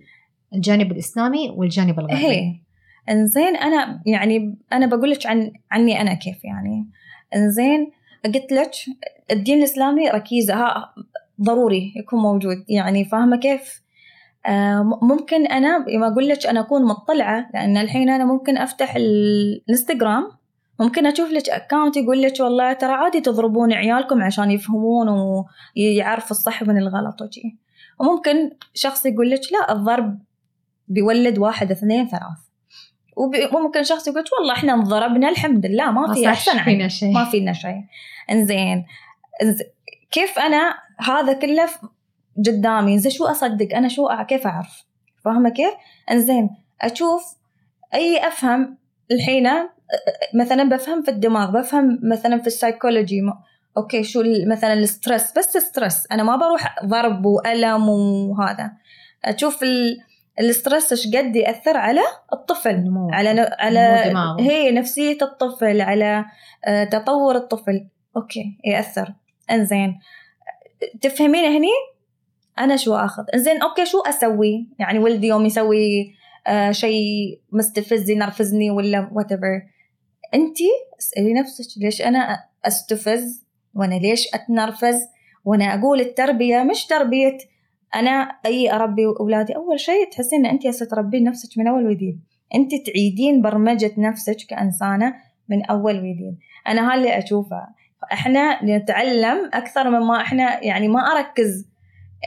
الجانب 0.53 0.91
الإسلامي 0.91 1.49
والجانب 1.49 1.99
الغربي. 1.99 2.25
هي. 2.25 2.62
إنزين 3.09 3.55
أنا 3.55 4.01
يعني 4.05 4.57
أنا 4.73 4.85
بقول 4.85 5.11
لك 5.11 5.25
عن 5.25 5.51
عني 5.71 6.01
أنا 6.01 6.13
كيف 6.13 6.45
يعني. 6.45 6.87
إنزين 7.35 7.91
قلت 8.25 8.51
لك 8.51 8.71
الدين 9.31 9.57
الإسلامي 9.57 10.09
ركيزة 10.09 10.53
ها 10.53 10.93
ضروري 11.41 11.93
يكون 11.95 12.19
موجود 12.19 12.65
يعني 12.69 13.05
فاهمة 13.05 13.37
كيف؟ 13.37 13.83
آه 14.45 14.99
ممكن 15.01 15.45
أنا 15.45 15.85
ما 15.99 16.07
أقول 16.07 16.27
لك 16.27 16.45
أنا 16.45 16.59
أكون 16.59 16.85
مطلعة 16.85 17.49
لأن 17.53 17.77
الحين 17.77 18.09
أنا 18.09 18.25
ممكن 18.25 18.57
أفتح 18.57 18.95
الإنستغرام 18.95 20.31
ممكن 20.79 21.05
أشوف 21.05 21.31
لك 21.31 21.49
اكونت 21.49 21.97
يقول 21.97 22.21
لك 22.21 22.39
والله 22.39 22.73
ترى 22.73 22.91
عادي 22.91 23.21
تضربون 23.21 23.73
عيالكم 23.73 24.21
عشان 24.21 24.51
يفهمون 24.51 25.07
ويعرفوا 25.77 26.31
الصح 26.31 26.63
من 26.63 26.77
الغلط 26.77 27.21
وشي. 27.21 27.57
وممكن 27.99 28.51
شخص 28.73 29.05
يقول 29.05 29.29
لك 29.29 29.41
لا 29.51 29.71
الضرب 29.71 30.19
بيولد 30.87 31.39
واحد 31.39 31.71
اثنين 31.71 32.07
ثلاث 32.07 32.52
وممكن 33.53 33.83
شخص 33.83 34.07
يقول 34.07 34.23
والله 34.39 34.53
إحنا 34.53 34.73
انضربنا 34.73 35.29
الحمد 35.29 35.65
لله 35.65 35.91
ما 35.91 36.13
في 36.13 36.27
أحسن 36.27 36.63
فينا 36.63 36.87
شيء. 36.87 37.13
ما 37.13 37.25
فينا 37.25 37.53
شيء. 37.53 37.81
إنزين. 38.31 38.85
كيف 40.11 40.39
أنا 40.39 40.75
هذا 40.99 41.33
كله 41.33 41.69
قدامي؟ 42.37 42.99
زين 42.99 43.11
شو 43.11 43.25
أصدق؟ 43.25 43.75
أنا 43.75 43.87
شو 43.87 44.07
كيف 44.27 44.47
أعرف؟ 44.47 44.83
فاهمة 45.25 45.49
كيف؟ 45.49 45.73
إنزين 46.11 46.49
أشوف 46.81 47.35
أي 47.93 48.27
أفهم 48.27 48.77
الحين 49.11 49.49
مثلا 50.35 50.63
بفهم 50.63 51.03
في 51.03 51.11
الدماغ 51.11 51.51
بفهم 51.51 51.99
مثلا 52.03 52.41
في 52.41 52.47
ال 52.47 52.54
psychology 52.54 53.21
okay 53.77 54.03
شو 54.03 54.23
مثلا 54.47 54.73
ال 54.73 54.82
stress 54.82 55.37
بس 55.37 55.57
stress 55.57 56.07
أنا 56.11 56.23
ما 56.23 56.35
بروح 56.35 56.85
ضرب 56.85 57.25
وألم 57.25 57.89
وهذا. 57.89 58.71
أشوف 59.25 59.63
ال 60.39 60.46
stress 60.46 60.91
إيش 60.91 61.07
قد 61.07 61.35
يأثر 61.35 61.77
على 61.77 62.01
الطفل؟ 62.33 62.75
نمو. 62.75 63.09
على 63.11 63.33
ن... 63.33 63.39
على 63.39 63.79
هي 64.39 64.71
نفسية 64.71 65.17
الطفل 65.21 65.81
على 65.81 66.25
آه، 66.65 66.83
تطور 66.83 67.35
الطفل. 67.35 67.87
okay 68.17 68.57
يأثر. 68.65 69.13
إنزين. 69.51 69.99
تفهمين 71.01 71.45
هني؟ 71.45 71.71
أنا 72.59 72.75
شو 72.75 72.95
آخذ؟ 72.95 73.23
إنزين 73.33 73.61
okay 73.61 73.85
شو 73.85 74.01
أسوي؟ 74.01 74.67
يعني 74.79 74.99
ولدي 74.99 75.27
يوم 75.27 75.45
يسوي 75.45 76.13
آه 76.47 76.71
شيء 76.71 77.39
مستفز 77.51 78.09
ينرفزني 78.09 78.71
ولا 78.71 79.09
whatever 79.11 79.61
أنت 80.33 80.57
اسألي 80.99 81.33
نفسك 81.33 81.77
ليش 81.77 82.01
أنا 82.01 82.43
أستفز؟ 82.65 83.45
وأنا 83.73 83.95
ليش 83.95 84.27
أتنرفز؟ 84.33 84.99
وأنا 85.45 85.65
أقول 85.73 86.01
التربية 86.01 86.63
مش 86.63 86.85
تربية. 86.85 87.37
أنا 87.95 88.11
أي 88.45 88.73
أربي 88.73 89.05
أولادي 89.19 89.55
أول 89.55 89.79
شيء 89.79 90.09
تحسين 90.11 90.45
ان 90.45 90.51
انت 90.51 90.67
هسه 90.67 90.85
تربين 90.85 91.23
نفسك 91.23 91.57
من 91.57 91.67
أول 91.67 91.87
وجديد. 91.87 92.23
انت 92.55 92.71
تعيدين 92.75 93.41
برمجة 93.41 93.91
نفسك 93.97 94.37
كإنسانة 94.49 95.13
من 95.49 95.65
أول 95.65 95.95
وجديد. 95.95 96.37
أنا 96.67 96.93
هاللي 96.93 97.13
اللي 97.13 97.23
اشوفه 97.23 97.67
إحنا 98.13 98.65
نتعلم 98.65 99.49
أكثر 99.53 99.89
مما 99.89 100.21
إحنا 100.21 100.63
يعني 100.63 100.87
ما 100.87 100.99
أركز 100.99 101.69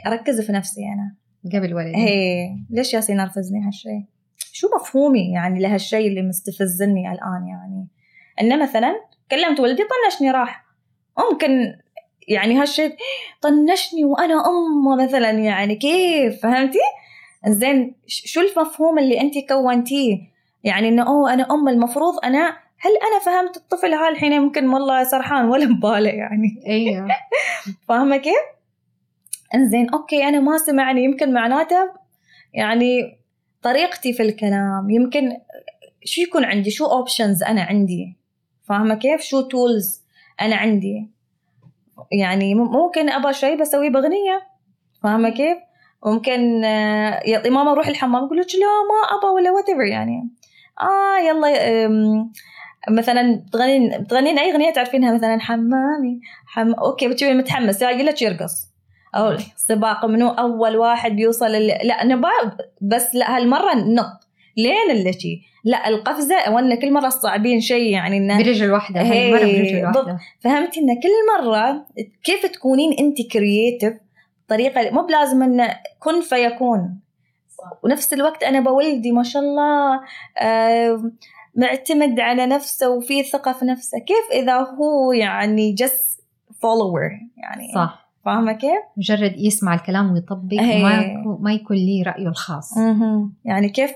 أركز 0.07 0.41
في 0.41 0.53
نفسي 0.53 0.81
أنا. 0.81 1.17
قبل 1.59 1.75
ولدي 1.75 1.97
هي 1.97 2.49
ليش 2.71 2.95
ياسين 2.95 3.17
ينرفزني 3.17 3.67
هالشيء 3.67 4.05
شو 4.37 4.69
مفهومي 4.81 5.33
يعني 5.33 5.61
لهالشيء 5.61 6.09
اللي 6.09 6.23
مستفزني 6.23 7.13
الآن 7.13 7.47
يعني؟ 7.47 7.89
إنه 8.41 8.63
مثلا 8.63 8.95
كلمت 9.31 9.61
ولدي 9.61 9.83
طنشني 9.83 10.31
راح. 10.31 10.65
ممكن 11.19 11.49
يعني 12.29 12.61
هالشيء 12.61 12.97
طنشني 13.43 14.05
وأنا 14.05 14.35
أم 14.35 15.05
مثلا 15.05 15.31
يعني 15.31 15.77
كيف؟ 15.77 16.43
فهمتي؟ 16.43 16.79
زين 17.47 17.95
شو 18.07 18.41
المفهوم 18.41 18.99
اللي 18.99 19.21
أنت 19.21 19.35
كونتيه؟ 19.49 20.19
يعني 20.65 20.89
إنه 20.89 21.07
أوه 21.07 21.33
أنا 21.33 21.47
أم 21.51 21.69
المفروض 21.69 22.25
أنا 22.25 22.49
هل 22.79 22.91
أنا 22.91 23.19
فهمت 23.25 23.57
الطفل 23.57 23.95
هالحين 23.95 24.33
يمكن 24.33 24.69
والله 24.69 25.05
سرحان 25.05 25.49
ولا 25.49 25.65
ببالة 25.65 26.11
يعني. 26.11 26.63
أيوه. 26.67 27.09
فاهمة 27.89 28.17
كيف؟ 28.17 28.35
إنزين 29.55 29.91
okay 29.91 30.25
أنا 30.25 30.41
ما 30.41 30.59
سمعني. 30.59 31.05
يمكن 31.05 31.33
معناته 31.33 31.91
يعني 32.55 33.19
طريقتي 33.63 34.13
في 34.13 34.23
الكلام. 34.23 34.91
يمكن 34.91 35.37
شو 36.05 36.23
يكون 36.23 36.45
عندي؟ 36.45 36.71
شو 36.71 36.87
options 36.87 37.43
أنا 37.43 37.63
عندي؟ 37.63 38.17
فاهمة 38.69 38.95
كيف؟ 38.95 39.21
شو 39.21 39.41
tools 39.41 40.03
أنا 40.41 40.57
عندي؟ 40.57 41.16
يعني 42.13 42.55
ممكن 42.55 43.11
أبغى 43.11 43.33
شيء 43.33 43.61
بسويه 43.61 43.91
بأغنية. 43.91 44.43
فاهمة 45.03 45.29
كيف؟ 45.29 45.59
ممكن 46.07 46.65
آه، 46.65 47.23
يا 47.27 47.51
ماما 47.51 47.75
روح 47.75 47.87
الحمام 47.87 48.25
أقول 48.25 48.39
لك 48.39 48.47
لا 48.55 48.61
ما 48.61 49.19
أبغى 49.19 49.31
ولا 49.31 49.51
what 49.51 49.69
يعني. 49.91 50.29
آه 50.83 51.19
يلا 51.19 51.49
مثلا 52.91 53.45
تغنين 53.53 54.07
تغنين 54.07 54.39
أي 54.39 54.53
أغنية 54.53 54.73
تعرفينها؟ 54.73 55.15
مثلا 55.15 55.41
حمامي 55.41 56.21
حم... 56.47 56.75
okay 56.75 57.09
بتشوفي 57.09 57.35
متحمس 57.35 57.83
يقول 57.83 58.07
لك 58.07 58.23
يرقص. 58.23 58.67
أو 59.15 59.37
سباق 59.57 60.07
منو؟ 60.07 60.29
أول 60.29 60.77
واحد 60.77 61.13
بيوصل 61.17 61.47
ال... 61.47 61.67
لا 61.67 62.05
نبغى 62.05 62.31
بس 62.81 63.15
لا 63.15 63.37
هالمرة 63.37 63.75
نط. 63.75 64.29
لين 64.57 64.91
اللي 64.91 65.13
شي 65.13 65.43
لا 65.67 65.89
القفزة 65.89 66.51
وأن 66.51 66.75
كل 66.75 66.93
مرة 66.93 67.09
صعبين 67.09 67.61
شيء 67.61 67.93
يعني 67.93 68.17
إنه 68.17 68.39
برجل 68.39 68.73
واحدة 68.73 69.01
هي 69.01 69.33
مرة 69.33 69.39
برجل 69.39 69.85
واحدة. 69.85 70.19
فهمتي 70.41 70.81
انه 70.81 70.95
كل 70.95 71.45
مرة 71.45 71.87
كيف 72.25 72.47
تكونين 72.47 72.93
انت 72.99 73.23
creative 73.33 73.95
بطريقة 74.47 74.91
مو 74.91 75.03
بلازم 75.03 75.43
إنه 75.43 75.77
كن 75.99 76.21
فيكون. 76.21 77.01
ونفس 77.83 78.13
الوقت 78.13 78.43
أنا 78.43 78.61
بولدي 78.61 79.13
ما 79.13 79.23
شاء 79.23 79.43
الله 79.43 80.01
آه 80.39 81.11
معتمد 81.55 82.21
على 82.21 82.47
نفسه 82.47 82.91
وفي 82.91 83.23
ثقة 83.23 83.53
في 83.53 83.65
نفسه. 83.65 83.99
كيف 83.99 84.43
إذا 84.43 84.57
هو 84.57 85.13
يعني 85.13 85.73
just 85.73 86.21
follower 86.63 87.11
يعني؟ 87.37 87.73
صح. 87.75 88.06
فاهمة 88.27 88.53
كيف؟ 88.53 88.83
مجرد 88.97 89.35
يسمع 89.37 89.75
الكلام 89.75 90.13
ويطبق 90.13 90.61
وما 90.61 90.95
يكون 90.95 91.43
ما 91.43 91.53
يكون 91.53 91.77
لي 91.77 92.03
رأيه 92.03 92.29
الخاص. 92.29 92.73
يعني 93.45 93.69
كيف 93.69 93.91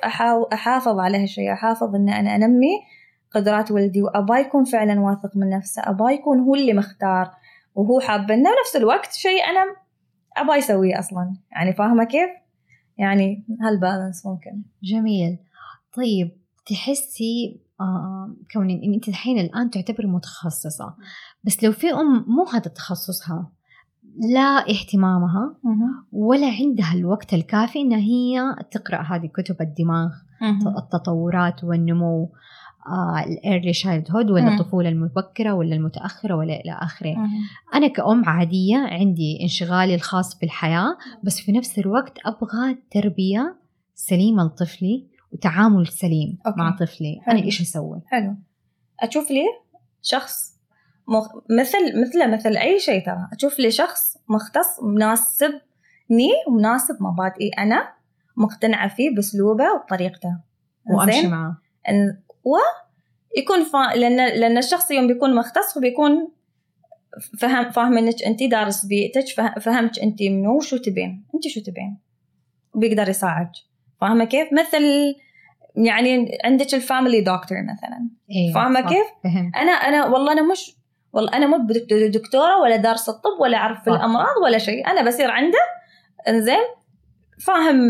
أحافظ 0.53 0.99
على 0.99 1.23
هالشيء 1.23 1.53
أحافظ 1.53 1.95
ان 1.95 2.09
أنا 2.09 2.37
أنمي 2.37 2.81
قدرات 3.35 3.71
ولدي 3.71 4.03
وأبا 4.03 4.39
يكون 4.39 4.65
فعلا 4.65 5.01
واثق 5.01 5.37
من 5.37 5.51
نفسه. 5.51 5.83
أبا 5.85 6.11
يكون 6.11 6.41
هو 6.41 6.55
اللي 6.55 6.73
مختار 6.73 7.31
وهو 7.75 8.01
حاب 8.01 8.31
إنه 8.31 8.51
بنفس 8.51 8.77
الوقت 8.77 9.13
شيء 9.13 9.45
أنا 9.51 9.77
أبا 10.37 10.57
يسويه 10.57 10.99
أصلا. 10.99 11.37
يعني 11.53 11.73
فاهمة 11.73 12.05
كيف؟ 12.05 12.31
يعني 12.99 13.45
هال 13.61 13.75
balance 13.75 14.27
ممكن؟ 14.27 14.63
جميل. 14.83 15.39
طيب 15.97 16.37
تحسي 16.67 17.61
آه 17.81 18.35
كون 18.53 18.71
إن 18.71 18.95
أنت 18.95 19.09
الحين 19.09 19.39
الآن 19.39 19.71
تعتبر 19.71 20.07
متخصصة. 20.07 20.95
بس 21.45 21.65
لو 21.65 21.73
في 21.73 21.93
أم 21.93 22.25
مو 22.29 22.45
هذا 22.45 22.71
تخصصها. 22.71 23.53
لا 24.19 24.71
اهتمامها 24.71 25.57
ولا 26.13 26.47
عندها 26.47 26.95
الوقت 26.95 27.35
الكافي 27.35 27.81
انها 27.81 27.99
هي 27.99 28.57
تقرأ 28.71 29.03
هذه 29.03 29.27
كتب 29.27 29.57
الدماغ 29.61 30.11
التطورات 30.79 31.65
والنمو 31.65 32.33
ال 33.27 33.73
early 33.73 34.11
childhood 34.11 34.31
ولا 34.31 34.55
الطفولة 34.55 34.89
المبكرة 34.89 35.53
ولا 35.53 35.77
المتأخرة 35.77 36.35
ولا 36.35 36.61
إلى 36.61 36.73
آخره. 36.73 37.17
أنا 37.75 37.89
كأم 37.89 38.25
عادية 38.25 38.77
عندي 38.77 39.39
انشغالي 39.43 39.95
الخاص 39.95 40.39
بالحياة 40.39 40.97
بس 41.25 41.41
في 41.41 41.53
نفس 41.53 41.79
الوقت 41.79 42.19
أبغى 42.27 42.79
تربية 42.91 43.57
سليمة 43.95 44.45
لطفلي 44.45 45.07
وتعامل 45.33 45.87
سليم 45.87 46.39
أوكي. 46.47 46.59
مع 46.61 46.71
طفلي 46.71 47.21
حلو. 47.23 47.37
أنا 47.37 47.45
إيش 47.45 47.61
أسوي؟ 47.61 48.01
حلو. 48.07 48.37
أشوف 49.01 49.31
لي 49.31 49.45
شخص 50.03 50.60
مثل 51.51 52.01
مثل 52.01 52.31
مثل 52.31 52.57
أي 52.57 52.79
شيء 52.79 53.07
ترى. 53.07 53.29
أشوف 53.33 53.59
لي 53.59 53.71
شخص 53.71 54.17
مختص 54.29 54.83
مناسبني 54.83 56.31
ومناسب 56.49 56.97
مبادئي. 57.01 57.51
أنا 57.59 57.93
مقتنعة 58.37 58.89
فيه 58.89 59.15
بأسلوبه 59.15 59.73
وبطريقته. 59.73 60.37
وأمشي 60.87 61.29
معه. 61.29 61.57
ويكون 62.45 63.65
فا... 63.65 63.97
لأن 63.97 64.17
لأن 64.17 64.59
الشخص 64.59 64.91
يوم 64.91 65.07
بيكون 65.07 65.35
مختص 65.35 65.77
وبيكون 65.77 66.33
فهم 67.39 67.71
فاهم 67.71 67.99
انك 67.99 68.23
انت 68.27 68.43
دارس 68.43 68.87
بيئتك 68.87 69.25
فهمت 69.61 69.99
انت 69.99 70.23
منو 70.23 70.57
وشو 70.57 70.77
تبين. 70.77 71.25
انت 71.35 71.49
شو 71.49 71.61
تبين؟ 71.61 71.99
وبيقدر 72.75 73.09
يساعدك. 73.09 73.53
فاهمة 74.01 74.25
كيف؟ 74.25 74.49
مثل 74.53 75.15
يعني 75.77 76.39
عندك 76.45 76.75
ال 76.75 76.81
family 76.81 77.21
doctor 77.21 77.59
مثلا. 77.63 78.09
إيه 78.31 78.55
فاهمة 78.55 78.81
كيف؟ 78.81 79.07
فهم. 79.25 79.53
أنا 79.57 79.73
أنا 79.73 80.07
والله 80.07 80.33
أنا 80.33 80.43
مش 80.43 80.77
والله 81.13 81.33
أنا 81.37 81.47
مو 81.47 81.67
دكتورة 82.09 82.61
ولا 82.63 82.77
دارسة 82.77 83.13
الطب 83.13 83.41
ولا 83.41 83.57
أعرف 83.57 83.85
في 83.85 83.91
الأمراض 83.91 84.37
ولا 84.45 84.59
شيء. 84.59 84.87
أنا 84.87 85.07
بصير 85.07 85.31
عنده 85.31 85.59
إنزين 86.29 86.57
فاهم 87.47 87.89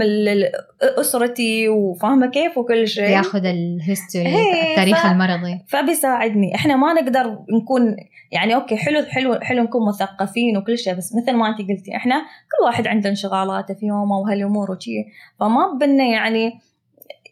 أسرتي 0.83 1.69
وفاهمة 1.69 2.27
كيف 2.27 2.59
وكل 2.59 2.89
شيء. 2.89 3.09
ياخذ 3.09 3.45
ال 3.45 3.56
history 3.56 4.35
التاريخ 4.71 5.03
ف... 5.03 5.07
المرضي. 5.07 5.65
فبيساعدني. 5.69 6.55
إحنا 6.55 6.77
ما 6.77 6.93
نقدر 6.93 7.39
نكون 7.63 7.97
يعني 8.33 8.55
أوكي 8.55 8.77
حلو 8.77 9.03
حلو 9.03 9.35
حلو 9.41 9.63
نكون 9.63 9.89
مثقفين 9.89 10.57
وكل 10.57 10.79
شيء 10.79 10.95
بس 10.95 11.15
مثل 11.15 11.37
ما 11.37 11.49
انت 11.49 11.59
قلتي 11.59 11.97
إحنا 11.97 12.21
كل 12.21 12.65
واحد 12.65 12.87
عنده 12.87 13.11
انشغالاته 13.11 13.75
في 13.75 13.87
يومه 13.87 14.19
وهالأمور 14.19 14.71
وشي. 14.71 15.05
فما 15.41 15.73
بدنا 15.81 16.05
يعني 16.05 16.61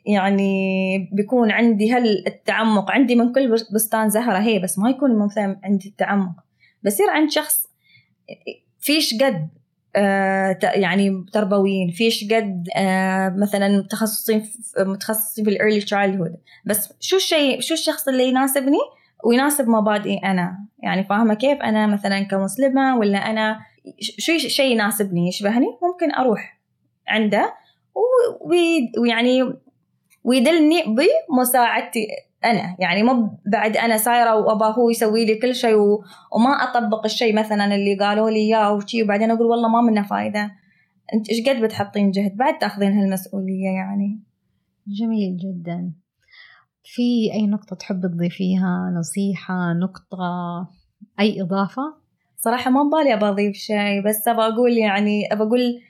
يعني 0.09 1.11
بيكون 1.13 1.51
عندي 1.51 1.93
هل 1.93 2.25
التعمق 2.27 2.91
عندي 2.91 3.15
من 3.15 3.33
كل 3.33 3.55
بستان 3.75 4.11
زهرة 4.11 4.39
هي 4.39 4.59
بس 4.59 4.79
ما 4.79 4.91
يكون 4.91 5.19
مثلا 5.19 5.61
عندي 5.65 5.89
التعمق. 5.89 6.35
بصير 6.85 7.11
عند 7.11 7.31
شخص 7.31 7.69
فيش 8.81 9.15
قد 9.23 9.49
آه 9.97 10.59
يعني 10.63 11.25
تربويين 11.33 11.91
فيش 11.91 12.33
قد 12.33 12.69
آه 12.77 13.29
مثلا 13.29 13.79
متخصصين 13.79 14.51
متخصصين 14.79 15.45
في 15.45 15.51
ال 15.51 15.81
early 15.81 16.21
childhood 16.21 16.37
بس 16.65 16.93
شو 17.01 17.17
الشيء 17.17 17.61
شو 17.61 17.75
الشخص 17.75 18.09
اللي 18.09 18.29
يناسبني؟ 18.29 18.79
ويناسب 19.25 19.69
مبادئي 19.69 20.19
أنا. 20.19 20.59
يعني 20.79 21.05
فاهمة 21.05 21.35
كيف؟ 21.35 21.59
أنا 21.63 21.87
مثلا 21.87 22.23
كمسلمة 22.23 22.97
ولا 22.99 23.19
أنا 23.19 23.59
شو 24.01 24.39
شيء 24.39 24.73
يناسبني؟ 24.73 25.29
يشبهني؟ 25.29 25.67
ممكن 25.83 26.15
أروح 26.15 26.59
عنده 27.09 27.55
ويعني 28.99 29.43
ويدلني 30.29 30.85
بمساعدتي 31.29 32.07
أنا. 32.45 32.77
يعني 32.79 33.03
مو 33.03 33.39
بعد 33.53 33.77
أنا 33.77 33.97
سايره 33.97 34.35
وأبا 34.35 34.67
هو 34.67 34.91
يسوي 34.91 35.25
لي 35.25 35.35
كل 35.35 35.55
شيء 35.55 35.77
وما 36.33 36.51
أطبق 36.51 37.05
الشيء 37.05 37.39
مثلا 37.39 37.75
اللي 37.75 37.95
قالوا 37.95 38.31
لي 38.31 38.39
إياه 38.39 38.73
وشي 38.73 39.03
وبعدين 39.03 39.31
أقول 39.31 39.47
والله 39.47 39.69
ما 39.69 39.81
منه 39.81 40.03
فايدة. 40.03 40.51
أنت 41.15 41.29
إيش 41.31 41.49
قد 41.49 41.61
بتحطين 41.61 42.11
جهد 42.11 42.37
بعد 42.37 42.59
تأخذين 42.59 42.93
هالمسؤولية 42.93 43.69
يعني؟ 43.69 44.21
جميل 44.87 45.37
جدا. 45.37 45.93
في 46.83 47.33
أي 47.33 47.47
نقطة 47.47 47.77
تحب 47.77 48.07
تضيفيها؟ 48.07 48.93
نصيحة 48.99 49.73
نقطة 49.73 50.19
أي 51.21 51.43
إضافة؟ 51.43 51.83
صراحة 52.37 52.71
ما 52.71 52.83
ببالي 52.83 53.15
ابى 53.15 53.29
أضيف 53.29 53.57
شيء 53.57 54.05
بس 54.07 54.29
ابى 54.29 54.41
أقول 54.41 54.73
يعني 54.73 55.33
ابى 55.33 55.43
أقول 55.43 55.81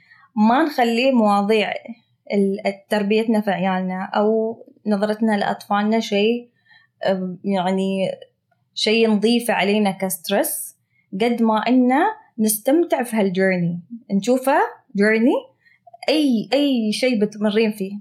ما 0.49 0.63
نخلي 0.63 1.13
مواضيع 1.13 1.73
تربيتنا 2.89 3.41
في 3.41 3.51
عيالنا 3.51 4.05
أو 4.05 4.57
نظرتنا 4.87 5.37
لأطفالنا 5.37 6.01
شيء 6.01 6.49
يعني 7.45 8.11
شيء 8.75 9.11
نضيفه 9.11 9.55
علينا 9.55 9.91
كستريس 9.91 10.77
قد 11.21 11.43
ما 11.43 11.59
إنه 11.69 12.05
نستمتع 12.39 13.03
في 13.03 13.17
هالجيرني. 13.17 13.81
نشوفه 14.13 14.59
جيرني 14.97 15.35
أي 16.09 16.49
أي 16.53 16.93
شيء 16.93 17.21
بتمرين 17.21 17.73
فيه. 17.73 17.93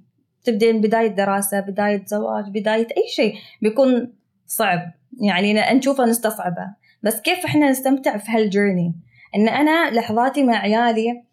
تبدين 0.43 0.81
بداية 0.81 1.07
دراسة 1.07 1.59
بداية 1.59 2.05
زواج 2.05 2.45
بداية 2.49 2.87
أي 2.97 3.07
شيء 3.15 3.33
بيكون 3.61 4.13
صعب. 4.47 4.91
يعني 5.21 5.53
نشوفه 5.53 6.05
نستصعبه. 6.05 6.73
بس 7.03 7.21
كيف 7.21 7.45
إحنا 7.45 7.69
نستمتع 7.69 8.17
في 8.17 8.31
هالجيرني؟ 8.31 8.93
إن 9.35 9.47
أنا 9.47 9.91
لحظاتي 9.91 10.43
مع 10.43 10.57
عيالي 10.57 11.23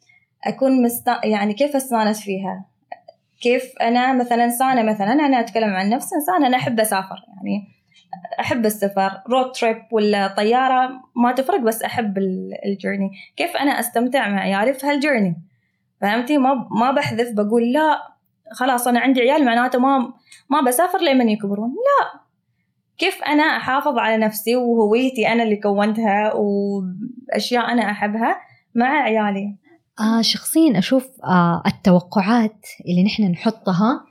أكون 0.45 0.83
مست... 0.83 1.09
يعني 1.25 1.55
كيف 1.55 1.77
أستانس 1.77 2.21
فيها؟ 2.21 2.65
كيف 3.45 3.73
أنا 3.81 4.13
مثلا 4.13 4.45
إنسانة 4.45 4.83
مثلا 4.83 5.13
أنا 5.13 5.41
أتكلم 5.41 5.71
عن 5.75 5.91
نفسي 5.91 6.15
إنسانة 6.15 6.47
أنا 6.47 6.57
أحب 6.57 6.81
أسافر 6.81 7.17
يعني 7.37 7.69
أحب 8.41 8.67
السفر 8.67 9.23
رود 9.31 9.53
تريب 9.53 9.83
ولا 9.93 10.29
طيارة 10.29 10.91
ما 11.17 11.33
تفرق 11.33 11.61
بس 11.61 11.83
أحب 11.83 12.19
الجيرني 12.67 13.11
كيف 13.37 13.57
أنا 13.57 13.81
أستمتع 13.81 14.29
مع 14.29 14.41
عيالي 14.41 14.75
في 14.75 14.87
هالجيرني 14.87 15.37
فهمتي؟ 16.01 16.39
ما 16.39 16.69
ما 16.71 16.91
بحذف 16.91 17.33
بقول 17.33 17.73
لا 17.73 18.15
خلاص 18.53 18.89
أنا 18.89 19.01
عندي 19.01 19.21
عيال 19.21 19.45
معناته 19.45 19.79
ما 19.79 20.13
ما 20.51 20.61
بسافر 20.61 20.99
لمن 20.99 21.29
يكبرون. 21.29 21.71
لا. 21.71 22.21
كيف 22.99 23.23
أنا 23.23 23.43
أحافظ 23.43 23.99
على 23.99 24.17
نفسي 24.17 24.57
وهويتي 24.57 25.29
أنا 25.29 25.43
اللي 25.43 25.57
كونتها 25.57 26.33
وأشياء 26.35 27.73
أنا 27.73 27.91
أحبها 27.91 28.41
مع 28.75 28.87
عيالي؟ 28.87 29.57
آه 30.01 30.23
شخصيا 30.23 30.79
أشوف 30.79 31.07
آه 31.25 31.63
التوقعات 31.67 32.67
اللي 32.89 33.05
نحن 33.05 33.23
نحطها 33.23 34.05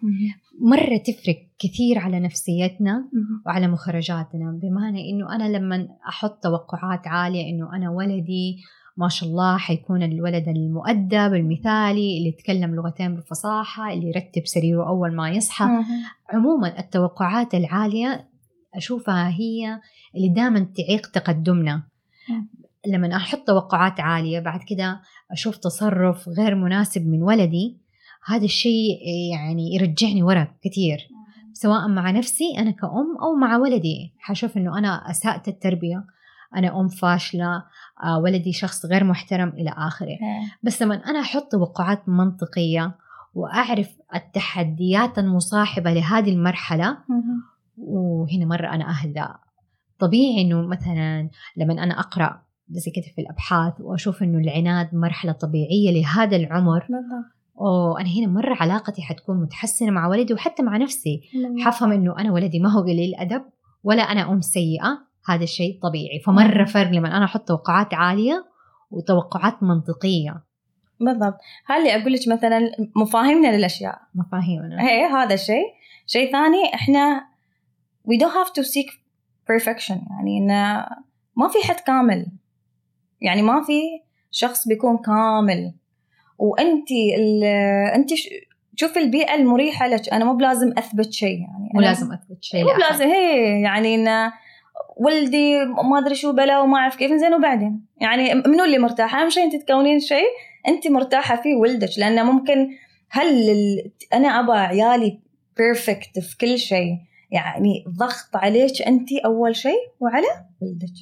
مرة 0.61 0.97
تفرق 0.97 1.37
كثير 1.59 1.99
على 1.99 2.19
نفسيتنا 2.19 3.09
وعلى 3.45 3.67
مخرجاتنا. 3.67 4.59
بمعنى 4.61 5.09
إنه 5.09 5.35
أنا 5.35 5.57
لما 5.57 5.87
أحط 6.09 6.43
توقعات 6.43 7.07
عالية 7.07 7.49
إنه 7.49 7.75
أنا 7.75 7.89
ولدي 7.89 8.57
ما 8.97 9.09
شاء 9.09 9.29
الله 9.29 9.57
حيكون 9.57 10.03
الولد 10.03 10.47
المؤدب 10.47 11.33
المثالي 11.33 12.17
اللي 12.17 12.29
يتكلم 12.29 12.75
لغتين 12.75 13.15
بفصاحة 13.15 13.93
اللي 13.93 14.07
يرتب 14.07 14.41
سريره 14.45 14.87
أول 14.87 15.15
ما 15.15 15.29
يصحى. 15.29 15.65
عموما 16.33 16.79
التوقعات 16.79 17.53
العالية 17.55 18.27
أشوفها 18.75 19.29
هي 19.29 19.79
اللي 20.15 20.29
دائما 20.29 20.59
تعيق 20.77 21.07
تقدمنا. 21.11 21.83
لما 22.87 23.15
أحط 23.15 23.47
توقعات 23.47 23.99
عالية 23.99 24.39
بعد 24.39 24.59
كده 24.67 25.01
أشوف 25.31 25.57
تصرف 25.57 26.29
غير 26.29 26.55
مناسب 26.55 27.07
من 27.07 27.23
ولدي 27.23 27.77
هذا 28.25 28.45
الشيء 28.45 28.99
يعني 29.33 29.75
يرجعني 29.75 30.23
ورا 30.23 30.47
كثير. 30.61 30.97
سواء 31.53 31.87
مع 31.87 32.11
نفسي 32.11 32.43
أنا 32.57 32.71
كأم 32.71 33.17
أو 33.21 33.35
مع 33.35 33.57
ولدي. 33.57 34.13
حشوف 34.19 34.57
إنه 34.57 34.77
أنا 34.77 35.09
أسأت 35.11 35.47
التربية 35.47 36.05
أنا 36.55 36.79
أم 36.79 36.87
فاشلة 36.87 37.63
آه 38.03 38.19
ولدي 38.19 38.53
شخص 38.53 38.85
غير 38.85 39.03
محترم 39.03 39.49
إلى 39.49 39.73
آخره. 39.77 40.17
بس 40.63 40.81
لما 40.81 40.95
أنا 40.95 41.19
أحط 41.19 41.51
توقعات 41.51 42.09
منطقية 42.09 42.95
وأعرف 43.33 43.89
التحديات 44.15 45.19
المصاحبة 45.19 45.93
لهذه 45.93 46.29
المرحلة 46.29 46.97
وهنا 47.77 48.45
مرة 48.45 48.67
أنا 48.67 48.89
أهدى 48.89 49.25
طبيعي 49.99 50.41
إنه 50.41 50.67
مثلا 50.67 51.29
لما 51.57 51.73
أنا 51.73 51.99
أقرأ 51.99 52.41
زي 52.79 52.91
كده 52.91 53.05
في 53.15 53.21
الأبحاث 53.21 53.73
وأشوف 53.79 54.23
إنه 54.23 54.37
العناد 54.37 54.95
مرحلة 54.95 55.31
طبيعية 55.31 55.91
لهذا 55.91 56.35
العمر. 56.35 56.87
أوه 57.59 58.01
أنا 58.01 58.09
هنا 58.09 58.27
مرة 58.27 58.55
علاقتي 58.59 59.01
حتكون 59.01 59.41
متحسنة 59.41 59.91
مع 59.91 60.07
ولدي 60.07 60.33
وحتى 60.33 60.63
مع 60.63 60.77
نفسي. 60.77 61.21
حفهم 61.59 61.91
إنه 61.91 62.19
أنا 62.19 62.31
ولدي 62.31 62.59
ما 62.59 62.69
هو 62.69 62.81
قليل 62.81 63.15
أدب 63.15 63.43
ولا 63.83 64.03
أنا 64.03 64.31
أم 64.31 64.41
سيئة. 64.41 65.13
هذا 65.29 65.43
الشيء 65.43 65.79
طبيعي. 65.81 66.19
فمرة 66.19 66.65
فرق 66.65 66.89
لما 66.89 67.17
أنا 67.17 67.25
أحط 67.25 67.47
توقعات 67.47 67.93
عالية 67.93 68.45
وتوقعات 68.91 69.63
منطقية. 69.63 70.43
بالضبط. 70.99 71.37
هذا 71.67 71.91
أقول 71.91 72.13
لك 72.13 72.27
مثلا 72.27 72.59
مفاهيمنا 72.95 73.57
للأشياء؟ 73.57 73.99
مفاهيمنا. 74.15 74.81
هي 74.81 75.05
هذا 75.05 75.33
الشيء. 75.33 75.65
شيء 76.07 76.31
ثاني 76.31 76.73
إحنا 76.73 77.21
we 78.07 78.17
don't 78.19 78.33
have 78.33 78.53
to 78.53 78.63
seek 78.63 78.89
perfection. 79.51 79.97
يعني 80.11 80.37
إنه 80.37 80.85
ما 81.37 81.47
في 81.47 81.67
حد 81.67 81.79
كامل. 81.79 82.27
يعني 83.23 83.41
ما 83.41 83.63
في 83.63 83.81
شخص 84.31 84.67
بيكون 84.67 84.97
كامل. 84.97 85.73
وأنت 86.37 86.91
أنت 87.95 88.09
شوفي 88.75 88.99
البيئة 88.99 89.35
المريحة 89.35 89.87
لك. 89.87 90.09
أنا 90.09 90.25
مو 90.25 90.33
بلازم 90.33 90.73
أثبت 90.77 91.13
شيء 91.13 91.39
يعني. 91.39 91.69
مو 91.73 91.81
لازم 91.81 92.11
أثبت 92.11 92.43
شيء 92.43 92.63
مو 92.63 92.73
بلازم 92.73 93.05
هي 93.05 93.61
يعني 93.61 93.95
إن 93.95 94.31
ولدي 94.97 95.65
ما 95.65 95.99
أدري 95.99 96.15
شو 96.15 96.31
بلا 96.31 96.61
وما 96.61 96.77
أعرف 96.77 96.95
كيف 96.95 97.11
زين 97.11 97.33
وبعدين؟ 97.33 97.85
يعني 98.01 98.33
منو 98.33 98.63
اللي 98.63 98.77
مرتاحة؟ 98.77 99.21
أهم 99.21 99.29
شيء 99.29 99.43
أنت 99.43 99.55
تكونين 99.55 99.99
شيء 99.99 100.27
أنت 100.67 100.87
مرتاحة 100.87 101.41
فيه 101.41 101.55
ولدك. 101.55 101.89
لأنه 101.97 102.23
ممكن 102.23 102.69
هل 103.09 103.47
أنا 104.13 104.27
أبى 104.27 104.51
عيالي 104.51 105.19
perfect 105.57 106.19
في 106.19 106.37
كل 106.37 106.57
شيء. 106.57 106.97
يعني 107.31 107.85
ضغط 107.89 108.35
عليك 108.35 108.81
أنت 108.81 109.13
أول 109.25 109.55
شيء 109.55 109.79
وعلى 109.99 110.27
ولدك. 110.61 110.93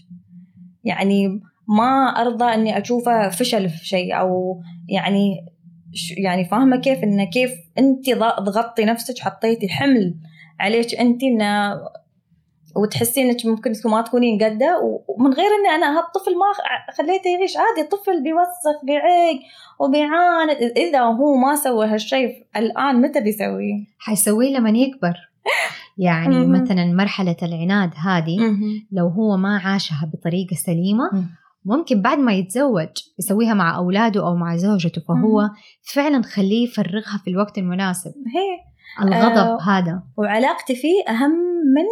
يعني 0.84 1.42
ما 1.78 2.22
أرضى 2.22 2.46
إني 2.46 2.82
أشوفه 2.82 3.30
فشل 3.30 3.70
في 3.70 3.86
شيء 3.86 4.20
أو 4.20 4.62
يعني 4.90 5.46
يعني 6.18 6.46
فاهمة 6.46 6.78
كيف؟ 6.78 7.04
انه 7.04 7.24
كيف 7.24 7.52
أنت 7.78 8.10
ضغطتي 8.40 8.86
نفسك 8.86 9.20
حطيتي 9.20 9.70
حمل 9.70 10.16
عليك 10.60 10.96
أنت 10.96 11.24
انه 11.24 11.80
وتحسين 12.76 13.30
إنك 13.30 13.46
ممكن 13.46 13.72
ما 13.86 14.02
تكونين 14.02 14.44
قدة 14.44 14.80
ومن 15.08 15.34
غير 15.34 15.48
إني 15.60 15.76
أنا 15.76 16.00
هالطفل 16.00 16.32
ما 16.32 16.46
خليته 16.98 17.30
يعيش. 17.30 17.58
عادي 17.58 17.82
الطفل 17.82 18.24
بيوسخ 18.24 18.86
بيعيق 18.86 19.40
وبيعاند 19.80 20.78
إذا 20.78 21.02
هو 21.02 21.36
ما 21.36 21.56
سوى 21.56 21.88
هالشيء 21.88 22.46
الآن 22.56 23.02
متى 23.02 23.22
بيسويه؟ 23.22 23.86
حيسويه 24.00 24.58
لما 24.58 24.70
يكبر. 24.70 25.14
يعني 25.98 26.48
مثلا 26.48 26.86
مرحلة 26.86 27.36
العناد 27.44 27.92
هذه 27.96 28.38
لو 28.92 29.08
هو 29.08 29.38
ما 29.38 29.58
عاشها 29.58 30.12
بطريقة 30.14 30.56
سليمة 30.56 31.10
ممكن 31.66 32.02
بعد 32.02 32.18
ما 32.18 32.34
يتزوج 32.34 32.90
يسويها 33.20 33.54
مع 33.54 33.78
أولاده 33.78 34.28
أو 34.28 34.36
مع 34.36 34.56
زوجته 34.56 35.02
فهو 35.02 35.50
فعلا 35.94 36.24
خليه 36.24 36.64
يفرغها 36.64 37.22
في 37.24 37.30
الوقت 37.30 37.58
المناسب. 37.58 38.12
هي 38.12 38.72
الغضب 39.06 39.38
آه 39.38 39.62
هذا. 39.62 40.04
وعلاقتي 40.18 40.76
فيه 40.76 41.04
أهم 41.10 41.32
من 41.76 41.86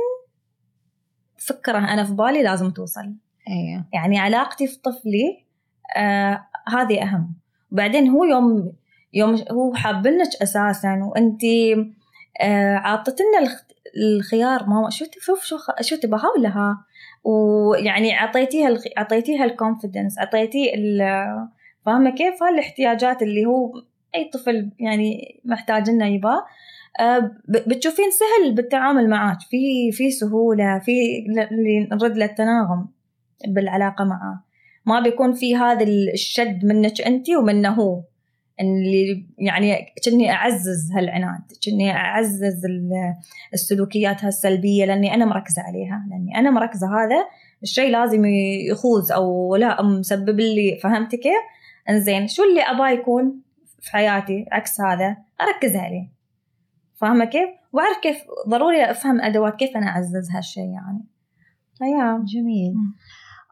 فكرة 1.38 1.78
أنا 1.78 2.04
في 2.04 2.14
بالي 2.14 2.44
لازم 2.44 2.70
توصل. 2.70 3.16
أيه. 3.48 3.88
يعني 3.94 4.20
علاقتي 4.20 4.68
في 4.68 4.78
طفلي 4.82 5.46
آه 5.98 6.46
هذه 6.68 7.04
أهم. 7.04 7.36
وبعدين 7.72 8.10
هو 8.10 8.24
يوم 8.24 8.74
يوم 9.14 9.36
هو 9.52 9.74
حابلنك 9.74 10.30
أساسا 10.42 11.00
وأنت 11.04 11.42
آه 12.42 12.76
عاطتنا 12.76 13.28
الخيار. 13.98 14.66
ماما 14.66 14.90
شو 14.90 15.06
شوف 15.20 15.44
شو 15.44 15.58
شو 15.82 15.96
تبغى؟ 15.96 16.28
ولا 16.38 16.50
ها؟ 16.50 16.86
ويعني 17.30 18.20
أعطيتيها 18.20 18.78
أعطيتيها 18.98 19.46
الكونفدنس 19.46 20.20
اعطيتيه 20.20 20.72
فاهمة 21.86 22.10
كيف؟ 22.10 22.44
هالاحتياجات 22.44 23.22
اللي 23.22 23.46
هو 23.46 23.72
أي 24.16 24.30
طفل 24.34 24.72
يعني 24.80 25.42
محتاج 25.46 25.90
إنه 25.90 26.06
يباه 26.06 26.46
بتشوفين 27.48 28.06
سهل 28.12 28.56
بالتعامل 28.56 29.10
معك 29.10 29.38
في 29.50 29.92
في 29.92 30.12
سهولة 30.12 30.80
في 30.80 30.92
اللي 31.52 31.88
نرد 31.92 32.18
للتناغم 32.18 32.88
بالعلاقة 33.48 34.04
معه 34.06 34.44
ما 34.86 35.00
بيكون 35.00 35.34
في 35.34 35.56
هذا 35.56 35.84
الشد 36.14 36.66
منك 36.66 37.02
انت 37.02 37.30
ومنه 37.30 37.70
هو. 37.70 38.02
اللي 38.62 39.26
يعني 39.38 39.94
كني 40.06 40.32
أعزز 40.32 40.92
هالعناد 40.92 41.42
كني 41.66 41.92
أعزز 41.92 42.66
السلوكيات 43.54 44.26
هالسلبية 44.26 44.86
لأني 44.86 45.14
أنا 45.14 45.26
مركزة 45.26 45.62
عليها 45.62 46.06
لأني 46.10 46.38
أنا 46.38 46.52
مركزة 46.52 46.88
هذا 46.88 47.26
الشيء 47.64 47.92
لازم 47.92 48.26
يخوز 48.72 49.12
أو 49.12 49.56
لا 49.56 49.82
مسبب 49.82 50.40
لي 50.40 50.80
فهمتي 50.84 51.18
كيف؟ 51.18 51.42
إنزين 51.90 52.28
شو 52.28 52.44
اللي 52.44 52.62
أبغى 52.62 52.94
يكون 52.94 53.42
في 53.80 53.92
حياتي؟ 53.92 54.46
عكس 54.52 54.82
هذا 54.82 55.18
أركز 55.42 55.76
عليه. 55.76 56.10
فاهمة 56.96 57.26
كيف؟ 57.26 57.50
وأعرف 57.74 57.98
كيف 57.98 58.18
ضروري 58.50 58.92
أفهم 58.92 59.22
أدوات 59.22 59.56
كيف 59.56 59.78
أنا 59.78 59.88
أعزز 59.88 60.32
هالشيء 60.32 60.64
يعني. 60.64 61.06
فيا 61.78 62.24
جميل. 62.28 62.74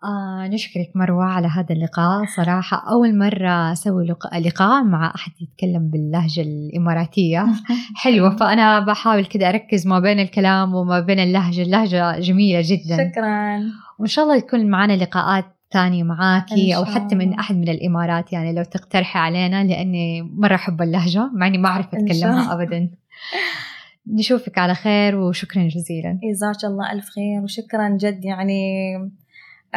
آه 0.03 0.47
نشكرك 0.47 0.91
مروة 0.95 1.25
على 1.25 1.47
هذا 1.47 1.75
اللقاء. 1.75 2.25
صراحة 2.25 2.83
أول 2.91 3.17
مرة 3.17 3.71
أسوي 3.71 4.07
لقاء 4.39 4.83
مع 4.83 5.13
أحد 5.15 5.31
يتكلم 5.41 5.89
باللهجة 5.89 6.41
الإماراتية. 6.41 7.45
حلوة. 8.03 8.35
فأنا 8.35 8.79
بحاول 8.79 9.25
كده 9.25 9.49
أركز 9.49 9.87
ما 9.87 9.99
بين 9.99 10.19
الكلام 10.19 10.75
وما 10.75 10.99
بين 10.99 11.19
اللهجة. 11.19 11.61
اللهجة 11.61 12.19
جميلة 12.19 12.61
جدا. 12.63 13.11
شكرا. 13.11 13.59
وإن 13.99 14.07
شاء 14.07 14.25
الله 14.25 14.35
يكون 14.35 14.69
معنا 14.69 14.93
لقاءات 14.93 15.45
ثانية 15.71 16.03
معاكي 16.03 16.75
أو 16.75 16.85
حتى 16.85 17.15
من 17.15 17.33
أحد 17.33 17.55
من 17.55 17.69
الإمارات 17.69 18.33
يعني 18.33 18.53
لو 18.53 18.63
تقترحي 18.63 19.19
علينا 19.19 19.63
لأني 19.63 20.21
مرة 20.21 20.55
أحب 20.55 20.81
اللهجة 20.81 21.29
مع 21.33 21.47
إني 21.47 21.57
ما 21.57 21.69
أعرف 21.69 21.87
أتكلمها 21.95 22.53
أبدا. 22.53 22.89
نشوفك 24.07 24.57
على 24.57 24.75
خير 24.75 25.15
وشكرا 25.15 25.67
جزيلا. 25.67 26.19
جزاك 26.31 26.71
الله 26.71 26.91
ألف 26.91 27.05
خير 27.05 27.43
وشكرا 27.43 27.97
جد 27.97 28.25
يعني 28.25 28.61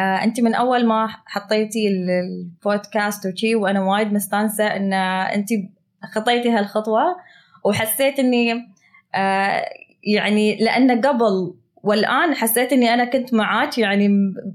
آه 0.01 0.23
أنت 0.23 0.39
من 0.41 0.55
أول 0.55 0.85
ما 0.85 1.07
حطيتي 1.25 1.87
البودكاست 1.87 3.25
وشي 3.25 3.55
وأنا 3.55 3.81
وايد 3.81 4.13
مستانسة 4.13 4.67
إن 4.67 4.93
أنت 4.93 5.49
خطيتي 6.13 6.49
هالخطوة 6.49 7.01
وحسيت 7.65 8.19
إني 8.19 8.53
آه 9.15 9.65
يعني 10.03 10.57
لأن 10.57 11.01
قبل 11.01 11.53
والآن 11.83 12.35
حسيت 12.35 12.73
إني 12.73 12.93
أنا 12.93 13.05
كنت 13.05 13.33
معاك 13.33 13.77
يعني 13.77 14.07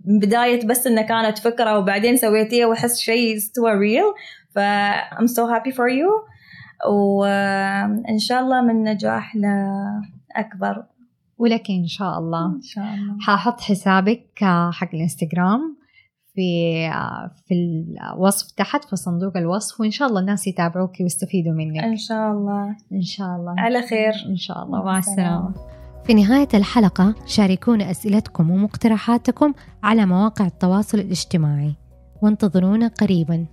من 0.04 0.18
بداية 0.18 0.66
بس 0.66 0.86
انها 0.86 1.02
كانت 1.02 1.38
فكرة 1.38 1.78
وبعدين 1.78 2.16
سويتيها 2.16 2.66
وأحس 2.66 2.98
شيء 2.98 3.36
استوى 3.36 3.72
ريل 3.72 4.04
ف 4.50 4.58
I'm 5.18 5.28
so 5.28 5.42
happy 5.54 5.72
for 5.72 5.88
you. 5.88 6.10
وان 6.88 8.18
شاء 8.18 8.40
الله 8.40 8.62
من 8.62 8.84
نجاح 8.84 9.36
لأكبر. 9.36 10.84
ولك 11.38 11.70
إن 11.70 11.86
شاء 11.86 12.18
الله 12.18 12.46
إن 12.46 12.62
شاء 12.62 12.84
الله. 12.84 13.16
حأحط 13.20 13.60
حسابك 13.60 14.44
حق 14.70 14.94
الإنستغرام 14.94 15.76
في 16.34 16.90
في 17.46 17.54
الوصف 18.14 18.50
تحت 18.50 18.84
في 18.84 18.96
صندوق 18.96 19.36
الوصف 19.36 19.80
وإن 19.80 19.90
شاء 19.90 20.08
الله 20.08 20.20
الناس 20.20 20.46
يتابعوك 20.46 21.00
ويستفيدوا 21.00 21.52
منك. 21.52 21.82
إن 21.84 21.96
شاء 21.96 22.32
الله. 22.32 22.76
إن 22.92 23.02
شاء 23.02 23.26
الله. 23.26 23.54
على 23.58 23.82
خير. 23.82 24.12
إن 24.28 24.36
شاء 24.36 24.62
الله. 24.62 24.82
مع 24.82 24.98
السلامة. 24.98 25.54
في 26.04 26.14
نهاية 26.14 26.48
الحلقة 26.54 27.14
شاركونا 27.26 27.90
أسئلتكم 27.90 28.50
ومقترحاتكم 28.50 29.54
على 29.82 30.06
مواقع 30.06 30.46
التواصل 30.46 30.98
الاجتماعي. 30.98 31.74
وانتظرونا 32.22 32.88
قريباً. 32.88 33.46